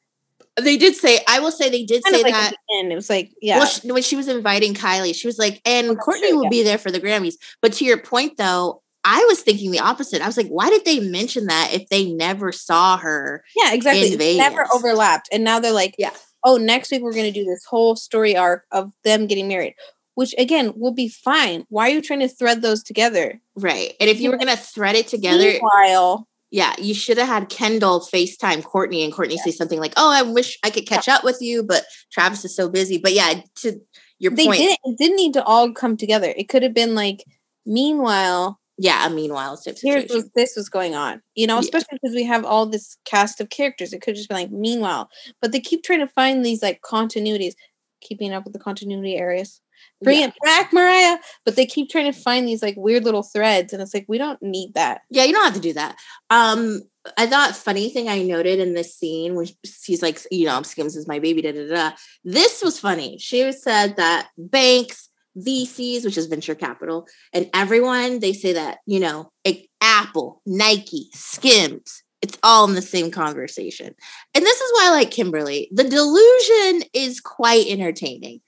[0.59, 2.55] They did say, I will say, they did Kind say like that.
[2.81, 5.61] And it was like yeah, Well, she, when she was inviting Kylie, she was like,
[5.67, 6.51] and that's Kourtney true, will yeah.
[6.51, 7.35] be there for the Grammys.
[7.61, 10.21] But to your point, though, I was thinking the opposite.
[10.23, 13.45] I was like, why did they mention that if they never saw her?
[13.55, 14.37] yeah, exactly.
[14.37, 16.11] never overlapped, and now they're like, Yeah.
[16.47, 19.75] Oh, next week we're gonna do this whole story arc of them getting married.
[20.15, 21.67] Which again will be fine.
[21.69, 23.39] Why are you trying to thread those together?
[23.55, 23.93] Right.
[24.01, 27.49] And if you were going to thread it together, Meanwhile, Yeah, you should have had
[27.51, 31.25] Kendall FaceTime Kourtney and Kourtney say something like, "Oh, I wish I could catch up
[31.25, 33.81] with you, but Travis is so busy." But yeah, to
[34.19, 34.79] your they point, didn't.
[34.85, 36.33] It didn't need to all come together.
[36.37, 37.25] It could have been like,
[37.67, 41.23] meanwhile, yeah, a meanwhile type here's this was going on.
[41.35, 43.93] You know, especially because we have all this cast of characters.
[43.93, 45.09] It could just be like, meanwhile,
[45.41, 47.55] but they keep trying to find these like continuities,
[48.01, 49.61] keeping up with the continuity areas.
[50.03, 50.27] Bring Yeah.
[50.29, 51.19] it back, Mariah.
[51.45, 54.19] But they keep trying to find these like weird little threads, and it's like we
[54.19, 55.03] don't need that.
[55.11, 55.97] Yeah, you don't have to do that.
[56.29, 56.83] Um,
[57.17, 60.97] I thought funny thing I noted in this scene when she's like, you know, Skims
[60.97, 61.41] is my baby.
[61.41, 61.91] Da, da, da.
[62.25, 63.17] This was funny.
[63.19, 69.01] She said that banks, VCs, which is venture capital, and everyone they say that you
[69.01, 72.03] know, like Apple, Nike, Skims.
[72.23, 73.95] It's all in the same conversation.
[74.35, 75.69] And this is why I like Kimberly.
[75.71, 78.41] The delusion is quite entertaining.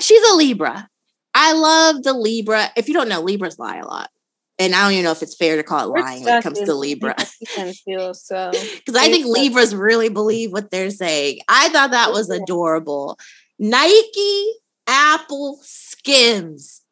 [0.00, 0.88] She's a Libra.
[1.34, 2.70] I love the Libra.
[2.76, 4.10] If you don't know, Libras lie a lot.
[4.58, 6.42] And I don't even know if it's fair to call it We're lying when it
[6.42, 7.14] comes to Libra.
[7.56, 7.74] two,
[8.12, 11.38] so Because I think Libras really believe what they're saying.
[11.48, 13.18] I thought that was adorable.
[13.58, 14.52] Nike,
[14.88, 16.82] Apple, Skims.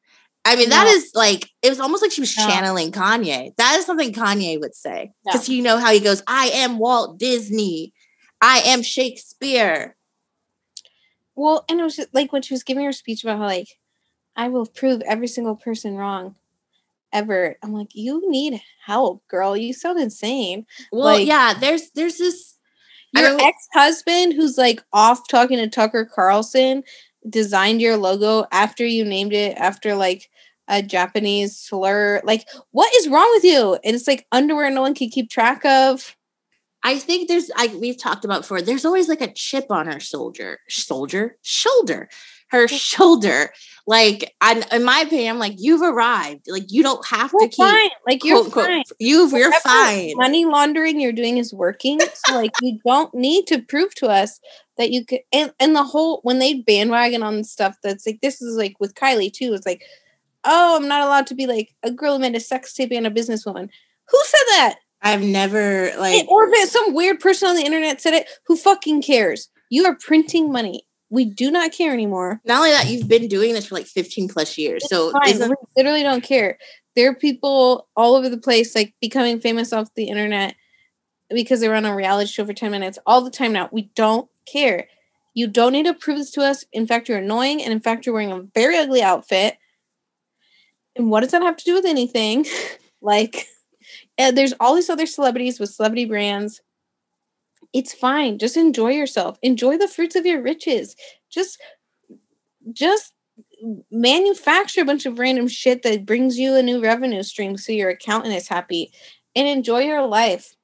[0.45, 2.47] I mean, that is like, it was almost like she was No.
[2.47, 3.57] channeling Kanye.
[3.57, 5.11] That is something Kanye would say.
[5.25, 5.33] No.
[5.33, 7.93] Because you know how he goes, I am Walt Disney.
[8.41, 9.97] I am Shakespeare.
[11.35, 13.69] Well, and it was just, like when she was giving her speech about how like
[14.37, 16.37] I will prove every single person wrong
[17.13, 17.57] ever.
[17.63, 19.57] I'm like, you need help, girl.
[19.57, 20.67] You sound insane.
[20.93, 22.57] Well, Like- yeah, there's there's this
[23.15, 26.83] Your ex-husband who's like off talking to Tucker Carlson
[27.29, 30.29] designed your logo after you named it after like
[30.69, 32.21] a Japanese slur.
[32.25, 33.79] Like, what is wrong with you?
[33.85, 36.17] And it's like underwear no one can keep track of.
[36.83, 38.63] I think there's I we've talked about before.
[38.63, 42.09] There's always like a chip on our soldier, soldier, shoulder,
[42.49, 43.53] her shoulder.
[43.87, 46.47] Like, I, in my opinion, I'm like, you've arrived.
[46.49, 47.91] Like, you don't have You're to keep fine.
[48.07, 48.83] Like you're quote, quote, fine.
[48.99, 50.13] you've you're fine.
[50.17, 52.01] Money laundering you're doing is working.
[52.01, 54.41] So like you don't need to prove to us
[54.79, 58.41] that you could and, and the whole when they bandwagon on stuff that's like this
[58.43, 59.55] is like with Kylie too.
[59.55, 59.83] It's like,
[60.45, 63.07] oh, I'm not allowed to be like a girl who made a sex tape and
[63.07, 63.69] a businesswoman.
[64.09, 64.77] Who said that?
[65.03, 69.49] I've never like or some weird person on the internet said it, who fucking cares?
[69.69, 70.86] You are printing money.
[71.11, 72.41] We do not care anymore.
[72.45, 74.89] Not only that, you've been doing this for like 15 plus years.
[74.89, 75.35] So we
[75.77, 76.59] literally don't care.
[76.97, 80.57] There are people all over the place, like becoming famous off the internet
[81.31, 83.69] because they run a reality show for 10 minutes all the time now.
[83.73, 84.89] We don't care.
[85.35, 86.65] You don't need to prove this to us.
[86.73, 87.63] In fact, you're annoying.
[87.63, 89.59] And in fact, you're wearing a very ugly outfit.
[90.97, 92.47] And what does that have to do with anything?
[93.03, 93.47] like,
[94.17, 96.63] and there's all these other celebrities with celebrity brands.
[97.77, 98.39] It's fine.
[98.39, 99.39] Just enjoy yourself.
[99.43, 100.97] Enjoy the fruits of your riches.
[101.29, 101.61] Just,
[102.73, 103.13] just
[103.91, 107.91] manufacture a bunch of random shit that brings you a new revenue stream so your
[107.91, 108.93] accountant is happy
[109.35, 110.55] and enjoy your life.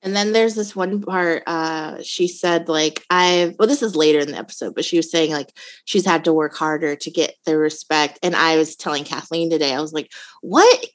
[0.00, 4.20] And then there's this one part, uh, she said, like, I've, well, this is later
[4.20, 5.52] in the episode, but she was saying, like,
[5.84, 8.18] she's had to work harder to get the respect.
[8.22, 10.86] And I was telling Kathleen today, I was like, what,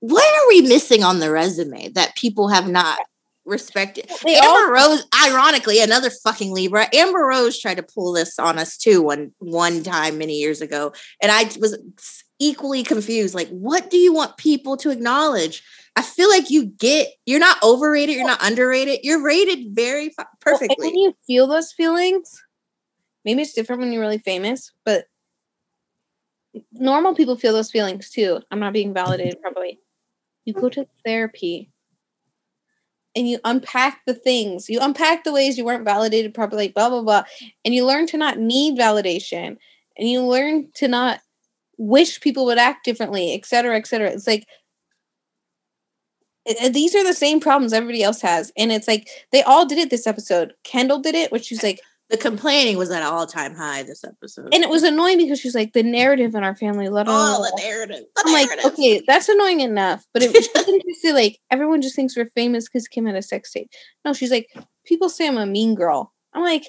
[0.00, 2.98] what are we missing on the resume that people have not
[3.48, 4.08] respected?
[4.24, 6.86] They Amber all- Rose, ironically, another fucking Libra.
[6.94, 10.92] Amber Rose tried to pull this on us too one one time many years ago,
[11.22, 11.78] and I was
[12.38, 13.34] equally confused.
[13.34, 15.62] Like, what do you want people to acknowledge?
[15.96, 20.14] I feel like you get you're not overrated, you're not underrated, you're rated very fu-
[20.18, 20.86] Well, perfectly.
[20.86, 22.40] when you feel those feelings,
[23.24, 25.06] maybe it's different when you're really famous, but
[26.72, 28.40] normal people feel those feelings too.
[28.50, 29.80] I'm not being validated probably.
[30.44, 31.70] You go to therapy
[33.16, 34.68] and you unpack the things.
[34.68, 37.24] You unpack the ways you weren't validated properly, blah blah blah.
[37.64, 39.56] And you learn to not need validation.
[39.96, 41.20] And you learn to not
[41.76, 44.10] wish people would act differently, et cetera, et cetera.
[44.10, 44.46] It's like
[46.48, 48.52] uh, these are the same problems everybody else has.
[48.56, 50.54] And it's like they all did it this episode.
[50.64, 51.80] Kendall did it, which she's like,
[52.10, 54.54] the complaining was at all time high this episode.
[54.54, 57.50] and it was annoying because she's like, the narrative in our family, let oh, alone.
[57.54, 58.04] the narrative.
[58.16, 60.06] The I'm like, okay, that's annoying enough.
[60.14, 63.22] But it, didn't just say like everyone just thinks we're famous because Kim had a
[63.22, 63.70] sex tape.
[64.04, 64.48] No, she's like,
[64.86, 66.14] people say I'm a mean girl.
[66.32, 66.64] I'm like,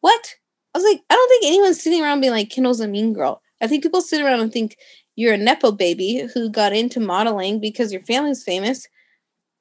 [0.00, 0.34] what?
[0.74, 3.42] I was like, I don't think anyone's sitting around being like, Kendall's a mean girl.
[3.60, 4.76] I think people sit around and think
[5.16, 8.86] you're a nepo baby who got into modeling because your family's famous.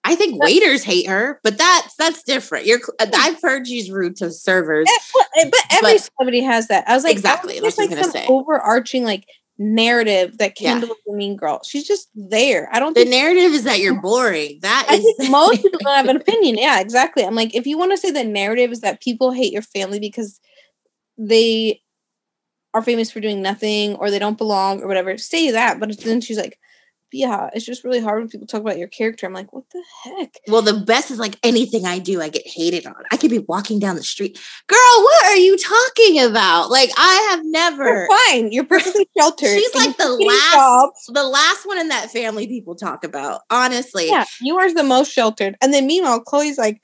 [0.09, 2.65] I think waiters hate her, but that's that's different.
[2.65, 4.87] You're I've heard she's rude to servers.
[4.89, 6.87] Eh, But, eh, but every But- celebrity has that.
[6.87, 8.41] I was like, Exactly, that's think what I there's like gonna some say.
[8.41, 9.25] overarching like
[9.59, 10.73] narrative that Yeah.
[10.73, 11.61] Kendall is a mean girl.
[11.65, 12.69] She's just there.
[12.71, 14.59] I don't The narrative is that you're boring.
[14.61, 16.57] That I is think most people don't have an opinion.
[16.57, 17.23] Yeah, exactly.
[17.25, 19.99] I'm like, if you want to say the narrative is that people hate your family
[19.99, 20.39] because
[21.17, 21.81] they
[22.75, 25.79] are famous for doing nothing or they don't belong or whatever, say that.
[25.79, 26.59] But then she's like,
[27.13, 29.25] yeah, it's just really hard when people talk about your character.
[29.25, 30.35] I'm like, what the heck?
[30.47, 32.95] Well, the best is like anything I do, I get hated on.
[33.11, 34.37] I could be walking down the street.
[34.67, 36.69] Girl, what are you talking about?
[36.69, 37.85] Like, I have never.
[37.85, 38.51] You're fine.
[38.51, 39.57] You're perfectly sheltered.
[39.57, 41.09] She's like the last, jobs.
[41.13, 43.41] the last one in that family people talk about.
[43.49, 45.55] Honestly, Yeah, you are the most sheltered.
[45.61, 46.81] And then meanwhile, Khloe's like,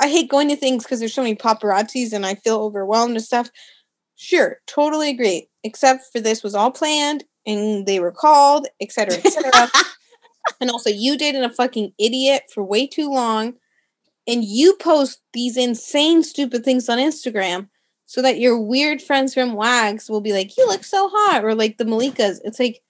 [0.00, 3.22] I hate going to things because there's so many paparazzis and I feel overwhelmed and
[3.24, 3.50] stuff.
[4.16, 5.48] Sure, totally agree.
[5.62, 9.70] Except for this was all planned and they were called, etc., etc.
[10.60, 13.54] and also, you dated a fucking idiot for way too long,
[14.26, 17.68] and you post these insane, stupid things on Instagram
[18.06, 21.54] so that your weird friends from Wags will be like, "You look so hot," or
[21.54, 22.38] like the Malikas.
[22.44, 22.82] It's like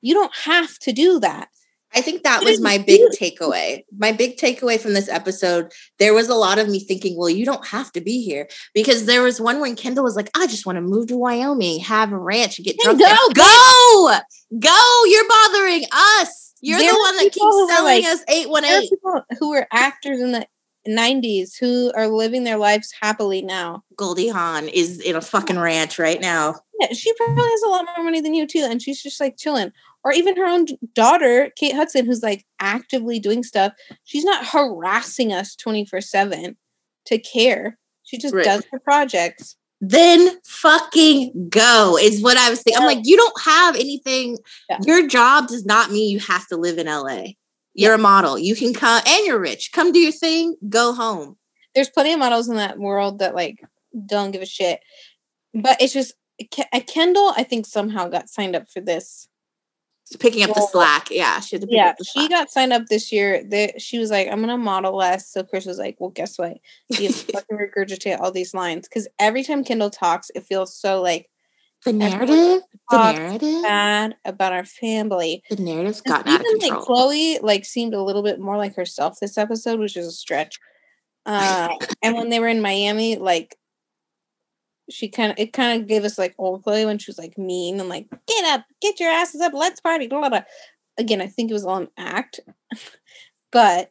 [0.00, 1.48] you don't have to do that.
[1.94, 3.84] I think that was my big takeaway.
[3.96, 7.44] My big takeaway from this episode, there was a lot of me thinking, well, you
[7.44, 8.48] don't have to be here.
[8.74, 11.80] Because there was one when Kendall was like, I just want to move to Wyoming,
[11.80, 12.98] have a ranch, and get drunk.
[13.00, 13.16] go.
[13.34, 14.18] Go!
[14.58, 15.04] Go!
[15.06, 16.52] You're bothering us.
[16.60, 18.88] You're There the one that keeps selling like- us There are 818.
[18.90, 20.46] people who were actors in the
[20.88, 23.82] 90s who are living their lives happily now.
[23.96, 26.54] Goldie Hawn is in a fucking ranch right now.
[26.80, 29.36] Yeah, she probably has a lot more money than you too, and she's just like
[29.36, 29.72] chilling.
[30.06, 33.72] Or even her own daughter, Kate Hudson, who's like actively doing stuff.
[34.04, 36.56] She's not harassing us 24 7
[37.06, 37.76] to care.
[38.04, 38.44] She just Right.
[38.44, 39.56] does her projects.
[39.80, 42.80] Then fucking go is what I was thinking.
[42.80, 44.38] I'm like, you don't have anything.
[44.70, 44.78] Yeah.
[44.86, 47.32] Your job does not mean you have to live in LA.
[47.74, 48.38] You're a model.
[48.38, 49.72] You can come and you're rich.
[49.72, 51.36] Come do your thing, go home.
[51.74, 53.58] There's plenty of models in that world that like
[54.06, 54.78] don't give a shit.
[55.52, 56.14] But it's just
[56.54, 59.26] Ke- uh, Kendall, I think somehow got signed up for this.
[60.20, 61.08] Picking up the slack.
[61.10, 61.40] Yeah.
[61.40, 63.42] She had to pick Yeah, up the she got signed up this year.
[63.42, 65.32] The, she was like, I'm gonna model less.
[65.32, 66.58] So Kris was like, Well, guess what?
[66.88, 68.86] You fucking regurgitate all these lines.
[68.88, 71.28] Because every time Kendall talks, it feels so like
[71.84, 72.62] the narrative.
[72.90, 73.62] The narrative.
[73.62, 75.42] bad about our family.
[75.50, 76.78] The narrative's gotten out of even control.
[76.80, 80.12] like Khloe like seemed a little bit more like herself this episode, which is a
[80.12, 80.58] stretch.
[81.26, 81.68] Uh,
[82.02, 83.56] and when they were in Miami, like
[84.90, 87.36] she kind of it kind of gave us like old Khloe when she was like
[87.38, 90.06] mean and like get up, get your asses up, let's party.
[90.06, 90.42] Blah, blah, blah.
[90.98, 92.40] Again, I think it was all an act,
[93.52, 93.88] but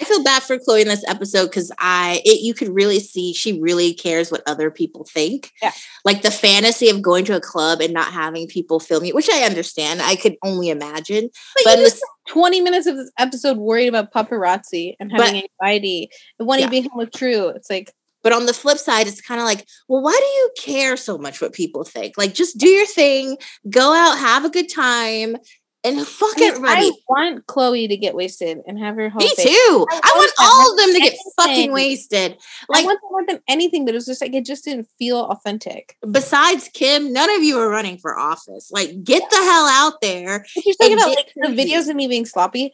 [0.00, 3.34] I feel bad for Khloe in this episode because I it you could really see
[3.34, 5.50] she really cares what other people think.
[5.60, 5.72] Yeah.
[6.04, 9.28] Like the fantasy of going to a club and not having people film you, which
[9.28, 10.00] I understand.
[10.00, 11.30] I could only imagine.
[11.56, 16.10] But, But this, 20 minutes of this episode worried about paparazzi and having But- anxiety
[16.38, 16.66] and wanting Yeah.
[16.68, 17.48] to be home with True.
[17.48, 17.92] It's like,
[18.28, 21.16] but on the flip side, it's kind of like, well, why do you care so
[21.16, 22.18] much what people think?
[22.18, 23.38] Like, just do your thing,
[23.70, 25.38] go out, have a good time,
[25.82, 26.86] and fuck I, mean, everybody.
[26.88, 29.46] I want Khloe to get wasted and have her whole Me face.
[29.46, 29.86] too.
[29.90, 32.36] I I, want all of them to get fucking wasted.
[32.68, 35.96] Like I want than anything, but it was just like it just didn't feel authentic.
[36.10, 38.70] besides Kim, none of you are running for office.
[38.70, 40.44] Like, get the hell out there.
[40.54, 42.72] If you're talking about like the videos of me being sloppy,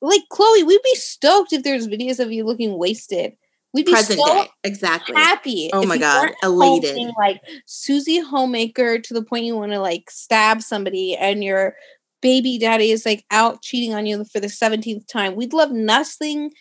[0.00, 3.34] like Khloe, we'd be stoked if there's videos of you looking wasted.
[3.74, 4.48] We'd be Present so day.
[4.62, 5.16] Exactly.
[5.16, 5.68] happy.
[5.72, 6.96] Oh my God, elated.
[7.18, 11.74] Like Susie Homemaker to the point you want to like stab somebody, and your
[12.22, 15.34] baby daddy is like out cheating on you for the seventeenth time.
[15.34, 16.52] We'd love nothing,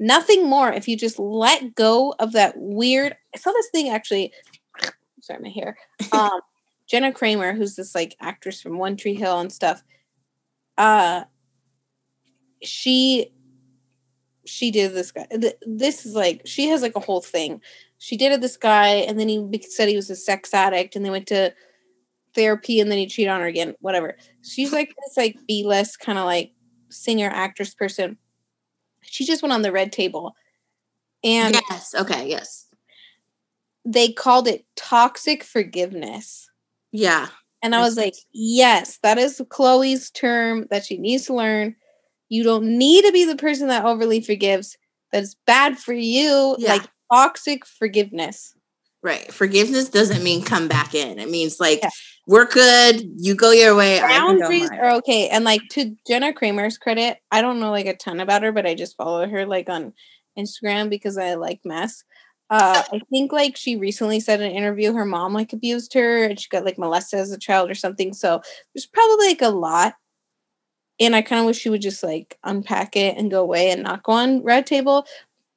[0.00, 3.16] nothing more if you just let go of that weird.
[3.32, 4.32] I saw this thing actually.
[5.20, 5.78] Sorry, my hair.
[6.12, 6.40] Um,
[6.88, 9.84] Jana Kramer, who's this like actress from One Tree Hill and stuff.
[10.76, 11.24] Uh,
[12.62, 13.30] she
[14.48, 15.26] she did this guy.
[15.66, 17.60] This is like she has like a whole thing.
[17.98, 21.10] She dated this guy, and then he said he was a sex addict, and they
[21.10, 21.52] went to
[22.34, 23.74] therapy, and then he cheated on her again.
[23.80, 24.16] Whatever.
[24.42, 26.52] She's like this like B list kind of like
[26.88, 28.16] singer actress person.
[29.02, 30.34] She just went on the red table,
[31.22, 31.94] and yes.
[31.94, 32.28] Okay.
[32.28, 32.66] Yes.
[33.84, 36.50] they called it toxic forgiveness.
[36.92, 37.28] Yeah.
[37.62, 41.74] And I was like, yes, that is Khloe's term that she needs to learn.
[42.28, 44.76] You don't need to be the person that overly forgives.
[45.12, 46.56] That's bad for you.
[46.58, 46.74] Yeah.
[46.74, 48.54] Like toxic forgiveness.
[49.02, 49.32] Right.
[49.32, 51.18] Forgiveness doesn't mean come back in.
[51.18, 51.90] It means like Yeah.
[52.26, 53.02] we're good.
[53.16, 53.98] You go your way.
[53.98, 55.28] I can go Boundaries are okay.
[55.28, 58.66] And like to Jana Kramer's credit, I don't know like a ton about her, but
[58.66, 59.92] I just follow her like on
[60.38, 62.02] Instagram because I like mess.
[62.50, 66.24] Uh, I think like she recently said in an interview her mom like abused her
[66.24, 68.12] and she got like molested as a child or something.
[68.14, 68.40] So
[68.74, 69.94] there's probably like a lot.
[71.00, 73.82] And I kind of wish she would just like unpack it and go away and
[73.82, 75.06] not go on red table.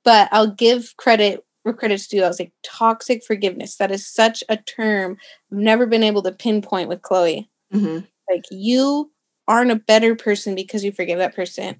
[0.04, 2.24] But I'll give credit where credit's due.
[2.24, 3.76] I was like toxic forgiveness.
[3.78, 5.18] That is such a term
[5.52, 8.08] I've never been able to pinpoint with Khloe Mhm.
[8.30, 9.12] like you
[9.48, 11.78] aren't a better person because you forgive that person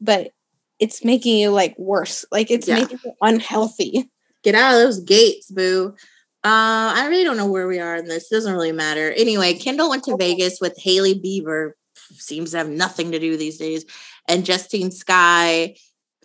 [0.00, 0.30] but
[0.78, 2.76] it's making you like worse like it's Yeah.
[2.80, 4.10] making you unhealthy
[4.42, 5.94] Get out of those gates, boo.
[6.44, 8.28] Uh, I really don't know where we are in this.
[8.28, 9.10] Doesn't really matter.
[9.12, 11.72] Anyway, Kendall went to Vegas with Hailey Bieber.
[12.14, 13.84] Seems to have nothing to do these days.
[14.28, 15.76] And Justine Skye.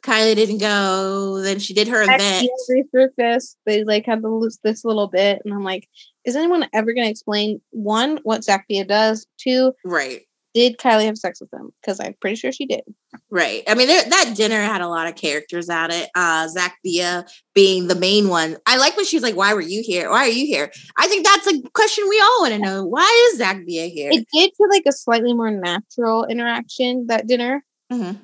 [0.01, 1.41] Kylie didn't go.
[1.41, 2.49] Then she did her event.
[2.71, 5.87] resurfaced they like had to lose this little bit and i'm like
[6.25, 10.21] is anyone ever going to explain one what Zack Bia does two Right.
[10.55, 12.81] Did kylie have sex with him because i'm pretty sure she did
[13.31, 13.63] Right.
[13.67, 16.09] I mean, there, that dinner had a lot of characters at it.
[16.15, 17.25] Uh, Zack Bia
[17.55, 18.57] being the main one.
[18.67, 20.09] I like when she's like, "Why were you here?
[20.11, 22.85] Why are you here?" I think that's a question we all want to know.
[22.85, 24.09] Why is Zack Bia here?
[24.11, 28.19] it did feel like a slightly more natural interaction that dinner Mhm.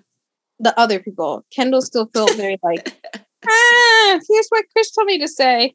[0.59, 1.43] the other people.
[1.55, 2.93] Kendall still felt very like,
[3.47, 5.73] ah, here's what Kris told me to say.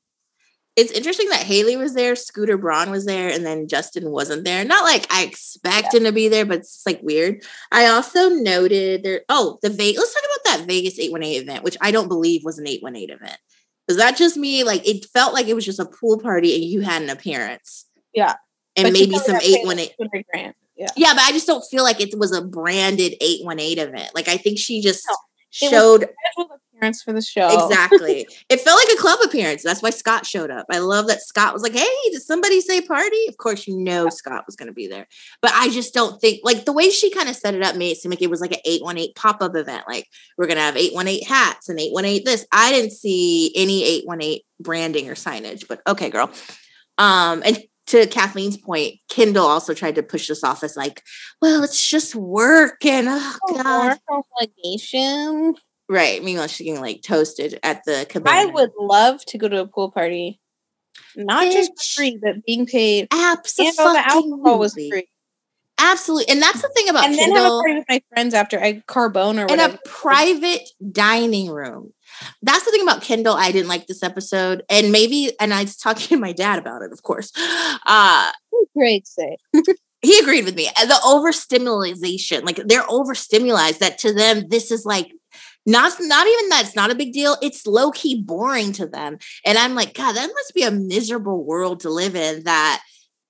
[0.80, 4.64] It's interesting that Hailey was there, Scooter Braun was there, and then Justin wasn't there.
[4.64, 7.42] Not like I expect him to be there, but it's like weird.
[7.70, 9.20] I also noted there.
[9.28, 9.98] Oh, the Vegas.
[9.98, 12.66] Let's talk about that Vegas eight one eight event, which I don't believe was an
[12.66, 13.36] eight one eight event.
[13.88, 14.64] Is that just me?
[14.64, 17.84] Like it felt like it was just a pool party, and you had an appearance.
[18.14, 18.34] Yeah.
[18.76, 19.94] and But maybe some eight one eight.
[20.76, 20.88] Yeah.
[20.96, 24.14] Yeah, but I just don't feel like it was a branded 818 event.
[24.14, 25.06] Like I think she just
[25.62, 26.08] No, showed
[26.80, 27.66] appearance for the show.
[27.68, 28.26] exactly.
[28.48, 29.62] it felt like a club appearance.
[29.62, 30.66] That's why Scott showed up.
[30.70, 34.08] I love that Scott was like, "Hey, did somebody say party?" Of course, you know
[34.08, 35.06] Scott was going to be there.
[35.42, 37.92] But I just don't think like the way she kind of set it up made
[37.92, 39.84] it seem like it was like an 818 pop-up event.
[39.88, 40.06] Like
[40.36, 42.46] we're going to have 818 hats and 818 this.
[42.52, 46.30] I didn't see any 818 branding or signage, but okay, girl.
[46.98, 47.58] Um and
[47.90, 51.02] to Kathleen's point, Kendall also tried to push this off as like,
[51.42, 53.98] well, it's just work and oh god.
[54.08, 55.54] More obligation.
[55.91, 56.22] Right.
[56.22, 58.36] Meanwhile, she's getting like toasted at the cabana.
[58.36, 60.41] I would love to go to a pool party.
[61.16, 61.95] Not just Bitch.
[61.95, 63.09] for free, but being paid.
[63.11, 65.09] And absolutely all the alcohol was free.
[65.80, 66.32] Absolutely.
[66.32, 68.82] And that's the thing about And then have a party with my friends after I
[68.86, 69.74] carbone or in whatever.
[69.74, 71.93] a private dining room.
[72.43, 73.34] That's the thing about Kendall.
[73.34, 74.62] I didn't like this episode.
[74.70, 77.32] And maybe, and I was talking to my dad about it, of course.
[77.84, 78.30] Uh,
[78.76, 79.38] Great say.
[80.03, 80.68] he agreed with me.
[80.76, 85.11] The overstimulation, like they're overstimulated that to them, this is like
[85.70, 87.36] not not even that it's not a big deal.
[87.42, 89.18] It's low key boring to them.
[89.46, 92.82] And I'm like, God, that must be a miserable world to live in that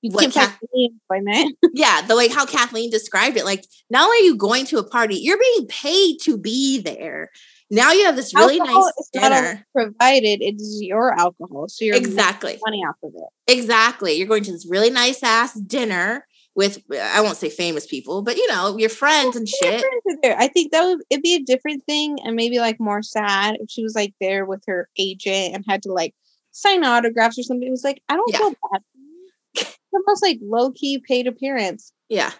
[0.02, 1.58] You what can't Kath- find any employment.
[1.74, 3.44] yeah, the like how Kathleen described it.
[3.44, 7.30] Like, not only are you going to a party, you're being paid to be there.
[7.72, 9.66] Now you have this really Alcohol nice dinner.
[9.76, 12.58] provided; it's your alcohol, so you're Exactly.
[12.66, 13.52] money off of it.
[13.52, 14.14] Exactly.
[14.14, 18.36] You're going to this really nice ass dinner with I won't say famous people, but
[18.36, 19.84] you know, your friends and shit.
[20.24, 23.70] I think that would it'd be a different thing, and maybe like more sad if
[23.70, 26.14] she was like there with her agent and had to like
[26.50, 27.66] sign autographs or something.
[27.68, 28.38] It was like I don't Yeah.
[28.38, 28.82] feel bad.
[29.54, 31.92] It's the most like low key paid appearance.
[32.08, 32.32] Yeah.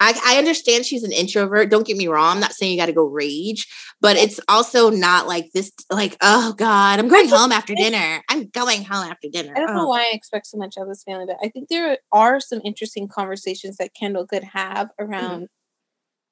[0.00, 1.70] I, I understand she's an introvert.
[1.70, 2.34] Don't get me wrong.
[2.34, 3.68] I'm not saying you got to go rage,
[4.00, 8.22] but it's also not like this, like, oh God, I'm going home after dinner.
[8.30, 9.52] I'm going home after dinner.
[9.54, 9.88] I don't know Oh.
[9.88, 13.08] why I expect so much of this family, but I think there are some interesting
[13.08, 15.12] conversations that Kendall could have mm-hmm.
[15.12, 15.48] around,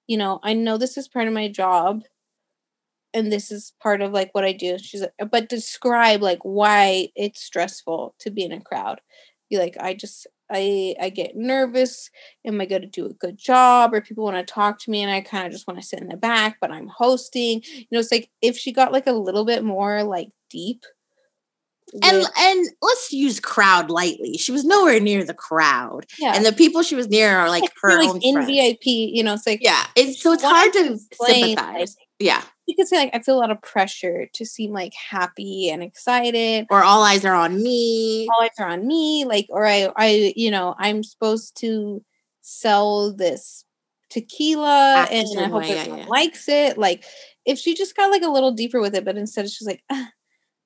[0.07, 2.03] you know, I know this is part of my job
[3.12, 4.79] and this is part of like what I do.
[4.79, 9.01] She's like, but describe like why it's stressful to be in a crowd.
[9.51, 12.11] Be like, I just I I get nervous.
[12.45, 13.93] Am I going to do a good job?
[13.93, 16.01] Or people want to talk to me and I kind of just want to sit
[16.01, 17.63] in the back, but I'm hosting.
[17.65, 20.85] You know, it's like if she got like a little bit more like deep.
[22.03, 24.35] And with- and let's use crowd lightly.
[24.37, 26.35] She was nowhere near the crowd, yeah.
[26.37, 28.51] and the people she was near are like Like, her like own in friends.
[28.51, 31.97] VIP, you know, it's like Yeah, it's so it's hard to sympathize.
[32.19, 35.71] Yeah, you could say like I feel a lot of pressure to seem like happy
[35.71, 36.66] and excited.
[36.71, 38.29] or all eyes are on me.
[38.31, 42.05] All eyes are on me, like, or I, I, you know, I'm supposed to
[42.43, 43.64] sell this
[44.11, 46.07] tequila, and I hope way, yeah, everyone yeah.
[46.07, 46.77] likes it.
[46.77, 47.05] Like,
[47.47, 50.11] if she just got like a little deeper with it, but instead she's like, "Ah,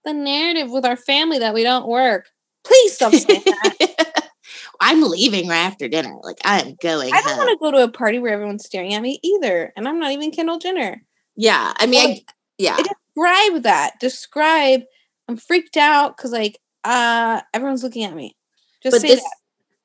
[0.04, 2.28] the narrative with our family that we don't work.
[2.64, 4.28] Please stop saying that.
[4.80, 6.16] I'm leaving right after dinner.
[6.22, 7.12] Like I'm going.
[7.12, 9.86] I don't want to go to a party where everyone's staring at me either, and
[9.86, 11.02] I'm not even Kendall Jenner.
[11.36, 12.24] Yeah, I mean, I,
[12.58, 14.00] yeah, describe that.
[14.00, 14.82] Describe.
[15.28, 18.36] I'm freaked out because like uh everyone's looking at me.
[18.82, 19.36] Just but say this, that.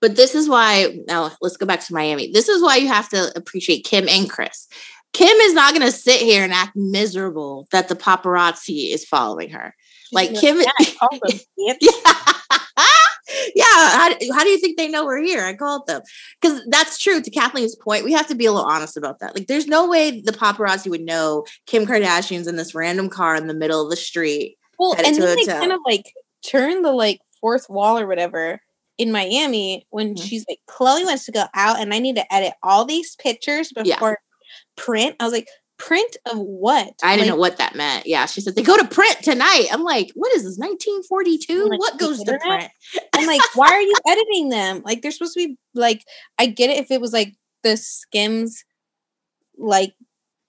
[0.01, 0.97] but this is why.
[1.07, 2.31] Now let's go back to Miami.
[2.31, 4.67] This is why you have to appreciate Kim and Kris.
[5.13, 9.49] Kim is not going to sit here and act miserable that the paparazzi is following
[9.49, 9.73] her.
[10.09, 12.33] She's like Kim- "Yeah, I called them, bitch." Yeah.
[13.57, 13.63] Yeah.
[13.89, 15.43] How, do- how do you think they know we're here?
[15.43, 16.01] I called them.
[16.41, 17.21] Because that's true.
[17.21, 19.35] To Kathleen's point, we have to be a little honest about that.
[19.35, 23.47] Like, there's no way the paparazzi would know Kim Kardashian's in this random car in
[23.47, 24.57] the middle of the street.
[24.79, 26.13] Well, and then they kind of like
[26.45, 28.59] turn the like fourth wall or whatever
[28.99, 30.23] in Miami when Mhm.
[30.23, 33.71] she's like, Khloe wants to go out and I need to edit all these pictures
[33.75, 33.95] Yeah.
[33.95, 34.19] before
[34.75, 35.15] print.
[35.19, 35.47] I was like,
[35.77, 36.93] print of what?
[37.03, 38.05] I didn't Like, know what that meant.
[38.07, 38.25] Yeah.
[38.25, 39.67] She said, they go to print tonight.
[39.71, 41.69] I'm like, what is this, 1942?
[41.69, 42.71] Like, what goes to print?
[43.13, 44.81] I'm like, why are you editing them?
[44.83, 46.03] Like they're supposed to be like
[46.37, 48.63] I get it if it was like the skims
[49.57, 49.93] like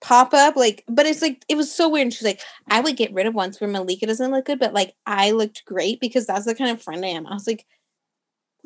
[0.00, 2.04] pop up, like but it's like it was so weird.
[2.06, 4.72] And she's like, I would get rid of ones where Malika doesn't look good, but
[4.74, 7.26] like I looked great because that's the kind of friend I am.
[7.26, 7.64] I was like,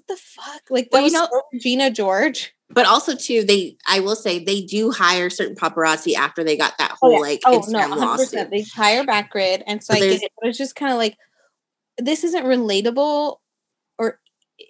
[0.07, 0.62] what the fuck?
[0.70, 2.55] Like Well, you know- so Regina George.
[2.74, 6.78] But also, too, they, I will say, they do hire certain paparazzi after they got
[6.78, 7.98] that oh, whole like Oh Instagram no, 100%.
[7.98, 8.50] lawsuit.
[8.50, 11.18] They hire backgrid and so I get it, but it's just kind of like
[11.98, 13.36] this isn't relatable
[13.98, 14.18] or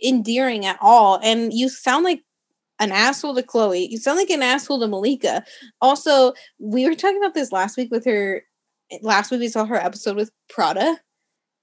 [0.05, 1.20] endearing at all.
[1.22, 2.24] And you sound like
[2.80, 3.89] an asshole to Khloe.
[3.89, 5.45] You sound like an asshole to Malika.
[5.80, 8.43] Also, we were talking about this last week with her.
[9.01, 10.99] Last week we saw her episode with Prada,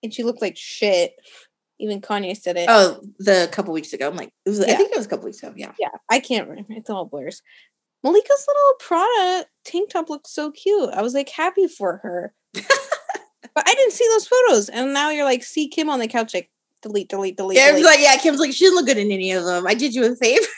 [0.02, 1.16] and she looked like shit.
[1.80, 2.66] Even Kanye said it.
[2.70, 4.08] Oh, the couple weeks ago.
[4.08, 5.54] I'm like, it was, I think it was a couple weeks ago.
[5.56, 5.72] Yeah.
[5.80, 6.74] Yeah, I can't remember.
[6.74, 7.42] It's all blurs.
[8.04, 10.90] Malika's little Prada tank top looks so cute.
[10.90, 12.34] I was like happy for her.
[12.54, 14.70] but I didn't see those photos.
[14.70, 16.50] And now you're like, see Kim on the couch, like
[16.82, 17.58] delete, delete, delete.
[17.58, 17.86] Yeah, delete.
[17.86, 19.68] like, yeah, Kim's like, she didn't look good in any of them.
[19.68, 20.46] I did you a favor.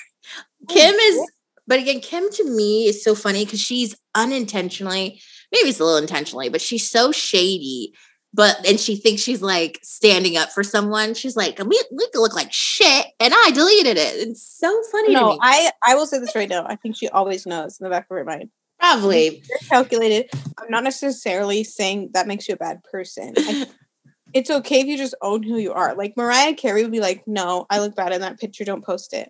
[0.69, 1.32] Oh, Kim is,
[1.65, 5.19] but again, Kim to me is so funny because she's unintentionally,
[5.51, 7.91] maybe it's a little intentionally, but she's so shady.
[8.34, 11.13] But and she thinks she's like standing up for someone.
[11.13, 14.27] She's like, we, we could look like shit, and I deleted it.
[14.29, 15.07] It's so funny.
[15.09, 15.39] to no, me.
[15.41, 16.65] I, I will say this right now.
[16.65, 18.49] I think she always knows in the back of her mind.
[18.79, 19.43] probably.
[19.67, 20.29] Calculated.
[20.57, 23.34] I'm not necessarily saying that makes you a bad person.
[23.38, 23.67] I-
[24.34, 25.93] it's okay if you just own who you are.
[25.93, 28.63] Like Mariah Carey would be like, no, I look bad in that picture.
[28.63, 29.29] Don't post it.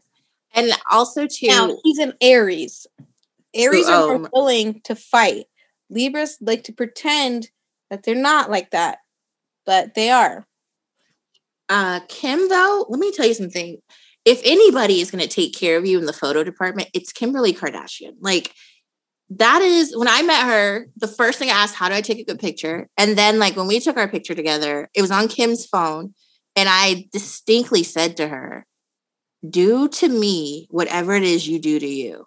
[0.53, 2.85] And also too, Now he's an Aries.
[3.55, 5.45] Aries Who- are oh, more m- willing to fight.
[5.89, 7.49] Libras like to pretend
[7.91, 8.97] that they're not like that,
[9.67, 10.47] but they are.
[11.69, 13.77] uh, Kim though, let me tell you something.
[14.25, 17.53] If anybody is going to take care of you in the photo department, it's Kimberly
[17.53, 18.13] Kardashian.
[18.19, 18.53] Like
[19.31, 22.19] that is when I met her, the first thing I asked, how do I take
[22.19, 22.87] a good picture?
[22.97, 26.13] And then like when we took our picture together, it was on Kim's phone.
[26.55, 28.65] And I distinctly said to her,
[29.49, 32.25] do to me whatever it is you do to you.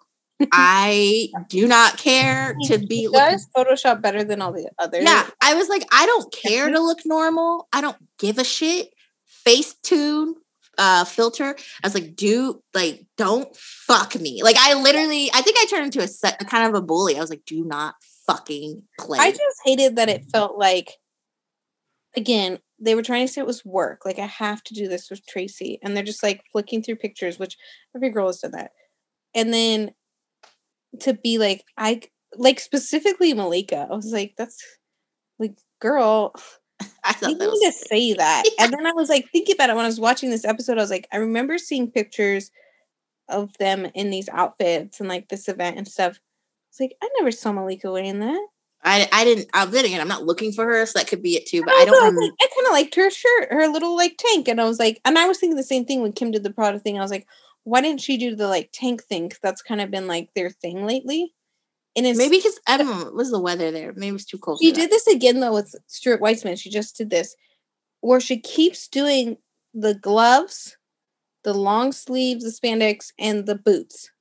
[0.51, 5.03] I do not care to be He looking does Photoshop better than all the others.
[5.03, 7.67] yeah, I was like, I don't care to look normal.
[7.71, 8.89] I don't give a shit.
[9.47, 10.33] Facetune,
[10.77, 15.55] uh filter i was like do like don't fuck me like i literally i think
[15.57, 17.95] i turned into a, set, a kind of a bully i was like do not
[18.25, 20.93] fucking play I just hated that it felt like,
[22.15, 24.01] again, they were trying to say it was work.
[24.05, 25.79] Like, I have to do this with Tracy.
[25.81, 27.57] And they're just like flicking through pictures, which
[27.95, 28.71] every girl has done that.
[29.33, 29.91] And then
[31.01, 32.01] to be like, I
[32.37, 34.61] like specifically Malika, I was like, that's
[35.39, 36.33] like, girl,
[37.03, 38.43] i you need to say that.
[38.59, 40.77] And then I was like thinking about it when I was watching this episode.
[40.77, 42.51] I was like, I remember seeing pictures
[43.29, 46.19] of them in these outfits and like this event and stuff.
[46.69, 48.47] It's like I never saw Malika wearing that.
[48.87, 51.35] I, I didn't i'm then again i'm not looking for her so that could be
[51.35, 53.09] it too but And i don't also, remember was like- I kind of liked her
[53.09, 55.85] shirt, her little like tank, and I was like, and I was thinking the same
[55.85, 56.99] thing when Kim did the Prada thing.
[56.99, 57.25] I was like,
[57.65, 59.31] why didn't she do the like tank thing?
[59.43, 61.33] that's kind of been like their thing lately.
[61.97, 64.13] And it's maybe because i uh don't know what was the weather there maybe it
[64.13, 66.59] was too cold She did this again though with Stuart Weitzman.
[66.59, 67.35] She just did this
[68.01, 69.37] where she keeps doing
[69.73, 70.77] the gloves,
[71.43, 74.11] the long sleeves, the spandex, and the boots,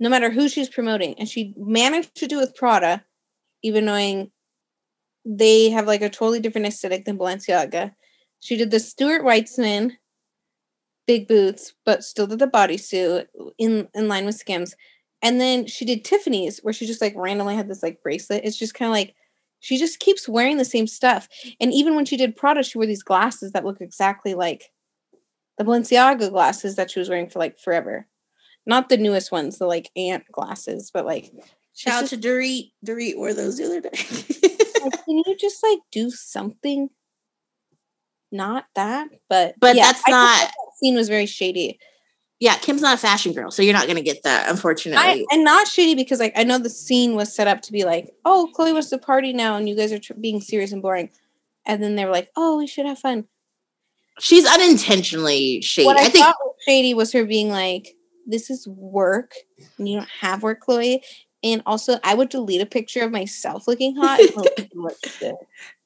[0.00, 1.14] no matter who she's promoting.
[1.18, 3.04] And she managed to do with Prada,
[3.62, 4.30] even knowing
[5.24, 7.92] they have like a totally different aesthetic than Balenciaga.
[8.40, 9.92] She did the Stuart Weitzman
[11.06, 13.26] big boots, but still did the bodysuit
[13.58, 14.74] in in line with Skims.
[15.22, 18.44] And then she did Tiffany's, where she just like randomly had this like bracelet.
[18.44, 19.14] It's just kind of like
[19.60, 21.28] she just keeps wearing the same stuff.
[21.60, 24.72] And even when she did Prada, she wore these glasses that look exactly like
[25.58, 28.06] the Balenciaga glasses that she was wearing for like forever.
[28.66, 31.32] Not the newest ones, the like ant glasses, but like,
[31.74, 33.90] shout out just- to Dorit Dorit wore those the other day
[34.82, 36.90] like, can you just like do something?
[38.32, 41.78] Not that, but But yeah, that's I not- that scene was very shady.
[42.40, 45.44] yeah kim's not a fashion girl so you're not gonna get that unfortunately I, and
[45.44, 48.50] not shady because like I know the scene was set up to be like, oh,
[48.56, 51.10] Khloe wants to party now, and you guys are tr- being serious and boring,
[51.66, 53.26] and then they were like, oh, we should have fun.
[54.18, 57.94] she's unintentionally shady What I, i think thought was shady was her being like,
[58.26, 59.34] this is work,
[59.78, 60.98] and you don't have work, Khloe.
[61.44, 64.20] And also, I would delete a picture of myself looking hot.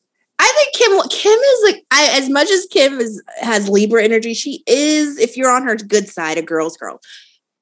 [0.47, 4.33] I think Kim Kim is like I, as much as Kim is has Libra energy,
[4.33, 7.01] she is if you're on her good side, a girl's girl.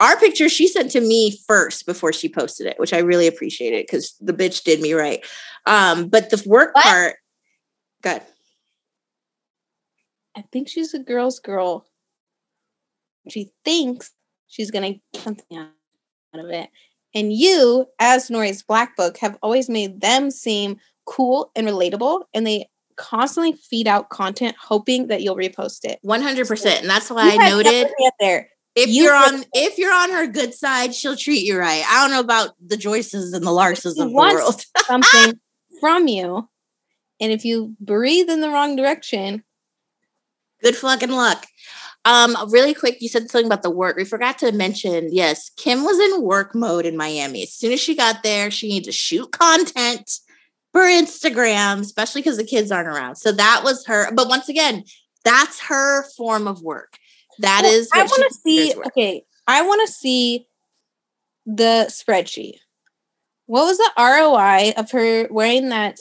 [0.00, 3.86] Our picture she sent to me first before she posted it, which I really appreciated
[3.86, 5.24] because the bitch did me right.
[5.66, 6.84] Um, but the work What?
[6.84, 7.16] part,
[8.02, 8.20] good.
[10.36, 11.86] I think she's a girl's girl.
[13.30, 14.10] She thinks
[14.46, 15.70] she's gonna get something out
[16.34, 16.68] of it.
[17.14, 20.76] And you, as Nori's Black Book, have always made them seem
[21.06, 25.98] cool and relatable, and they constantly feed out content hoping that you'll repost it.
[26.02, 27.88] One hundred percent, and that's why You I noted
[28.20, 28.48] there.
[28.74, 31.84] if you you're had- on if you're on her good side, she'll treat you right.
[31.88, 34.64] I don't know about the Joyces and the Larses of the world.
[34.86, 35.40] something
[35.80, 36.48] from you,
[37.20, 39.42] and if you breathe in the wrong direction,
[40.62, 41.46] Good fucking luck.
[42.06, 43.96] Um, really quick, you said something about the work.
[43.96, 47.42] We forgot to mention, yes, Kim was in work mode in Miami.
[47.42, 50.10] As soon as she got there, she needed to shoot content
[50.74, 53.14] for Instagram, especially because the kids aren't around.
[53.14, 54.12] So that was her.
[54.12, 54.84] But once again,
[55.24, 56.98] that's her form of work.
[57.38, 57.88] That Well, is.
[57.94, 58.74] I want to see.
[58.88, 60.48] Okay, I want to see
[61.46, 62.58] the spreadsheet.
[63.46, 66.00] What was the ROI of her wearing that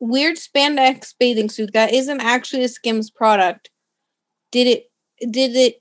[0.00, 3.70] weird spandex bathing suit that isn't actually a Skims product?
[4.50, 4.90] Did it?
[5.30, 5.80] Did it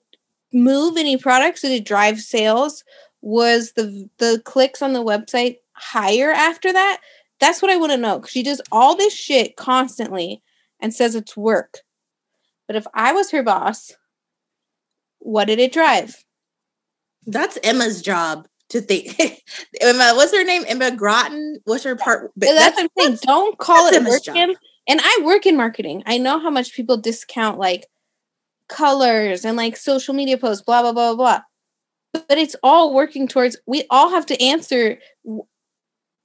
[0.53, 1.61] move any products?
[1.61, 2.83] Did it drive sales?
[3.21, 7.01] Was the the clicks on the website higher after that?
[7.39, 8.19] That's what I want to know.
[8.19, 10.41] Cause she does all this shit constantly
[10.79, 11.79] and says it's work.
[12.67, 13.93] But if I was her boss,
[15.19, 16.23] what did it drive?
[17.25, 19.19] That's Emma's job to think.
[19.81, 20.63] Emma, what's her name?
[20.67, 21.59] Emma Groton.
[21.65, 22.31] What's her part?
[22.35, 23.19] But But that's, what I'm saying.
[23.23, 24.27] Don't call it work.
[24.89, 26.03] And I work in marketing.
[26.05, 27.87] I know how much people discount like
[28.69, 31.15] colors and like social media posts, blah blah blah.
[31.15, 31.41] blah.
[32.13, 33.57] But it's all working towards.
[33.65, 34.97] We all have to answer.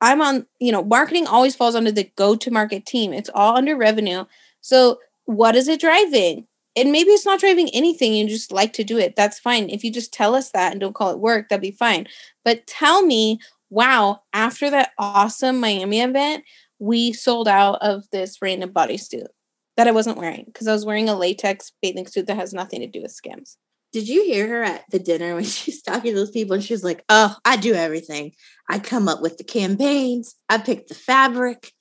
[0.02, 0.46] I'm on.
[0.60, 3.14] You know, marketing always falls under the go-to-market team.
[3.14, 4.26] It's all under revenue.
[4.60, 6.46] So what is it driving?
[6.74, 8.14] And maybe it's not driving anything.
[8.14, 9.14] You just like to do it.
[9.14, 9.70] That's fine.
[9.70, 12.06] If you just tell us that and don't call it work, that'd be fine.
[12.44, 13.38] But tell me,
[13.70, 16.44] wow, after that awesome Miami event,
[16.78, 19.28] we sold out of this random bodysuit
[19.76, 22.80] that I wasn't wearing because I was wearing a latex bathing suit that has nothing
[22.80, 23.56] to do with skims.
[23.92, 26.84] Did you hear her at the dinner when she's talking to those people and she's
[26.84, 28.32] like, Oh, I do everything.
[28.68, 31.72] I come up with the campaigns, I pick the fabric.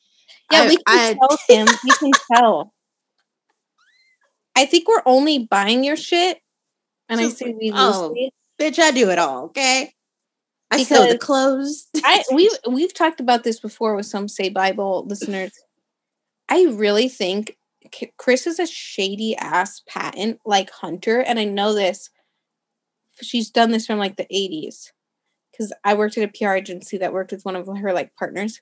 [0.51, 1.67] Yeah, I- we can I- tell, him.
[1.83, 2.73] We can tell.
[4.55, 6.39] I think we're only buying your shit,
[7.07, 8.13] and I say we oh.
[8.59, 9.93] Bitch, I do it all, okay?
[10.69, 11.87] I sew the clothes.
[12.03, 15.51] I we've we've talked about this before with some say Bible listeners.
[16.49, 17.57] I really think
[18.17, 22.09] Kris is a shady ass patent like hunter, and I know this.
[23.21, 24.91] She's done this from like the 80s.
[25.51, 28.61] Because I worked at a PR agency that worked with one of her like partners.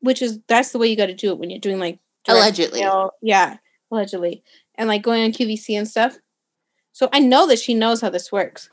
[0.00, 2.80] Which is that's the way you gotta do it when you're doing like Allegedly.
[3.22, 3.56] Yeah,
[3.90, 4.42] allegedly.
[4.76, 6.16] And like going on QVC and stuff.
[6.92, 8.70] So I know that she knows how this works.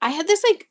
[0.00, 0.68] I had this like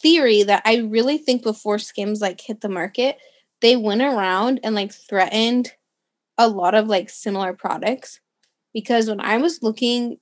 [0.00, 3.18] theory that I really think before Skims like hit the market,
[3.62, 5.72] they went around and like threatened
[6.38, 8.20] a lot of like similar products
[8.74, 10.18] because when I was looking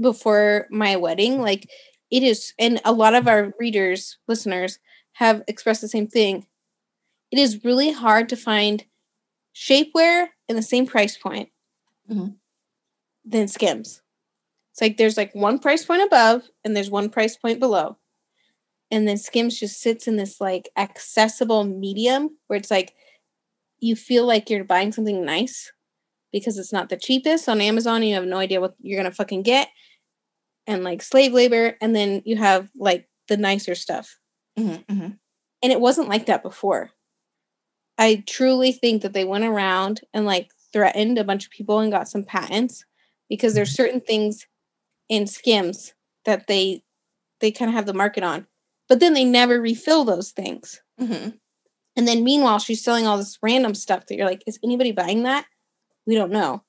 [0.00, 1.68] before my wedding, like
[2.10, 4.78] it is, and a lot of our readers, listeners
[5.14, 6.46] have expressed the same thing.
[7.30, 8.84] It is really hard to find
[9.54, 11.50] shapewear in the same price point
[12.10, 12.36] Mhm.
[13.24, 14.02] than Skims.
[14.72, 17.98] It's like there's like one price point above and there's one price point below.
[18.90, 22.94] And then Skims just sits in this like accessible medium where it's like
[23.80, 25.72] you feel like you're buying something nice
[26.32, 28.02] because it's not the cheapest on Amazon.
[28.02, 29.68] You have no idea what you're gonna fucking get.
[30.66, 34.18] And like slave labor, and then you have like the nicer stuff.
[34.58, 35.18] Mhm, mhm.
[35.62, 36.90] And it wasn't like that before.
[37.96, 41.90] I truly think that they went around and like threatened a bunch of people and
[41.90, 42.84] got some patents
[43.28, 44.46] because there's certain things
[45.08, 45.94] in skims
[46.24, 46.82] that they
[47.40, 48.46] they kind of have the market on.
[48.88, 50.80] But then they never refill those things.
[51.00, 51.38] Mhm.
[51.96, 55.24] And then meanwhile, she's selling all this random stuff that you're like, is anybody buying
[55.24, 55.46] that?
[56.06, 56.62] We don't know.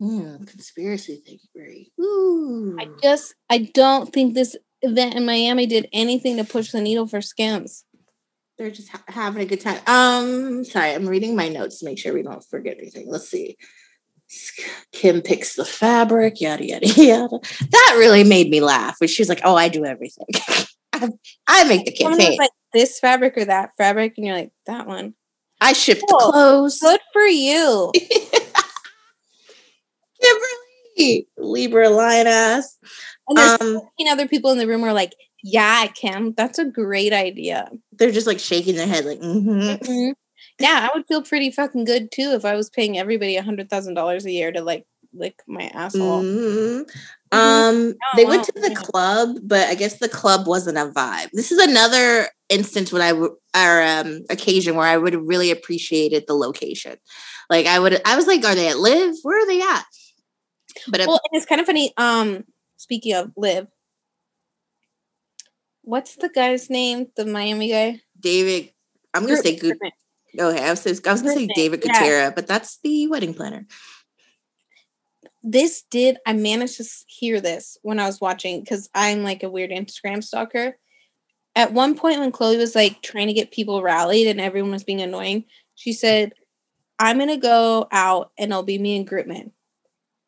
[0.00, 1.22] Mm, conspiracy
[1.54, 1.92] theory.
[2.00, 2.76] Ooh.
[2.78, 7.06] I just I don't think this event in Miami did anything to push the needle
[7.06, 7.84] for skims.
[8.58, 9.80] They're just ha- having a good time.
[9.86, 13.06] Um, sorry, I'm reading my notes to make sure we don't forget anything.
[13.10, 13.56] Let's see.
[14.92, 17.38] Kim picks the fabric, yada yada yada.
[17.70, 18.96] That really made me laugh.
[18.98, 20.26] When she was like, "Oh, I do everything.
[20.92, 21.08] I,
[21.46, 22.36] I make the campaign.
[22.38, 25.14] like this fabric or that fabric, and you're like, that one.
[25.60, 27.92] I ship the clothes." Good for you.
[30.20, 32.76] Kimberly, Libra line ass.
[33.28, 36.64] And there's Um, 15 other people in the room are like, yeah, Kim, that's a
[36.64, 37.70] great idea.
[37.92, 39.84] they're just like shaking their head, like, mm-hmm.
[39.84, 40.14] Mhm.
[40.58, 43.68] Yeah, I would feel pretty fucking good too if I was paying everybody a hundred
[43.68, 46.22] thousand dollars a year to like lick my asshole.
[46.22, 46.90] Mhm.
[47.32, 51.30] Um, they went to the club, but I guess the club wasn't a vibe.
[51.32, 56.24] This is another instance when I or um occasion where I would have really appreciated
[56.26, 56.96] the location.
[57.50, 59.16] Like I would, I was like, are they at LIV?
[59.22, 59.84] Where are they at?
[60.88, 61.92] But Well, and it's kind of funny.
[61.96, 62.44] Um,
[62.76, 63.66] speaking of live,
[65.82, 67.06] what's the guy's name?
[67.16, 68.00] The Miami guy.
[68.18, 68.72] David,
[69.14, 69.78] I'm gonna say good.
[70.38, 72.30] Okay, I was, I was gonna say David yeah.
[72.30, 73.66] But that's the wedding planner.
[75.42, 76.18] This did.
[76.26, 80.22] I managed to hear this when I was watching because I'm like a weird Instagram
[80.22, 80.76] stalker.
[81.54, 84.84] At one point, when Khloe was like trying to get people rallied and everyone was
[84.84, 85.44] being annoying,
[85.76, 86.32] she said,
[86.98, 89.52] "I'm gonna go out and it'll be me and Grutman."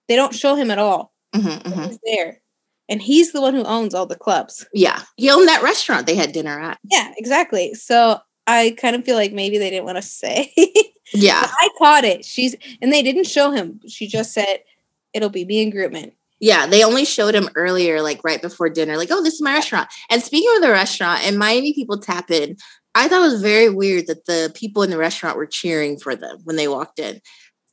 [0.09, 1.13] They don't show him at all.
[1.35, 1.89] Mhm, but mhm.
[1.89, 2.41] He's there,
[2.89, 4.65] and he's the one who owns all the clubs.
[4.73, 6.79] Yeah, he owned that restaurant they had dinner at.
[6.85, 7.75] Yeah, exactly.
[7.75, 10.53] So I kind of feel like maybe they didn't want to say.
[11.15, 12.23] Yeah, But I caught it.
[12.23, 13.81] She's and they didn't show him.
[13.89, 14.59] She just said
[15.15, 16.13] it'll be me and Grutman.
[16.41, 19.55] Yeah, they only showed him earlier, like right before dinner, like, oh, this is my
[19.55, 19.89] restaurant.
[20.11, 22.57] And speaking of the restaurant, and Miami people tap in,
[22.95, 26.15] I thought it was very weird that the people in the restaurant were cheering for
[26.15, 27.21] them when they walked in.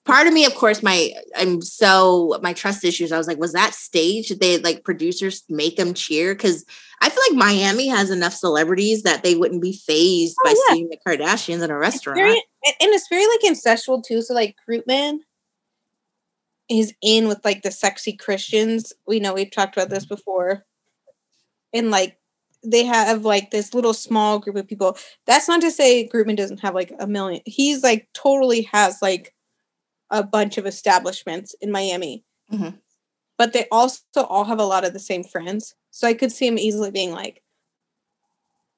[0.05, 3.11] Part of me, of course, my I'm so my trust issues.
[3.11, 4.29] I was like, was that staged?
[4.29, 6.35] Did they like producers make them cheer?
[6.35, 6.63] Because
[7.01, 10.73] I feel like Miami has enough celebrities that they wouldn't be phased Oh, by yeah.
[10.75, 12.17] seeing the Kardashians in a restaurant.
[12.19, 14.21] Very, and and it's very like incestual too.
[14.21, 15.19] So like Grutman
[16.69, 18.93] is in with like the sexy Christians.
[19.07, 20.65] We know we've talked about this before.
[21.73, 22.17] And like
[22.63, 24.97] they have like this little small group of people.
[25.27, 27.41] That's not to say Grutman doesn't have like a million.
[27.45, 29.33] He's like totally has like
[30.09, 32.23] a bunch of establishments in Miami.
[32.51, 32.79] Mhm.
[33.37, 35.73] But they also all have a lot of the same friends.
[35.91, 37.41] So I could see him easily being like,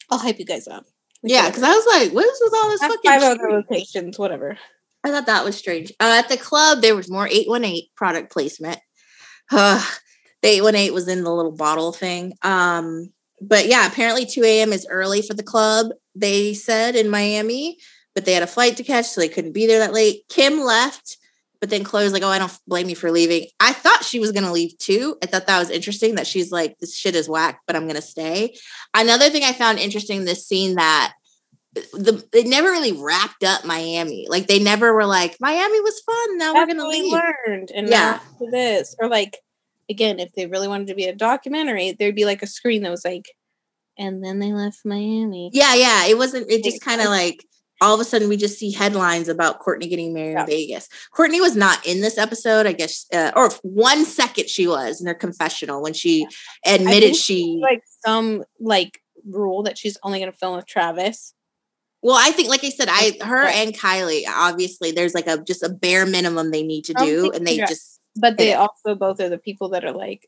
[0.09, 0.85] I'll hype you guys up.
[1.23, 4.17] Like, yeah, because I was like, what is with all this fucking five other locations,
[4.17, 4.57] whatever.
[5.03, 5.91] I thought that was strange.
[5.99, 8.79] Uh, at the club, there was more 818 product placement.
[9.51, 9.83] Uh,
[10.41, 12.33] the 818 was in the little bottle thing.
[12.41, 14.73] Um, but yeah, apparently 2 a.m.
[14.73, 17.77] is early for the club, they said in Miami,
[18.17, 20.23] but they had a flight to catch, so they couldn't be there that late.
[20.27, 21.17] Kim left,
[21.61, 23.45] but then Khloe was like, Oh, I don't blame you for leaving.
[23.59, 25.17] I thought she was going to leave too.
[25.21, 27.93] I thought that was interesting that she's like, This shit is whack, but I'm going
[27.95, 28.55] to stay.
[28.95, 31.13] Another thing I found interesting in this scene that
[31.93, 34.25] the they never really wrapped up Miami.
[34.27, 36.37] Like they never were like Miami was fun.
[36.39, 37.13] Now That's we're gonna what leave.
[37.13, 38.19] learned, and Yeah.
[38.49, 39.37] this, or like
[39.87, 42.89] again, if they really wanted to be a documentary, there'd be like a screen that
[42.89, 43.25] was like,
[43.95, 45.51] and then they left Miami.
[45.53, 46.07] Yeah, yeah.
[46.07, 46.49] It wasn't.
[46.49, 47.45] It just kind of like
[47.81, 50.41] all of a sudden we just see headlines about Kourtney getting married Yeah.
[50.41, 50.89] in Vegas.
[51.15, 55.07] Kourtney was not in this episode, I guess, uh, or one second she was in
[55.07, 56.27] her confessional when she
[56.65, 57.59] admitted she.
[57.61, 58.99] like some like
[59.29, 61.33] rule that she's only going to film with Travis.
[62.01, 64.23] well, I think, like I said, I her and Kylie.
[64.27, 67.99] Obviously, there's like a just a bare minimum they need to do, and they just
[68.15, 68.59] But they Yeah.
[68.65, 70.27] also both are the people that are like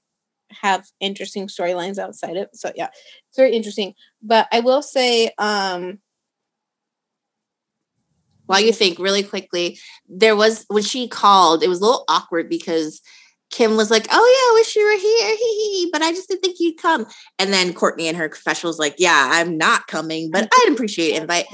[0.52, 2.50] have interesting storylines outside it.
[2.56, 2.88] So yeah,
[3.30, 3.94] it's very interesting.
[4.22, 6.00] But I will say, um,
[8.50, 9.78] while you think really quickly,
[10.08, 13.00] there was when she called, it was a little awkward because
[13.52, 16.28] Kim was like, "Oh yeah, I wish you were here, hee, hee, but I just
[16.30, 17.06] didn't think you'd come."
[17.38, 21.16] And then Kourtney and her confessional was like, "Yeah, I'm not coming, but I'd appreciate
[21.16, 21.46] invite."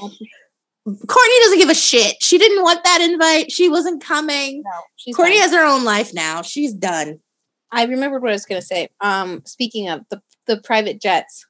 [0.88, 2.16] Kourtney doesn't give a shit.
[2.22, 3.52] She didn't want that invite.
[3.52, 4.64] She wasn't coming.
[4.64, 6.42] no, Kourtney has her own life now.
[6.44, 7.20] She's done.
[7.72, 8.88] I remembered what I was going to say.
[9.02, 11.46] Um, speaking of the the private jets,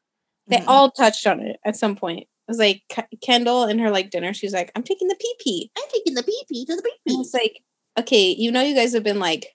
[0.47, 0.65] they Mhm.
[0.67, 2.27] all touched on it at some point.
[2.47, 2.83] It was like
[3.23, 4.33] Kendall in her like dinner.
[4.33, 7.21] She's like, "I'm taking the PP." I'm taking the pee pee to the And pee
[7.21, 7.61] it's like,
[7.97, 9.47] okay, you know, you guys have been like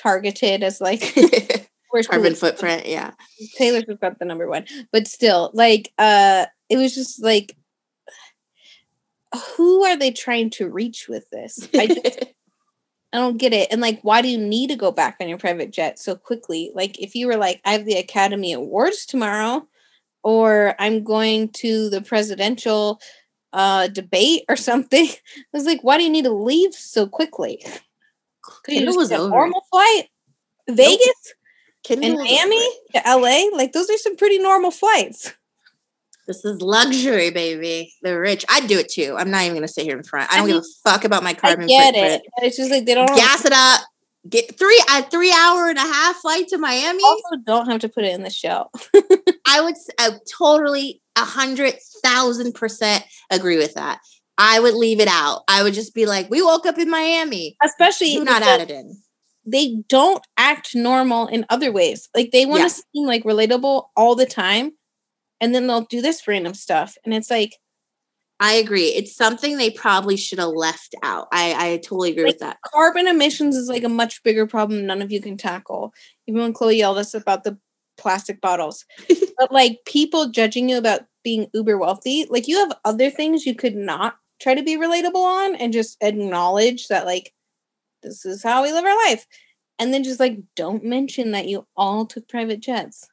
[0.00, 2.02] targeted as like pee.
[2.08, 2.86] Carbon footprint.
[2.86, 3.12] Yeah.
[3.56, 7.56] Taylor Swift got the number one, but still, like, uh, it was just like,
[9.56, 11.68] who are they trying to reach with this?
[11.74, 12.24] I just,
[13.12, 13.68] I don't get it.
[13.70, 16.70] And like, why do you need to go back on your private jet so quickly?
[16.74, 19.66] Like, if you were like, I have the Academy Awards tomorrow,
[20.22, 23.00] or I'm going to the presidential
[23.52, 25.06] uh debate or something.
[25.06, 27.64] I was like, why do you need to leave so quickly?
[28.64, 30.08] Could you was a normal flight?
[30.68, 31.34] Vegas
[31.84, 33.56] Kendall and over Miami to LA?
[33.56, 35.32] Like those are some pretty normal flights.
[36.26, 37.94] This is luxury, baby.
[38.02, 38.44] They're rich.
[38.50, 39.16] I'd do it too.
[39.18, 40.30] I'm not even gonna sit here in front.
[40.30, 42.22] I don't I give a fuck about my I carbon get footprint.
[42.22, 42.32] it.
[42.36, 43.80] But it's just like they don't Gas it up.
[44.28, 47.02] Get three a three hour and a half flight to Miami.
[47.04, 48.70] also don't have to put it in the show.
[49.46, 51.74] I would I totally a hundred
[52.04, 54.00] thousand percent agree with that.
[54.36, 55.42] I would leave it out.
[55.48, 57.56] I would just be like, we woke up in Miami.
[57.64, 58.96] Especially Do not because add it in.
[59.46, 62.08] they don't act normal in other ways.
[62.14, 62.82] Like they want to Yeah.
[62.94, 64.72] seem like relatable all the time.
[65.40, 66.96] And then they'll do this random stuff.
[67.04, 67.56] And it's like,
[68.40, 68.86] I agree.
[68.88, 71.26] It's something they probably should have left out.
[71.32, 72.58] I, I totally agree Like, with that.
[72.64, 75.92] carbon emissions is like a much bigger problem none of you can tackle.
[76.26, 77.58] Even when Khloe yelled us about the
[77.96, 78.84] plastic bottles.
[79.38, 83.54] but like people judging you about being uber wealthy, like you have other things you
[83.54, 87.34] could not try to be relatable on and just acknowledge that like
[88.04, 89.26] this is how we live our life.
[89.80, 93.08] And then just like don't mention that you all took private jets.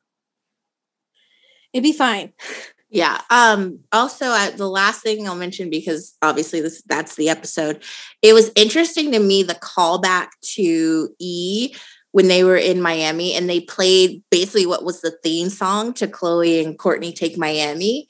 [1.74, 2.32] It'd be fine.
[2.90, 3.20] Yeah.
[3.30, 7.84] Um, also uh, the last thing I'll mention because obviously this that's the episode.
[8.22, 11.76] It was interesting to me the callback to E
[12.12, 16.08] when they were in Miami and they played basically what was the theme song to
[16.08, 18.08] Khloe and Kourtney Take Miami.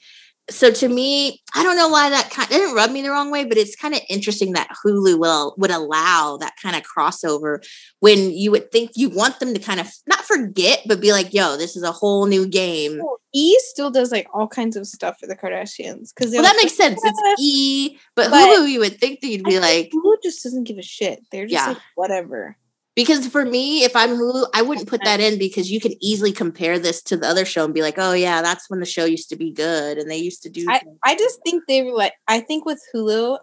[0.48, 3.44] So to me, I don't know why that kind didn't rub me the wrong way,
[3.44, 7.66] but it's kind of interesting that Hulu will would allow that kind of crossover
[7.98, 11.34] when you would think you want them to kind of not forget, but be like,
[11.34, 13.00] yo, this is a whole new game.
[13.34, 16.76] E still does like all kinds of stuff for the Kardashians because Well, that makes
[16.76, 17.00] sense.
[17.02, 20.64] It's E, but, But- Hulu, you would think that you'd be like, Hulu just doesn't
[20.64, 21.20] give a shit.
[21.32, 21.72] They're just Yeah.
[21.72, 22.56] like whatever.
[22.96, 26.32] Because for me, if I'm Hulu, I wouldn't put that in because you can easily
[26.32, 29.04] compare this to the other show and be like, oh yeah, that's when the show
[29.04, 30.66] used to be good and they used to do.
[30.68, 30.80] I.
[31.04, 33.38] I just think they were like I think with Hulu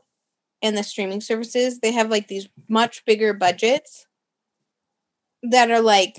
[0.64, 4.08] and the streaming services, they have like these much bigger budgets
[5.44, 6.18] that are like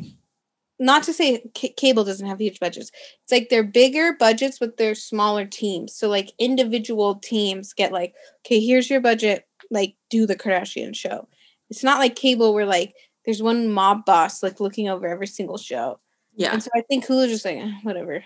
[0.79, 2.91] not to say c- cable doesn't have huge budgets.
[3.23, 5.97] It's like they're bigger budgets with their smaller teams.
[5.97, 11.29] So like individual teams get like, okay, here's your budget, like do the Kardashian show.
[11.71, 12.95] It's not like cable where like
[13.25, 15.99] there's one mob boss like looking over every single show.
[16.37, 18.23] yeah, And so I think Hulu just like "Eh, whatever.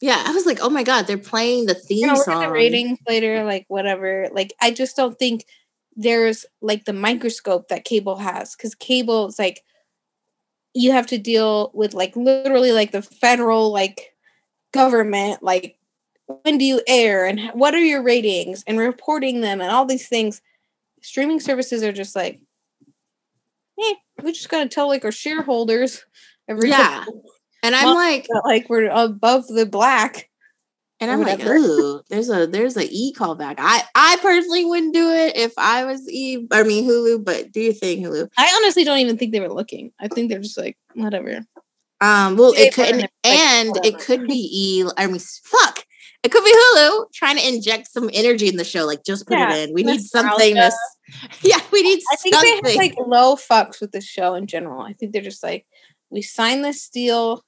[0.00, 0.22] yeah.
[0.26, 2.42] I was like, oh my god, they're playing the theme you know, song.
[2.42, 4.28] gonna ratings later, like whatever.
[4.32, 5.44] Like I just don't think
[5.96, 9.62] there's like the microscope that cable has because cable is like
[10.74, 14.12] you have to deal with like literally like the federal like
[14.72, 15.78] government like
[16.42, 20.08] when do you air and what are your ratings and reporting them and all these
[20.08, 20.42] things
[21.00, 22.40] streaming services are just like
[23.80, 26.04] eh, we just gotta tell like our shareholders
[26.48, 27.04] every Yeah.
[27.62, 30.28] And I'm Well, like, like we're above the black
[31.00, 33.56] and I'm like, ooh, there's a there's a E callback.
[33.58, 36.46] I I personally wouldn't do it if I was E.
[36.50, 38.28] I mean Hulu, but do you think Hulu?
[38.38, 39.92] I honestly don't even think they were looking.
[40.00, 41.40] I think they're just like whatever.
[42.00, 44.88] Um, well, it could, and, and it could be E.
[44.96, 45.73] I mean, fuck,
[46.24, 48.86] it could be Hulu trying to inject some energy in the show.
[48.86, 49.74] Like, just put Yeah, it in.
[49.74, 50.54] We need something.
[50.54, 50.74] To, nostalgia.
[51.12, 52.60] s- yeah, we need I think something.
[52.62, 54.80] they have like low fucks with the show in general.
[54.80, 55.66] I think they're just like,
[56.10, 57.44] we signed this deal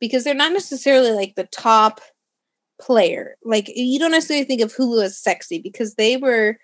[0.00, 2.00] because they're not necessarily like the top
[2.80, 3.36] player.
[3.44, 6.58] Like you don't necessarily think of Hulu as sexy because they were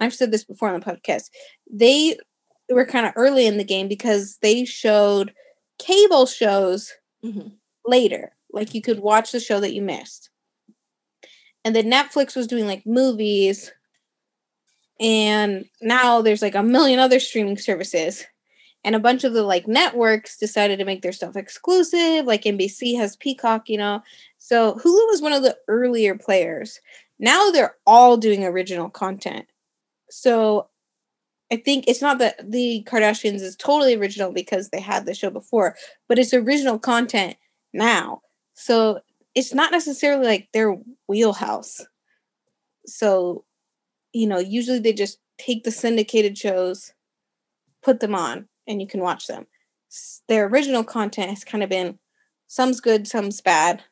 [0.00, 1.30] I've said this before on the podcast.
[1.70, 2.16] They
[2.70, 5.32] were kind of early in the game because they showed
[5.78, 6.92] cable shows
[7.24, 7.48] mm-hmm.
[7.86, 8.32] later.
[8.52, 10.30] Like you could watch the show that you missed.
[11.64, 13.72] And then Netflix was doing like movies.
[15.00, 18.24] And now there's like a million other streaming services.
[18.84, 22.24] And a bunch of the like networks decided to make their stuff exclusive.
[22.26, 24.02] Like NBC has Peacock, you know.
[24.38, 26.80] So Hulu was one of the earlier players.
[27.18, 29.46] Now they're all doing original content.
[30.10, 30.68] So
[31.50, 35.30] I think it's not that the Kardashians is totally original because they had the show
[35.30, 35.76] before,
[36.08, 37.36] but it's original content
[37.72, 38.20] now.
[38.54, 39.00] So
[39.38, 41.80] it's not necessarily like their wheelhouse.
[42.86, 43.44] So,
[44.12, 46.92] you know, usually they just take the syndicated shows,
[47.80, 49.46] put them on, and you can watch them.
[50.26, 52.00] Their original content has kind of been
[52.48, 53.84] some's good, some's bad.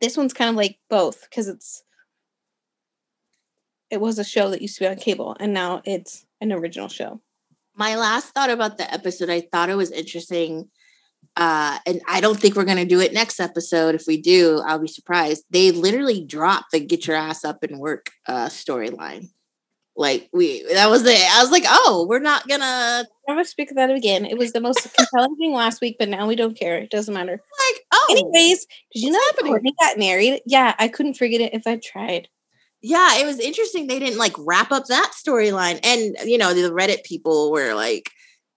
[0.00, 1.84] This one's kind of like both because it's
[3.90, 6.88] it was a show that used to be on cable and now it's an original
[6.88, 7.20] show.
[7.76, 10.70] My last thought about the episode, I thought it was interesting.
[11.36, 13.94] Uh, and I don't think we're going to do it next episode.
[13.94, 15.44] If we do, I'll be surprised.
[15.50, 19.30] They literally dropped the get your ass up and work uh, storyline.
[19.96, 21.20] Like we, that was it.
[21.36, 24.24] I was like, oh, we're not gonna never speak of that again.
[24.24, 26.78] It was the most compelling thing last week, but now we don't care.
[26.78, 27.30] It doesn't matter.
[27.30, 30.40] Like, oh, anyways, did you know that Kourtney got married?
[30.46, 32.28] Yeah, I couldn't forget it if I tried
[32.86, 33.86] yeah, it was interesting.
[33.86, 35.80] They didn't like wrap up that storyline.
[35.82, 38.10] And, you know, the Reddit people were like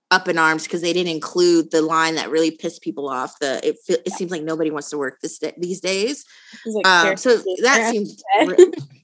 [0.10, 3.38] up in arms because they didn't include the line that really pissed people off.
[3.40, 6.26] The it, it seems like nobody wants to work this day, these days.
[6.66, 8.24] Like, um, so that seems,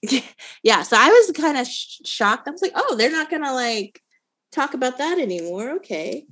[0.63, 0.83] yeah.
[0.83, 2.47] So I was kind of sh- shocked.
[2.47, 4.01] I was like, oh, they're not going to like
[4.51, 5.71] talk about that anymore.
[5.77, 6.25] Okay.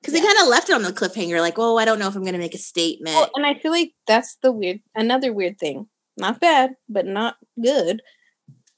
[0.00, 0.20] Because yeah.
[0.20, 2.22] they kind of left it on the cliffhanger, like, well, I don't know if I'm
[2.22, 3.16] going to make a statement.
[3.16, 5.88] Well, and I feel like that's the weird, another weird thing.
[6.16, 8.02] Not bad, but not good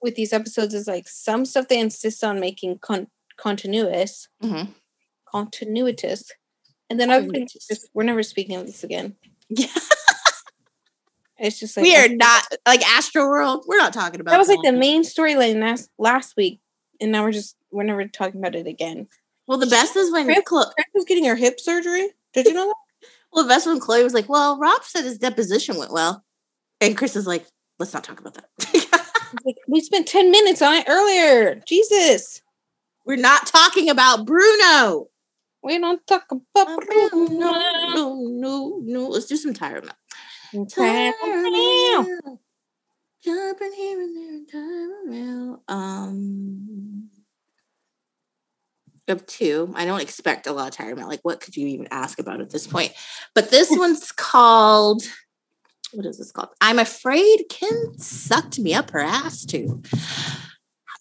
[0.02, 4.70] with these episodes is like some stuff they insist on making con- continuous, mm-hmm.
[5.32, 6.30] Continuitous,
[6.90, 9.14] and then other things just we're never speaking of this again.
[9.48, 9.66] Yeah.
[11.38, 13.62] it's just like we are not like Astroworld.
[13.66, 14.38] We're not talking about that.
[14.38, 14.56] Was that.
[14.56, 16.60] like the main storyline last last week,
[17.00, 19.08] and now we're just we're never talking about it again.
[19.46, 22.10] Well, the best is when Kris, Khloe was getting her hip surgery.
[22.34, 23.08] Did you know that?
[23.32, 26.24] well, the best when Khloe was like, "Well, Rob said his deposition went well,"
[26.80, 27.46] and Kris is like,
[27.78, 28.48] "Let's not talk about that."
[29.44, 31.62] like, we spent 10 minutes on it earlier.
[31.66, 32.42] Jesus.
[33.04, 35.08] We're not talking about Bruno.
[35.62, 37.26] We don't talk about Bruno.
[37.26, 39.08] No, no, no.
[39.08, 39.90] Let's do some Tyra
[40.54, 42.38] Tyra
[43.24, 47.10] Jumping here and there, Tyra Um,
[49.08, 49.72] of two.
[49.74, 52.50] I don't expect a lot of Tyra Like, what could you even ask about at
[52.50, 52.92] this point?
[53.34, 55.02] But this one's called
[55.92, 56.50] what is this called?
[56.60, 59.82] I'm afraid Kim sucked me up her ass too.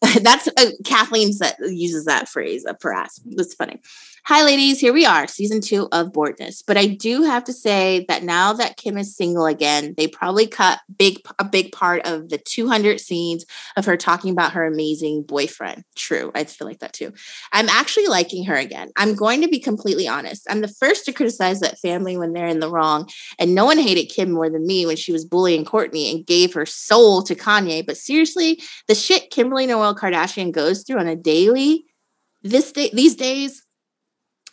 [0.22, 3.20] That's uh, Kathleen said, uses that phrase her ass.
[3.26, 3.82] That's funny.
[4.26, 4.82] Hi, ladies.
[4.82, 6.62] Here we are, season two of Boredness.
[6.62, 10.48] But I do have to say that now that Kim is single again, they probably
[10.48, 13.46] cut big a big part of the 200 scenes
[13.78, 15.86] of her talking about her amazing boyfriend.
[15.96, 17.14] True, I feel like that too.
[17.54, 18.92] I'm actually liking her again.
[18.98, 20.46] I'm going to be completely honest.
[20.50, 23.10] I'm the first to criticize that family when they're in the wrong,
[23.40, 26.54] and no one hated Kim more than me when she was bullying Kourtney and gave
[26.54, 27.86] her soul to Kanye.
[27.86, 31.86] But seriously, the shit Kimberly Noel Kardashian goes through on a daily
[32.44, 33.64] this day these days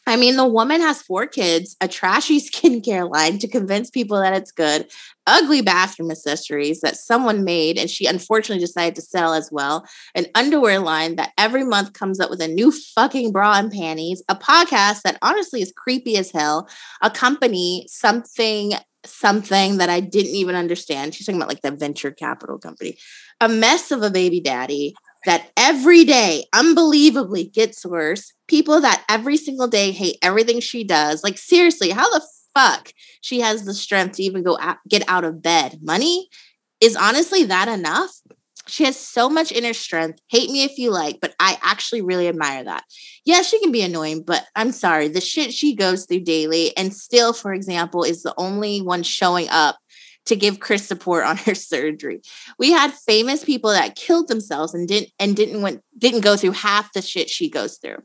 [0.06, 4.34] I mean, the woman has four kids, a trashy skincare line to convince people that
[4.34, 4.90] it's good,
[5.26, 10.26] ugly bathroom accessories that someone made and she unfortunately decided to sell as well, an
[10.34, 14.34] underwear line that every month comes up with a new fucking bra and panties, a
[14.34, 16.68] podcast that honestly is creepy as hell,
[17.00, 18.72] a company, something
[19.06, 21.14] something that I didn't even understand.
[21.14, 22.96] She's talking about like the venture capital company,
[23.38, 24.94] a mess of a baby daddy,
[25.26, 28.32] that every day unbelievably gets worse.
[28.48, 31.22] People that every single day hate everything she does.
[31.24, 35.24] Like, seriously, how the fuck she has the strength to even go out, get out
[35.24, 35.78] of bed?
[35.82, 36.28] Money
[36.80, 38.12] is honestly that enough?
[38.66, 40.20] She has so much inner strength.
[40.28, 42.84] Hate me if you like, but I actually really admire that.
[43.24, 45.08] Yeah, she can be annoying, but I'm sorry.
[45.08, 49.48] The shit she goes through daily and still, for example, is the only one showing
[49.50, 49.76] up
[50.26, 52.20] to give Kris support on her surgery.
[52.58, 56.52] We had famous people that killed themselves and didn't and didn't went didn't go through
[56.52, 57.98] half the shit she goes through.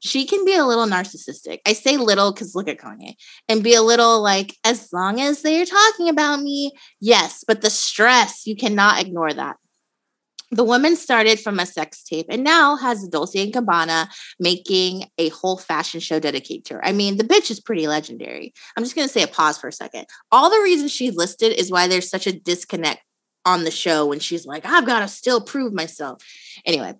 [0.00, 1.60] She can be a little narcissistic.
[1.66, 3.14] I say little because look at Kanye
[3.48, 7.70] and be a little like, as long as they're talking about me, yes, but the
[7.70, 9.56] stress, you cannot ignore that.
[10.52, 14.08] The woman started from a sex tape and now has Dolce and Gabbana
[14.38, 16.84] making a whole fashion show dedicated to her.
[16.84, 18.54] I mean, the bitch is pretty legendary.
[18.76, 20.06] I'm just going to say a pause for a second.
[20.30, 23.00] All the reasons she listed is why there's such a disconnect
[23.46, 26.20] on the show when she's like, I've got to still prove myself.
[26.66, 26.94] Anyway,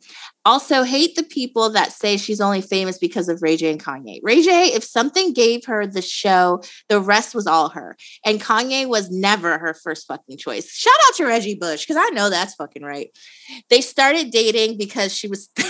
[0.44, 4.20] also hate the people that say she's only famous because of Ray J and Kanye.
[4.23, 7.97] Ray J, if something gave her the show, the rest was all her.
[8.24, 10.73] And Kanye was never her first fucking choice.
[10.73, 13.10] Shout out to Reggie Bush, because I know that's fucking right.
[13.68, 15.51] They started dating because she was.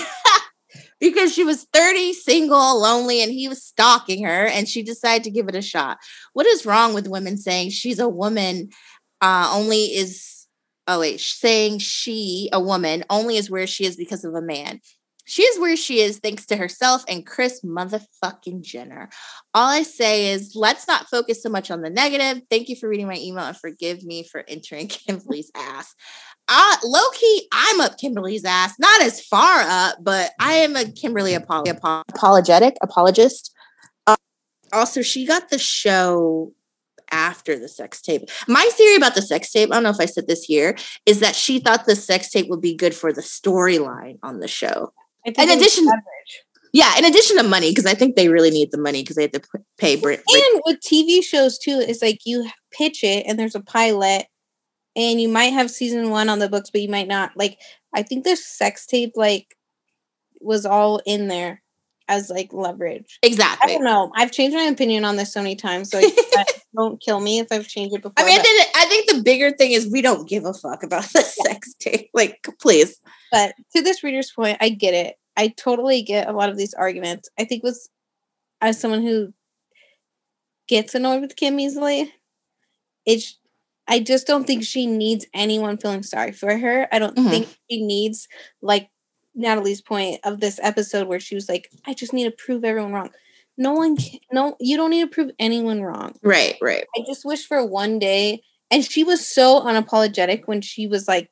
[1.00, 5.30] because she was 30, single, lonely, and he was stalking her, and she decided to
[5.30, 5.98] give it a shot.
[6.32, 8.70] What is wrong with women saying she's a woman
[9.20, 10.35] uh, only is
[10.86, 14.80] oh wait, saying she, a woman, only is where she is because of a man.
[15.28, 19.08] She is where she is thanks to herself and Kris motherfucking Jenner.
[19.54, 22.42] All I say is let's not focus so much on the negative.
[22.48, 25.94] Thank you for reading my email and forgive me for entering Kimberly's ass.
[26.48, 28.74] Uh, low key, I'm up Kimberly's ass.
[28.78, 33.52] Not as far up, but I am a Kimberly apologetic apologist.
[34.06, 34.14] Uh,
[34.72, 36.52] also, she got the show
[37.10, 38.22] after the sex tape.
[38.48, 41.20] My theory about the sex tape, I don't know if I said this here, is
[41.20, 44.92] that she thought the sex tape would be good for the storyline on the show.
[45.24, 45.86] In addition,
[46.72, 49.22] yeah, in addition to money, because I think they really need the money because they
[49.22, 49.42] have to
[49.78, 49.96] pay.
[49.96, 54.26] Brit- and with TV shows too, it's like you pitch it and there's a pilot,
[54.94, 57.32] and you might have season one on the books, but you might not.
[57.36, 57.58] Like
[57.94, 59.56] I think the sex tape like
[60.40, 61.62] was all in there
[62.08, 63.18] as like leverage.
[63.22, 63.72] Exactly.
[63.72, 64.12] I don't know.
[64.14, 66.00] I've changed my opinion on this so many times, so
[66.76, 68.14] don't kill me if I've changed it before.
[68.16, 71.04] I mean, but- I think the bigger thing is we don't give a fuck about
[71.04, 71.52] the yeah.
[71.52, 72.10] sex tape.
[72.14, 72.98] Like, please.
[73.32, 75.16] But to this reader's point, I get it.
[75.36, 77.28] I totally get a lot of these arguments.
[77.38, 77.90] I think was
[78.60, 79.32] as someone who
[80.68, 82.12] gets annoyed with Kim easily,
[83.04, 83.38] it's
[83.88, 86.88] I just don't think she needs anyone feeling sorry for her.
[86.90, 87.28] I don't mm-hmm.
[87.28, 88.26] think she needs
[88.60, 88.88] like
[89.36, 92.92] Natalie's point of this episode where she was like, I just need to prove everyone
[92.92, 93.10] wrong.
[93.58, 96.14] No one can, no, you don't need to prove anyone wrong.
[96.22, 96.84] Right, right.
[96.96, 101.30] I just wish for one day, and she was so unapologetic when she was like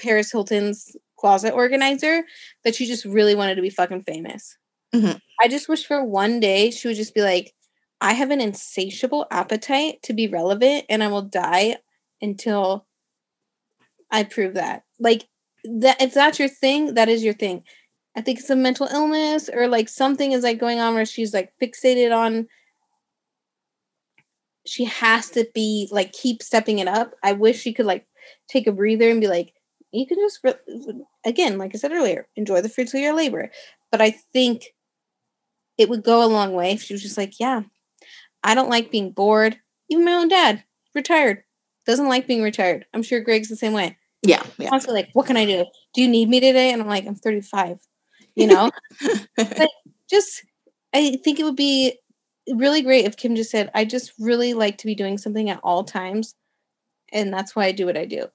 [0.00, 2.24] Paris Hilton's closet organizer
[2.64, 4.56] that she just really wanted to be fucking famous.
[4.94, 5.18] Mm-hmm.
[5.40, 7.52] I just wish for one day she would just be like,
[8.00, 11.76] I have an insatiable appetite to be relevant and I will die
[12.20, 12.86] until
[14.10, 14.84] I prove that.
[15.00, 15.26] Like
[15.64, 17.64] that if that's your thing, that is your thing.
[18.16, 21.34] I think it's a mental illness or like something is like going on where she's
[21.34, 22.46] like fixated on
[24.66, 27.14] she has to be like keep stepping it up.
[27.22, 28.06] I wish she could like
[28.48, 29.52] take a breather and be like,
[29.92, 33.50] you can just re- again, like I said earlier, enjoy the fruits of your labor.
[33.90, 34.74] But I think
[35.78, 37.62] it would go a long way if she was just like, yeah,
[38.42, 39.58] I don't like being bored.
[39.90, 40.64] Even my own dad,
[40.94, 41.44] retired,
[41.86, 42.86] doesn't like being retired.
[42.94, 43.98] I'm sure Greg's the same way.
[44.24, 44.42] Yeah.
[44.58, 44.70] yeah.
[44.70, 45.64] Constantly like, what can I do?
[45.94, 46.72] Do you need me today?
[46.72, 47.78] And I'm like, I'm 35.
[48.34, 48.70] You know?
[49.36, 49.70] but
[50.10, 50.44] just
[50.92, 51.98] I think it would be
[52.52, 55.60] really great if Kim just said, I just really like to be doing something at
[55.62, 56.34] all times.
[57.12, 58.26] And that's why I do what I do.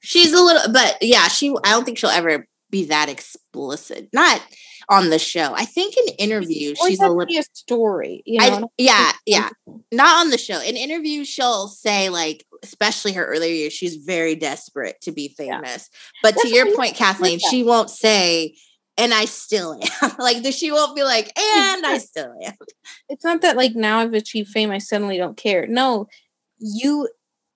[0.00, 4.08] She's a little but yeah, she I don't think she'll ever be that explicit.
[4.12, 4.40] Not
[4.88, 5.52] on the show.
[5.54, 8.22] I think in interviews she's a little a story.
[8.24, 8.56] You know?
[8.56, 9.48] I, yeah, yeah.
[9.92, 10.60] Not on the show.
[10.60, 15.88] In interviews, she'll say like, especially her earlier years, she's very desperate to be famous.
[15.92, 15.98] Yeah.
[16.22, 18.56] But That's to your point, Kathleen, she won't say,
[18.98, 20.12] and I still am.
[20.18, 22.54] like she won't be like, and I still am.
[23.08, 25.66] It's not that like now I've achieved fame, I suddenly don't care.
[25.66, 26.06] No,
[26.58, 27.08] you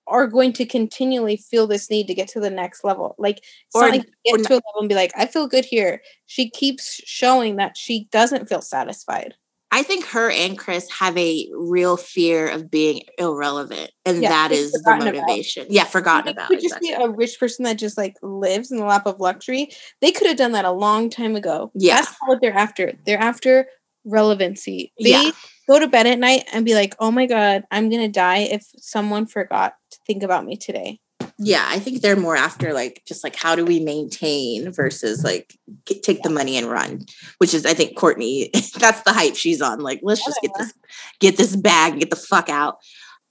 [0.07, 3.15] are going to continually feel this need to get to the next level.
[3.17, 3.43] Like,
[3.73, 6.01] or, like get to a level and be like, I feel good here.
[6.25, 9.35] She keeps showing that she doesn't feel satisfied.
[9.73, 14.51] I think her and Kris have a real fear of being irrelevant, and yeah, that
[14.51, 15.63] is the motivation.
[15.63, 15.71] About.
[15.71, 16.49] Yeah, forgotten about.
[16.49, 19.69] Could just be a rich person that just like lives in the lap of luxury.
[20.01, 21.71] They could have done that a long time ago.
[21.73, 22.93] Yeah, that's what they're after.
[23.05, 23.67] They're after
[24.03, 24.91] relevancy.
[25.01, 25.31] They yeah.
[25.69, 28.65] go to bed at night and be like, "Oh my god, I'm gonna die if
[28.77, 30.99] someone forgot to think about me today."
[31.43, 35.57] Yeah, I think they're more after like just like how do we maintain versus like
[35.85, 37.05] get, take the money and run,
[37.39, 39.79] which is I think kourtney that's the hype she's on.
[39.79, 40.73] Like, let's just get this
[41.19, 42.77] get this bag, and get the fuck out.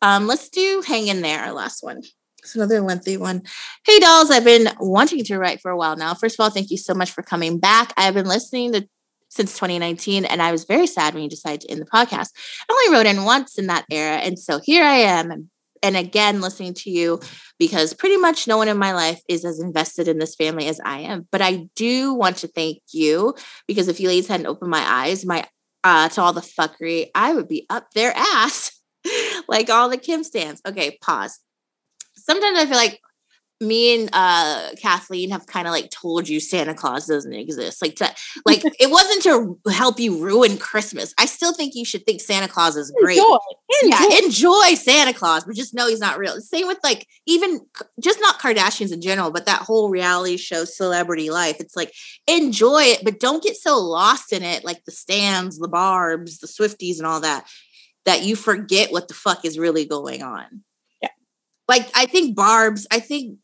[0.02, 2.02] Um, let's do hang in there, our last one.
[2.38, 3.42] It's another lengthy one.
[3.86, 6.14] Hey, dolls, I've been wanting to write for a while now.
[6.14, 7.92] First of all, thank you so much for coming back.
[7.96, 8.88] I've been listening to
[9.30, 10.24] since 2019.
[10.24, 12.30] And I was very sad when you decided to end the podcast.
[12.68, 14.16] I only wrote in once in that era.
[14.16, 15.50] And so here I am.
[15.82, 17.20] And again, listening to you
[17.58, 20.80] because pretty much no one in my life is as invested in this family as
[20.84, 21.26] I am.
[21.30, 23.34] But I do want to thank you
[23.66, 25.46] because if you ladies hadn't opened my eyes, my
[25.82, 28.72] uh, to all the fuckery, I would be up their ass
[29.48, 30.60] like all the Kim stands.
[30.66, 31.38] Okay, pause.
[32.14, 33.00] Sometimes I feel like
[33.60, 37.82] me and uh Kathleen have kind of like told you Santa Claus doesn't exist.
[37.82, 38.10] Like to
[38.46, 41.14] like it wasn't to help you ruin Christmas.
[41.18, 43.18] I still think you should think Santa Claus is great.
[43.18, 43.36] Enjoy.
[43.82, 43.98] enjoy.
[43.98, 46.40] Yeah, enjoy Santa Claus, but just know he's not real.
[46.40, 47.60] Same with like even
[48.00, 51.56] just not Kardashians in general, but that whole reality show celebrity life.
[51.60, 51.92] It's like
[52.26, 56.46] enjoy it, but don't get so lost in it, like the Stans, the Barbs, the
[56.46, 57.46] Swifties, and all that,
[58.06, 60.62] that you forget what the fuck is really going on
[61.70, 63.38] like I think Barb's, I think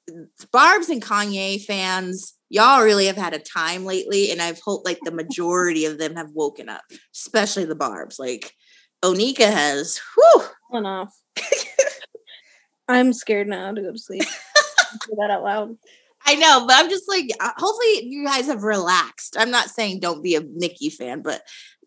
[0.51, 4.99] Barb's and Kanye fans, y'all really have had a time lately, and I've hoped like
[5.05, 6.83] the majority of them have woken up,
[7.15, 8.19] especially the Barb's.
[8.19, 8.53] Like
[9.05, 10.43] Onika has, whew.
[10.73, 11.15] Enough.
[12.89, 14.25] I'm scared now to go to sleep.
[14.25, 15.77] Say that out loud.
[16.27, 19.37] I know, but I'm just like, uh, hopefully you guys have relaxed.
[19.39, 21.43] I'm not saying don't be a Nicki fan, but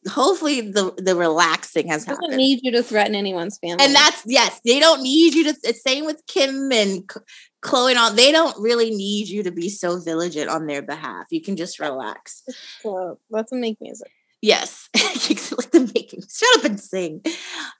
[0.07, 2.27] hopefully the the relaxing has happened.
[2.27, 3.83] Doesn't need you to threaten anyone's family.
[3.83, 5.59] And that's yes, they don't need you to.
[5.63, 7.09] It's same with Kim and
[7.61, 8.11] Khloe and all.
[8.11, 11.27] They don't really need you to be so vigilant on their behalf.
[11.31, 12.43] You can just relax.
[12.81, 14.11] So let's make music.
[14.41, 16.21] Yes, like the making.
[16.29, 17.21] Shut up and sing.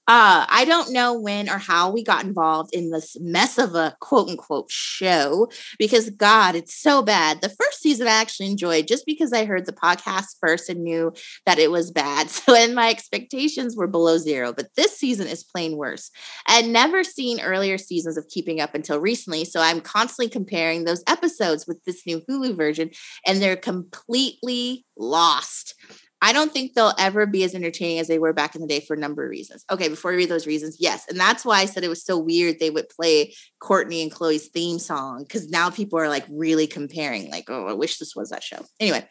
[0.07, 3.95] Uh, I don't know when or how we got involved in this mess of a
[4.01, 7.39] quote unquote show because God, it's so bad.
[7.41, 11.13] The first season I actually enjoyed just because I heard the podcast first and knew
[11.45, 12.29] that it was bad.
[12.39, 14.53] So and my expectations were below zero.
[14.53, 16.09] But this season is plain worse.
[16.47, 20.83] I would never seen earlier seasons of Keeping Up until recently, so I'm constantly comparing
[20.83, 22.91] those episodes with this new Hulu version,
[23.27, 25.75] and they're completely lost.
[26.21, 28.81] I don't think they'll ever be as entertaining as they were back in the day
[28.81, 29.63] for a number of reasons.
[29.71, 31.05] Okay, before we read those reasons, yes.
[31.07, 34.47] And that's why I said it was so weird they would play Kourtney and Khloe's
[34.47, 38.29] theme song because now people are like really comparing, like, oh, I wish this was
[38.29, 38.65] that show.
[38.79, 39.05] Anyway,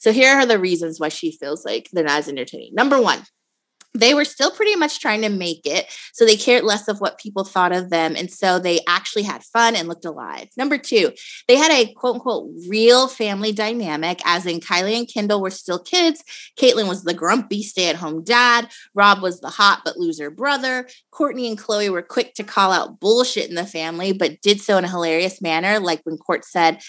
[0.00, 2.74] so here are the reasons why she feels like they're not as entertaining.
[2.74, 3.22] Number one,
[3.94, 5.86] they were still pretty much trying to make it.
[6.12, 8.16] So they cared less of what people thought of them.
[8.16, 10.48] And so they actually had fun and looked alive.
[10.56, 11.12] Number two,
[11.46, 15.78] they had a quote unquote real family dynamic, as in Kylie and Kendall were still
[15.78, 16.24] kids.
[16.58, 18.68] Caitlyn was the grumpy stay at home dad.
[18.94, 20.88] Rob was the hot but loser brother.
[21.12, 24.76] Kourtney and Khloe were quick to call out bullshit in the family, but did so
[24.76, 25.78] in a hilarious manner.
[25.78, 26.80] Like when Court said,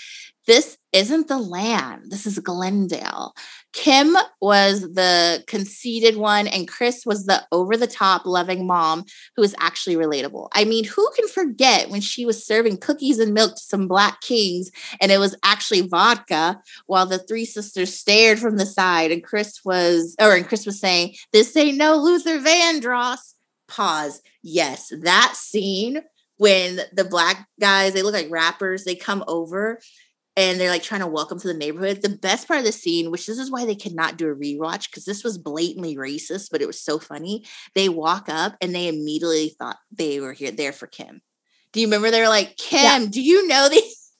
[0.47, 2.03] this isn't the land.
[2.09, 3.34] This is Glendale.
[3.73, 9.03] Kim was the conceited one, and Kris was the over the top loving mom
[9.35, 10.47] who was actually relatable.
[10.53, 14.22] I mean, who can forget when she was serving cookies and milk to some black
[14.22, 19.23] kings and it was actually vodka while the three sisters stared from the side and
[19.23, 23.34] Kris was, or and Kris was saying, This ain't no Luther Vandross.
[23.67, 24.22] Pause.
[24.43, 26.01] Yes, that scene
[26.38, 29.80] when the black guys, they look like rappers, they come over
[30.37, 32.01] and they're like trying to welcome to the neighborhood.
[32.01, 34.35] The best part of the scene, which this is why they could not do a
[34.35, 37.45] rewatch because this was blatantly racist, but it was so funny.
[37.73, 41.21] They walk up and they immediately thought they were here there for Kim.
[41.71, 42.11] Do you remember?
[42.11, 43.07] They're like, Kim, yeah.
[43.09, 43.81] do you know these?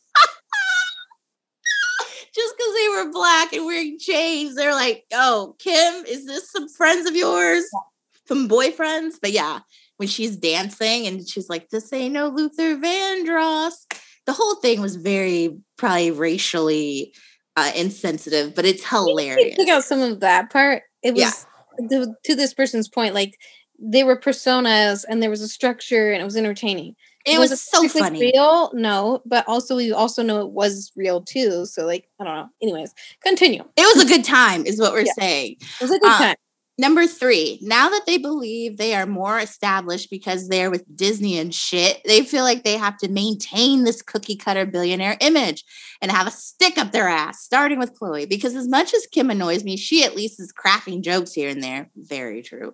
[2.34, 6.70] Just because they were black and wearing chains, they're like, oh, Kim, is this some
[6.70, 7.66] friends of yours?
[7.74, 7.80] Yeah.
[8.28, 9.16] Some boyfriends?
[9.22, 9.60] But yeah,
[9.98, 13.86] when she's dancing and she's like, this ain't no Luther Vandross
[14.26, 17.14] the whole thing was very probably racially
[17.56, 19.56] uh, insensitive, but it's hilarious.
[19.56, 20.84] Took out some of that part.
[21.04, 21.46] It was
[21.80, 21.88] yeah.
[21.90, 23.38] to, to this person's point, like
[23.80, 26.96] they were personas and there was a structure and it was entertaining.
[27.26, 28.20] It was, was so funny.
[28.20, 28.72] Real?
[28.74, 31.66] No, but also we also know it was real too.
[31.66, 32.50] So like I don't know.
[32.62, 32.94] Anyways,
[33.24, 33.64] continue.
[33.76, 35.14] It was a good time, is what we're yeah.
[35.18, 35.56] saying.
[35.60, 36.36] It was a good uh, time.
[36.78, 41.56] Number three, now that they believe they are more established because they're with Disney and
[41.56, 45.64] shit, they feel like they have to maintain this cookie cutter billionaire image
[46.02, 48.28] and have a stick up their ass, starting with Khloe.
[48.28, 51.64] Because as much as Kim annoys me, she at least is cracking jokes here and
[51.64, 51.90] there.
[51.96, 52.74] Very true.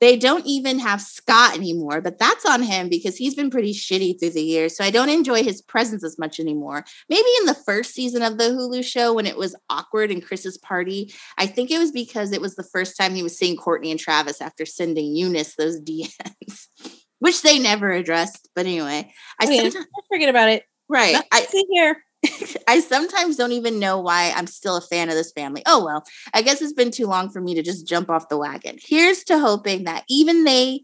[0.00, 4.18] They don't even have Scott anymore, but that's on him because he's been pretty shitty
[4.18, 4.76] through the years.
[4.76, 6.84] So I don't enjoy his presence as much anymore.
[7.08, 10.58] Maybe in the first season of the Hulu show when it was awkward in Kris's
[10.58, 13.90] party, I think it was because it was the first time he was seeing Kourtney
[13.90, 16.66] and Travis after sending Younes those DMs,
[17.18, 18.48] which they never addressed.
[18.54, 19.70] But anyway, I oh, yeah.
[20.08, 20.64] forget about it.
[20.88, 21.16] Right.
[21.32, 22.02] I see here.
[22.68, 25.62] I sometimes don't even know why I'm still a fan of this family.
[25.66, 26.04] Oh, well,
[26.34, 28.76] I guess it's been too long for me to just jump off the wagon.
[28.80, 30.80] Here's to hoping that even they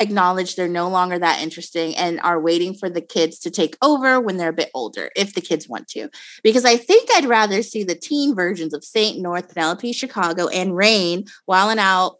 [0.00, 4.20] acknowledge they're no longer that interesting and are waiting for the kids to take over
[4.20, 6.08] when they're a bit older, if the kids want to.
[6.42, 10.76] Because I think I'd rather see the teen versions of Saint, North, Penelope, Chicago, and
[10.76, 12.16] Rain while whiling out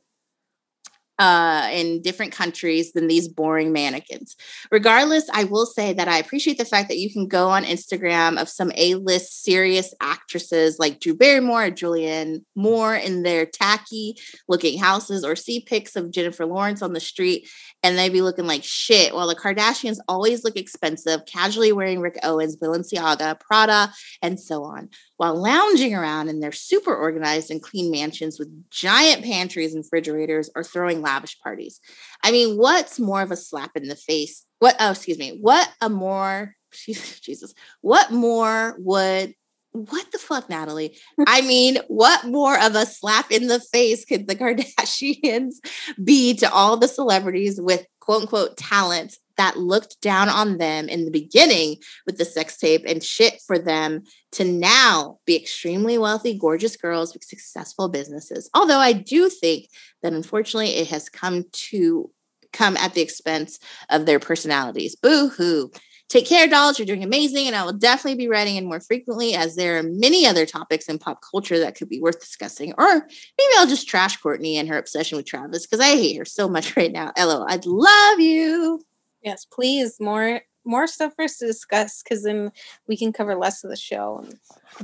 [1.18, 4.36] uh, in different countries than these boring mannequins.
[4.70, 8.40] Regardless, I will say that I appreciate the fact that you can go on Instagram
[8.40, 14.16] of some A-list serious actresses like Drew Barrymore or Julianne Moore in their tacky
[14.48, 17.48] looking houses or see pics of Jennifer Lawrence on the street
[17.82, 22.18] and they be looking like shit while the Kardashians always look expensive, casually wearing Rick
[22.22, 23.92] Owens, Balenciaga, Prada,
[24.22, 24.88] and so on,
[25.18, 30.48] while lounging around in their super organized and clean mansions with giant pantries and refrigerators
[30.54, 31.80] or throwing lavish parties.
[32.24, 34.44] I mean, what's more of a slap in the face?
[34.60, 39.34] What, oh, excuse me, what a more, Jesus, what more would
[39.72, 40.96] what the fuck, Natalie?
[41.26, 45.56] I mean, what more of a slap in the face could the Kardashians
[46.04, 51.04] be to all the celebrities with quote unquote talent that looked down on them in
[51.04, 54.02] the beginning with the sex tape and shit for them
[54.32, 58.50] to now be extremely wealthy, gorgeous girls with successful businesses?
[58.52, 59.68] Although I do think
[60.02, 62.10] that unfortunately it has come to
[62.52, 63.58] come at the expense
[63.90, 64.96] of their personalities.
[64.96, 65.70] Boo hoo.
[66.08, 66.78] Take care, dolls.
[66.78, 67.46] You're doing amazing.
[67.46, 70.88] And I will definitely be writing in more frequently as there are many other topics
[70.88, 72.72] in pop culture that could be worth discussing.
[72.78, 76.24] Or maybe I'll just trash Kourtney and her obsession with Travis because I hate her
[76.24, 77.12] so much right now.
[77.18, 78.80] LO, I'd love you.
[79.22, 79.98] Yes, please.
[80.00, 82.52] More more stuff for us to discuss because then
[82.86, 84.24] we can cover less of the show.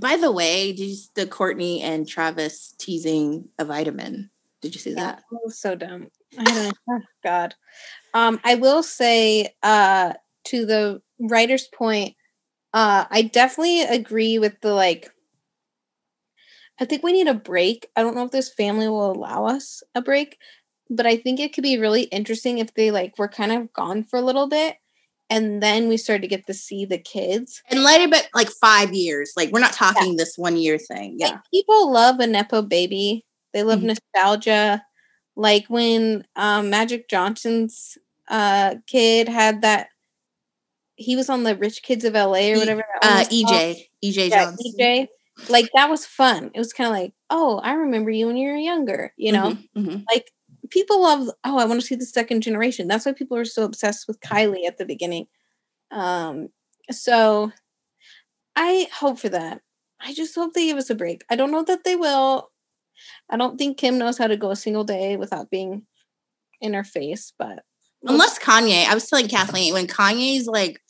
[0.00, 4.30] By the way, did you the Kourtney and Travis teasing a vitamin?
[4.62, 5.22] Did you see that?
[5.32, 6.08] Oh, so dumb.
[6.38, 7.54] I don't oh God.
[8.14, 12.16] Um, I will say uh to the writer's point,
[12.72, 15.10] uh, I definitely agree with the like.
[16.80, 17.86] I think we need a break.
[17.94, 20.38] I don't know if this family will allow us a break,
[20.90, 24.04] but I think it could be really interesting if they like were kind of gone
[24.04, 24.76] for a little bit
[25.30, 27.62] and then we started to get to see the kids.
[27.70, 29.32] And later but like five years.
[29.36, 30.18] Like we're not talking yeah.
[30.18, 31.16] this one year thing.
[31.18, 31.28] Yeah.
[31.28, 33.24] Like, people love a Nepo baby.
[33.52, 33.94] They love mm-hmm.
[34.14, 34.84] nostalgia.
[35.36, 37.96] Like when um, Magic Johnson's
[38.28, 39.88] uh, kid had that
[40.96, 42.84] he was on the Rich Kids of LA or whatever.
[43.02, 44.72] Uh, EJ, EJ yeah, Johnson.
[44.78, 45.08] EJ,
[45.48, 46.50] like that was fun.
[46.54, 49.12] It was kind of like, oh, I remember you when you were younger.
[49.16, 50.02] You know, mm-hmm, mm-hmm.
[50.12, 50.30] like
[50.70, 51.28] people love.
[51.44, 52.88] Oh, I want to see the second generation.
[52.88, 55.26] That's why people are so obsessed with Kylie at the beginning.
[55.90, 56.48] Um,
[56.90, 57.52] so
[58.56, 59.60] I hope for that.
[60.00, 61.24] I just hope they give us a break.
[61.30, 62.50] I don't know that they will.
[63.30, 65.86] I don't think Kim knows how to go a single day without being
[66.60, 67.64] in her face, but
[68.06, 70.80] unless Kanye, I was telling Kathleen when Kanye's like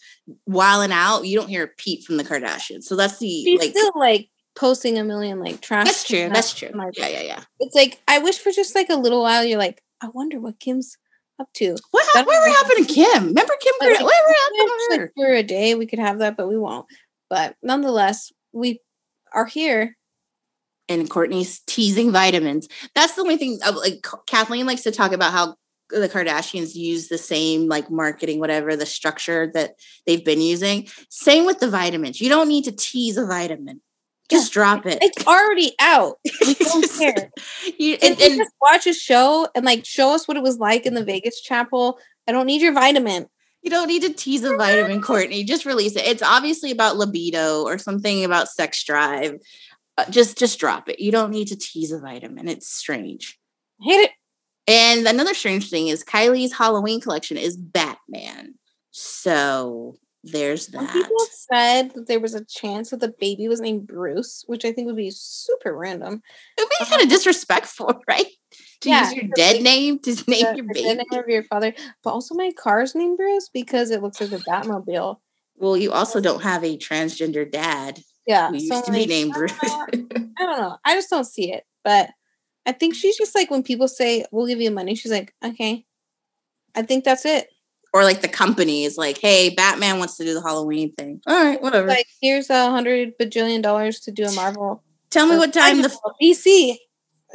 [0.47, 2.85] wilding out, you don't hear a peep from the Kardashians.
[2.85, 5.87] So that's the She's like still like posting a million like trash.
[5.87, 6.29] That's true.
[6.33, 6.71] That's true.
[6.97, 7.41] Yeah, yeah, yeah.
[7.61, 9.45] It's like I wish for just like a little while.
[9.45, 10.97] You're like, I wonder what Kim's
[11.41, 11.77] up to.
[11.91, 12.27] What happened?
[12.27, 13.27] Whatever happened to Kim?
[13.29, 13.75] Remember Kim?
[13.81, 15.13] Like, whatever happened her?
[15.17, 16.87] For a day, we could have that, but we won't.
[17.29, 18.81] But nonetheless, we
[19.33, 19.97] are here.
[20.89, 22.69] And Kourtney's teasing vitamins.
[22.95, 23.59] That's the only thing.
[23.65, 25.57] Uh, like Kathleen likes to talk about how
[25.91, 29.75] the Kardashians use the same like marketing, whatever the structure that
[30.07, 30.87] they've been using.
[31.09, 32.21] Same with the vitamins.
[32.21, 33.81] You don't need to tease a vitamin.
[34.31, 34.99] Just drop it.
[35.03, 36.19] It's already out.
[36.47, 37.31] We don't care.
[37.79, 40.87] you, and, and, just watch a show and like show us what it was like
[40.87, 41.99] in the Vegas chapel.
[42.27, 43.27] I don't need your vitamin.
[43.63, 45.47] You don't need to tease a vitamin, Kourtney.
[45.47, 46.07] Just release it.
[46.07, 49.37] It's obviously about libido or something about sex drive.
[49.97, 51.01] Uh, just just drop it.
[51.01, 52.49] You don't need to tease a vitamin.
[52.49, 53.39] It's strange.
[53.81, 54.11] Hate it.
[54.67, 58.55] And another strange thing is Kylie's Halloween collection is Batman.
[58.91, 60.79] So there's that.
[60.79, 64.65] Some people said that there was a chance that the baby was named Bruce, which
[64.65, 66.23] I think would be super random.
[66.57, 68.27] It would be kind of disrespectful, right?
[68.81, 70.83] To yeah, use your dead name to name the, your baby.
[70.83, 71.75] Dead name of your father.
[72.03, 75.19] But also my car's named Bruce because it looks like a Batmobile.
[75.57, 78.01] Well, you also don't have a transgender dad.
[78.27, 78.49] Yeah.
[78.49, 79.53] Who used so to like, be named Bruce.
[79.63, 80.77] I don't know.
[80.85, 81.65] I just don't see it.
[81.85, 82.11] But
[82.67, 85.85] I think she's just like when people say, "We'll give you money," she's like, "Okay."
[86.75, 87.49] I think that's it.
[87.95, 91.45] Or like the company is like, "Hey, Batman wants to do the Halloween thing." All
[91.45, 91.87] right, whatever.
[91.87, 94.83] Like, here's a hundred bajillion dollars to do a Marvel.
[95.11, 96.75] Tell me what time the DC,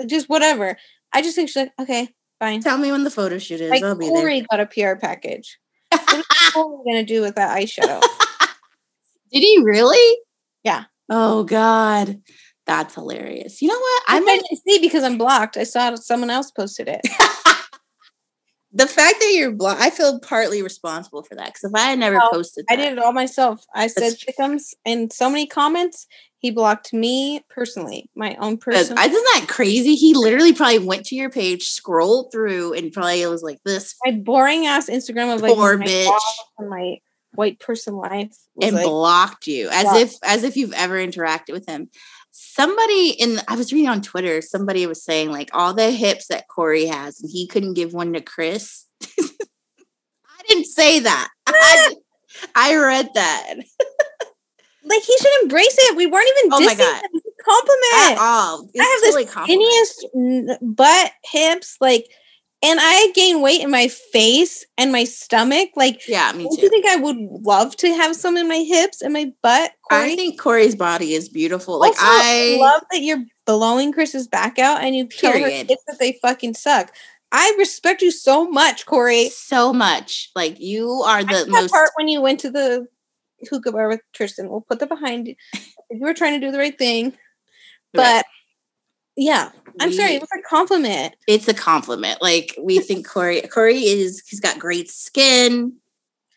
[0.06, 0.78] just whatever.
[1.14, 2.10] I just think she's like, okay,
[2.40, 2.62] fine.
[2.62, 3.70] Tell me when the photo shoot is.
[3.70, 4.48] Like, I'll be Corey there.
[4.52, 5.58] got a PR package.
[5.90, 8.02] what is Corey gonna do with that eyeshadow?
[9.32, 10.18] Did he really?
[10.64, 10.86] Yeah.
[11.10, 12.22] Oh God.
[12.66, 13.62] That's hilarious.
[13.62, 14.04] You know what?
[14.08, 15.58] I might see because I'm blocked.
[15.58, 17.02] I saw someone else posted it.
[18.72, 21.48] the fact that you're blocked, I feel partly responsible for that.
[21.48, 23.66] Because if I had never oh, posted, that, I did it all myself.
[23.74, 26.08] I said Thickums in so many comments.
[26.38, 28.98] He blocked me personally, my own person.
[28.98, 29.96] Isn't that crazy?
[29.96, 33.96] He literally probably went to your page, scrolled through, and probably it was like this.
[34.06, 36.20] My boring ass Instagram of like poor my bitch.
[36.58, 36.98] And my
[37.34, 40.00] white person life and like, blocked you as blocked.
[40.00, 41.90] if as if you've ever interacted with him
[42.32, 46.48] somebody in I was reading on Twitter, somebody was saying like all the hips that
[46.48, 48.86] Corey has, and he couldn't give one to Kris.
[49.20, 51.30] I didn't say that.
[51.48, 51.96] I,
[52.56, 53.54] I read that.
[54.84, 55.98] like he should embrace it.
[55.98, 57.02] We weren't even Oh my God.
[57.04, 57.22] him.
[57.44, 58.12] Compliment.
[58.12, 58.70] At all.
[58.74, 62.06] It's I have totally the skinniest butt, hips, like,
[62.62, 65.70] and I gain weight in my face and my stomach.
[65.76, 69.02] Like, Yeah, me don't you think I would love to have some in my hips
[69.02, 69.72] and my butt?
[69.90, 70.14] Corey?
[70.14, 71.80] I think Corey's body is beautiful.
[71.80, 75.68] Like Also, I love that you're blowing Kris's back out and you tell her Period.
[75.68, 76.94] kids that they fucking suck.
[77.32, 79.30] I respect you so much, Corey.
[79.30, 80.30] so much.
[80.36, 82.88] Like you are the most part when you went to the
[83.50, 84.50] hookah bar with Tristan.
[84.50, 85.36] We'll put that behind you.
[85.92, 87.14] You were trying to do the right thing,
[87.94, 88.26] but Right.
[89.22, 90.12] Yeah, I'm sorry.
[90.12, 91.16] We- It was a compliment.
[91.28, 92.22] it's a compliment.
[92.22, 95.74] Like we think Corey Corey is he's got great skin.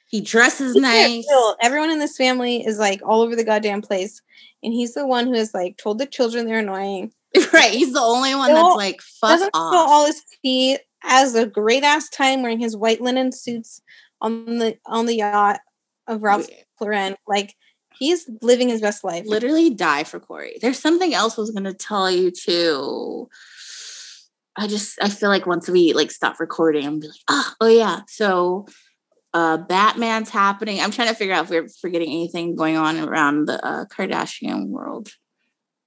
[0.09, 1.25] He dresses He's nice.
[1.29, 1.57] real.
[1.63, 4.21] Everyone in this family is like all over the goddamn place,
[4.63, 7.13] and he's the one who has like told the children they're annoying.
[7.55, 7.73] right.
[7.73, 9.89] He's the only one Still that's like fuck off.
[9.89, 10.79] all his tea.
[11.01, 13.81] Has a great ass time wearing his white linen suits
[14.21, 15.61] on the on the yacht
[16.07, 16.47] of Ralph
[16.81, 17.17] Lauren.
[17.27, 17.55] Like
[18.03, 19.25] he's living his best life.
[19.27, 20.57] literally die for Corey.
[20.61, 23.29] There's something else I was gonna tell you too.
[24.57, 27.69] I just I feel like once we like stop recording, I'm be like, oh, oh
[27.69, 28.01] yeah.
[28.09, 28.67] So
[29.35, 30.81] uh Batman's happening.
[30.81, 34.69] I'm trying to figure out if we're forgetting anything going on around the uh, Kardashian
[34.69, 35.11] world.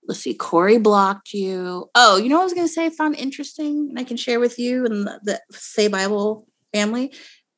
[0.08, 1.90] Let's see, Corey blocked you.
[1.96, 4.40] Oh, you know what I was gonna say I found interesting and I can share
[4.40, 7.12] with you and the, the Say Bible family.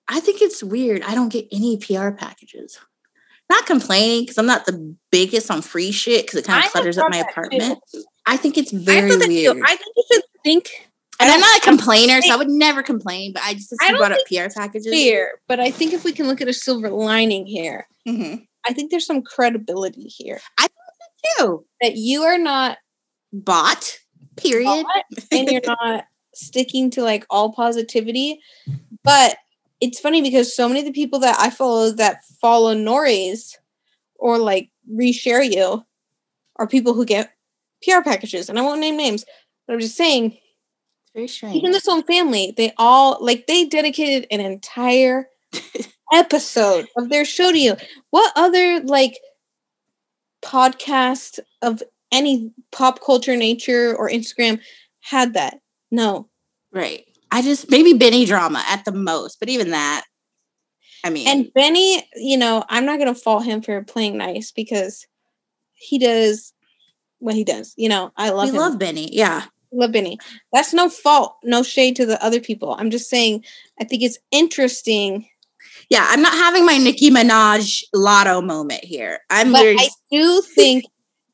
[0.08, 1.04] I think it's weird.
[1.04, 2.80] I don't get any PR packages.
[3.50, 6.98] Not complaining because I'm not the biggest on free shit because it kind of clutters
[6.98, 7.32] up my that too.
[7.32, 7.80] apartment.
[8.26, 9.18] I think it's very too.
[9.28, 9.58] weird.
[9.64, 10.70] I think you should think
[11.20, 13.32] and I I'm don't a complainer, so I would never complain.
[13.34, 14.92] But I just I you brought up PR packages.
[14.94, 18.46] fair, but I think if we can look at a silver lining here, Mhm.
[18.68, 20.68] I think there's some credibility here Ew.
[20.68, 20.70] that
[21.38, 22.78] too that you are not
[23.34, 24.00] Bought.
[24.36, 24.66] Period.
[24.66, 26.06] bought and you're not
[26.36, 28.40] sticking to like all positivity.
[29.04, 29.38] But
[29.82, 33.58] it's funny because so many of the people that I follow that follow Nori's
[34.16, 35.84] or like reshare you
[36.58, 37.32] are people who get
[37.84, 38.50] PR packages.
[38.50, 39.26] And I won't name names,
[39.68, 41.56] but I'm just saying, It's very strange.
[41.56, 45.28] even this own family, they all like they dedicated an entire
[46.14, 47.76] episode of their show to you.
[48.10, 49.20] What other like
[50.44, 54.60] podcast of any pop culture nature or Instagram
[55.02, 55.60] had that?
[55.92, 56.30] No.
[56.72, 57.06] right.
[57.32, 60.06] I just maybe Benny drama at the most, but even that.
[61.04, 65.06] I mean, And Benny, you know, I'm not gonna fault him for playing nice because
[65.74, 66.54] he does
[67.20, 67.74] what he does.
[67.78, 68.56] You know, I love we him.
[68.58, 69.16] love Benny.
[69.16, 69.44] Yeah.
[69.72, 70.18] love Benny.
[70.54, 72.76] That's no fault, no shade to the other people.
[72.78, 73.44] I'm just saying
[73.80, 75.28] I think it's interesting.
[75.90, 76.06] Yeah.
[76.10, 79.20] I'm not having my Nicki Minaj lotto moment here.
[79.30, 80.86] I'm But literally I do think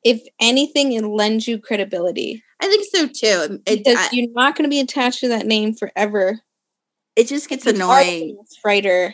[0.03, 2.43] if anything, it lends you credibility.
[2.63, 3.61] I think so too.
[3.65, 6.39] It, Because I- you're not gonna be attached to that name forever.
[7.15, 8.37] it just gets the annoying.
[8.65, 9.13] Writer.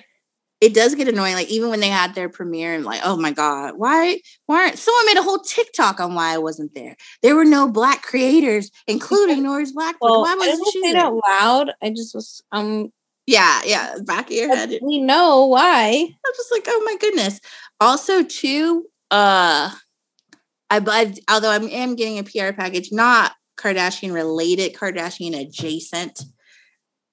[0.62, 1.36] It does get annoying.
[1.36, 4.78] Like even when they had their premiere and like, oh my God, why why aren't
[4.78, 6.96] someone made a whole TikTok on why I wasn't there?
[7.24, 9.96] There were no black creators, including Nori's Black.
[10.02, 11.72] Well, why wasn't say it out loud.
[11.82, 12.92] I just was um
[13.26, 13.96] Yeah, yeah.
[14.06, 14.80] Back of your head.
[14.82, 16.08] We know why.
[16.26, 17.40] I'm just like, oh my goodness.
[17.80, 19.72] Also, too, uh
[20.70, 26.22] I but although I am getting a PR package, not Kardashian related, Kardashian adjacent,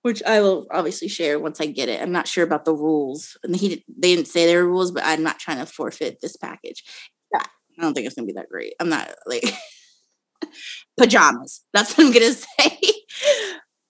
[0.03, 2.01] which I will obviously share once I get it.
[2.01, 5.03] I'm not sure about the rules, and he they didn't say there were rules, but
[5.05, 6.85] I'm not trying to forfeit this package.
[7.35, 7.43] Yeah,
[7.79, 8.75] I don't think it's gonna be that great.
[8.81, 9.43] I'm not like
[10.99, 11.63] pajamas.
[11.73, 12.79] That's what I'm gonna say.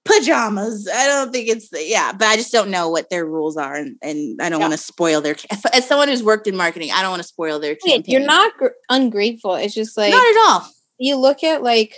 [0.05, 0.89] pajamas.
[0.93, 3.97] I don't think it's yeah, but I just don't know what their rules are, and,
[4.03, 4.69] and I don't Yeah.
[4.69, 5.37] want to spoil their.
[5.73, 8.05] As someone who's worked in marketing, I don't want to spoil their campaign.
[8.07, 9.55] You're not gr- ungrateful.
[9.57, 10.69] It's just like not at all.
[10.99, 11.95] you look at like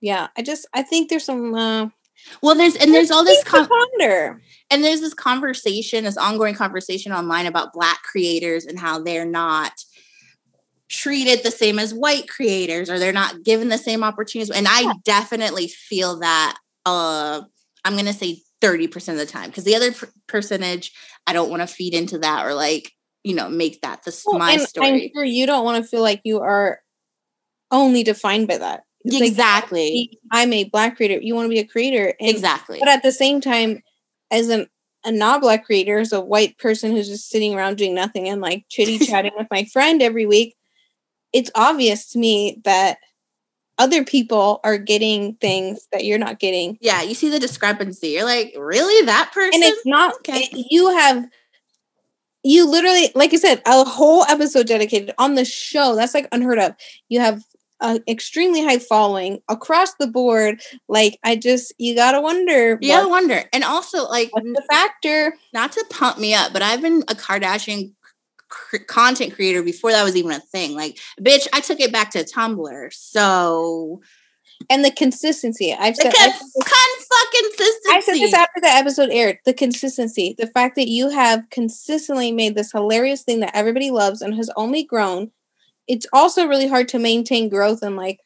[0.00, 1.88] yeah, I just I think there's some uh
[2.42, 4.40] Well, there's and there's all this con- ponder.
[4.70, 9.72] and there's this conversation, this ongoing conversation online about black creators and how they're not
[10.88, 14.50] treated the same as white creators or they're not given the same opportunities.
[14.54, 17.42] And I definitely feel that uh
[17.84, 20.92] I'm going to say 30% of the time because the other per- percentage
[21.26, 22.90] I don't want to feed into that or like,
[23.22, 24.88] you know, make that the Well, my and story.
[24.88, 26.80] I'm sure you don't want to feel like you are
[27.70, 28.82] only defined by that.
[29.08, 30.18] It's like, exactly.
[30.30, 31.18] I'm a black creator.
[31.20, 32.14] You want to be a creator.
[32.20, 32.78] And, exactly.
[32.78, 33.82] But at the same time,
[34.30, 34.66] as an
[35.04, 38.40] a not black creator, as a white person who's just sitting around doing nothing and
[38.40, 40.56] like chitty chatting with my friend every week,
[41.32, 42.98] it's obvious to me that
[43.78, 46.76] other people are getting things that you're not getting.
[46.80, 48.08] yeah, you see the discrepancy.
[48.08, 49.54] You're like, really that person?
[49.54, 50.48] And it's not Okay.
[50.52, 51.24] it- you have
[52.44, 55.94] you literally like I said, a whole episode dedicated on the show.
[55.96, 56.72] That's like unheard of.
[57.08, 57.42] You have
[57.80, 60.60] an extremely high following across the board.
[60.88, 62.78] Like I just you gotta wonder.
[62.80, 65.34] You gotta wonder, and also like the factor?
[65.52, 67.92] Not to pump me up, but I've been a Kardashian
[68.70, 70.74] c- content creator before that was even a thing.
[70.74, 74.00] Like, bitch, I took it back to Tumblr, so
[74.70, 75.72] and the consistency.
[75.72, 77.90] I've said, con, fucking consistency.
[77.90, 79.38] I said this after the episode aired.
[79.44, 84.20] The consistency, the fact that you have consistently made this hilarious thing that everybody loves
[84.20, 85.30] and has only grown.
[85.88, 88.20] It's also really hard to maintain growth and like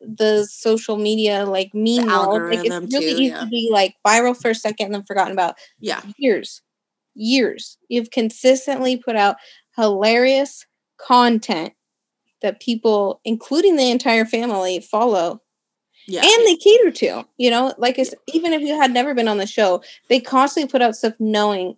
[0.00, 2.50] the social media like mean world.
[2.50, 3.40] Like it's really too, easy yeah.
[3.40, 5.56] to be like viral for a second and then forgotten about.
[5.80, 6.62] Yeah, years,
[7.14, 7.78] years.
[7.88, 9.36] You've consistently put out
[9.76, 10.66] hilarious
[10.98, 11.72] content
[12.42, 15.40] that people, including the entire family, follow
[16.06, 16.22] yeah.
[16.22, 19.38] And they cater to, you know, like it's, even if you had never been on
[19.38, 21.76] the show, they constantly put out stuff knowing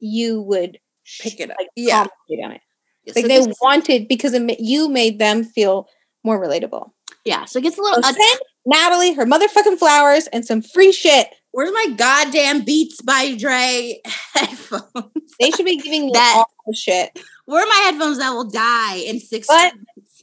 [0.00, 0.78] you would
[1.20, 1.56] pick it up.
[1.58, 2.06] Like, yeah.
[2.42, 2.60] On it.
[3.06, 5.88] Like so they wanted because it, you made them feel
[6.22, 6.90] more relatable.
[7.24, 7.44] Yeah.
[7.44, 8.02] So it gets a little.
[8.02, 8.36] So uh,
[8.66, 11.28] Natalie, her motherfucking flowers, and some free shit.
[11.52, 14.00] Where's my goddamn Beats by Dre
[14.34, 15.34] headphones?
[15.38, 17.18] They should be giving you that, all the shit.
[17.44, 19.74] Where are my headphones that will die in six but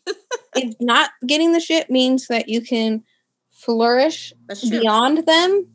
[0.55, 3.03] if not getting the shit means that you can
[3.51, 4.33] flourish
[4.69, 5.67] beyond them,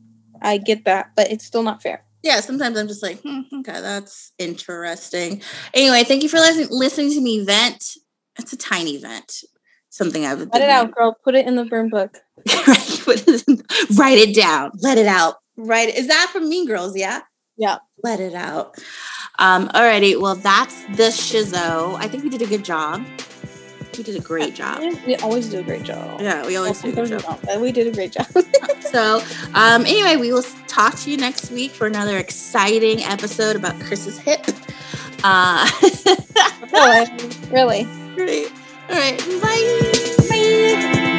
[0.42, 2.05] I get that, but it's still not fair.
[2.26, 5.42] Yeah, sometimes I'm just like, hmm, okay, that's interesting.
[5.72, 7.84] Anyway, thank you for listening, listening to me vent.
[8.36, 9.44] It's a tiny vent.
[9.90, 11.16] Something I've let it out, girl.
[11.22, 12.18] Put it in the burn book.
[13.96, 14.72] Write it down.
[14.82, 15.36] Let it out.
[15.56, 15.88] Right?
[15.88, 16.96] Is that from Mean Girls?
[16.96, 17.20] Yeah.
[17.56, 17.78] Yeah.
[18.02, 18.76] Let it out.
[19.38, 20.20] Um, alrighty.
[20.20, 21.94] Well, that's the shizzo.
[21.94, 23.06] I think we did a good job.
[23.96, 24.82] We did a great job.
[25.06, 26.20] We always do a great job.
[26.20, 27.40] Yeah, we always do a great job.
[27.60, 28.26] we did a great job.
[28.80, 29.22] so,
[29.54, 34.18] um, anyway, we will talk to you next week for another exciting episode about Kris's
[34.18, 34.44] hip.
[35.22, 35.68] Uh,
[36.72, 37.06] really,
[37.50, 37.84] really.
[38.14, 38.52] Great.
[38.88, 39.18] All right.
[40.28, 41.12] Bye.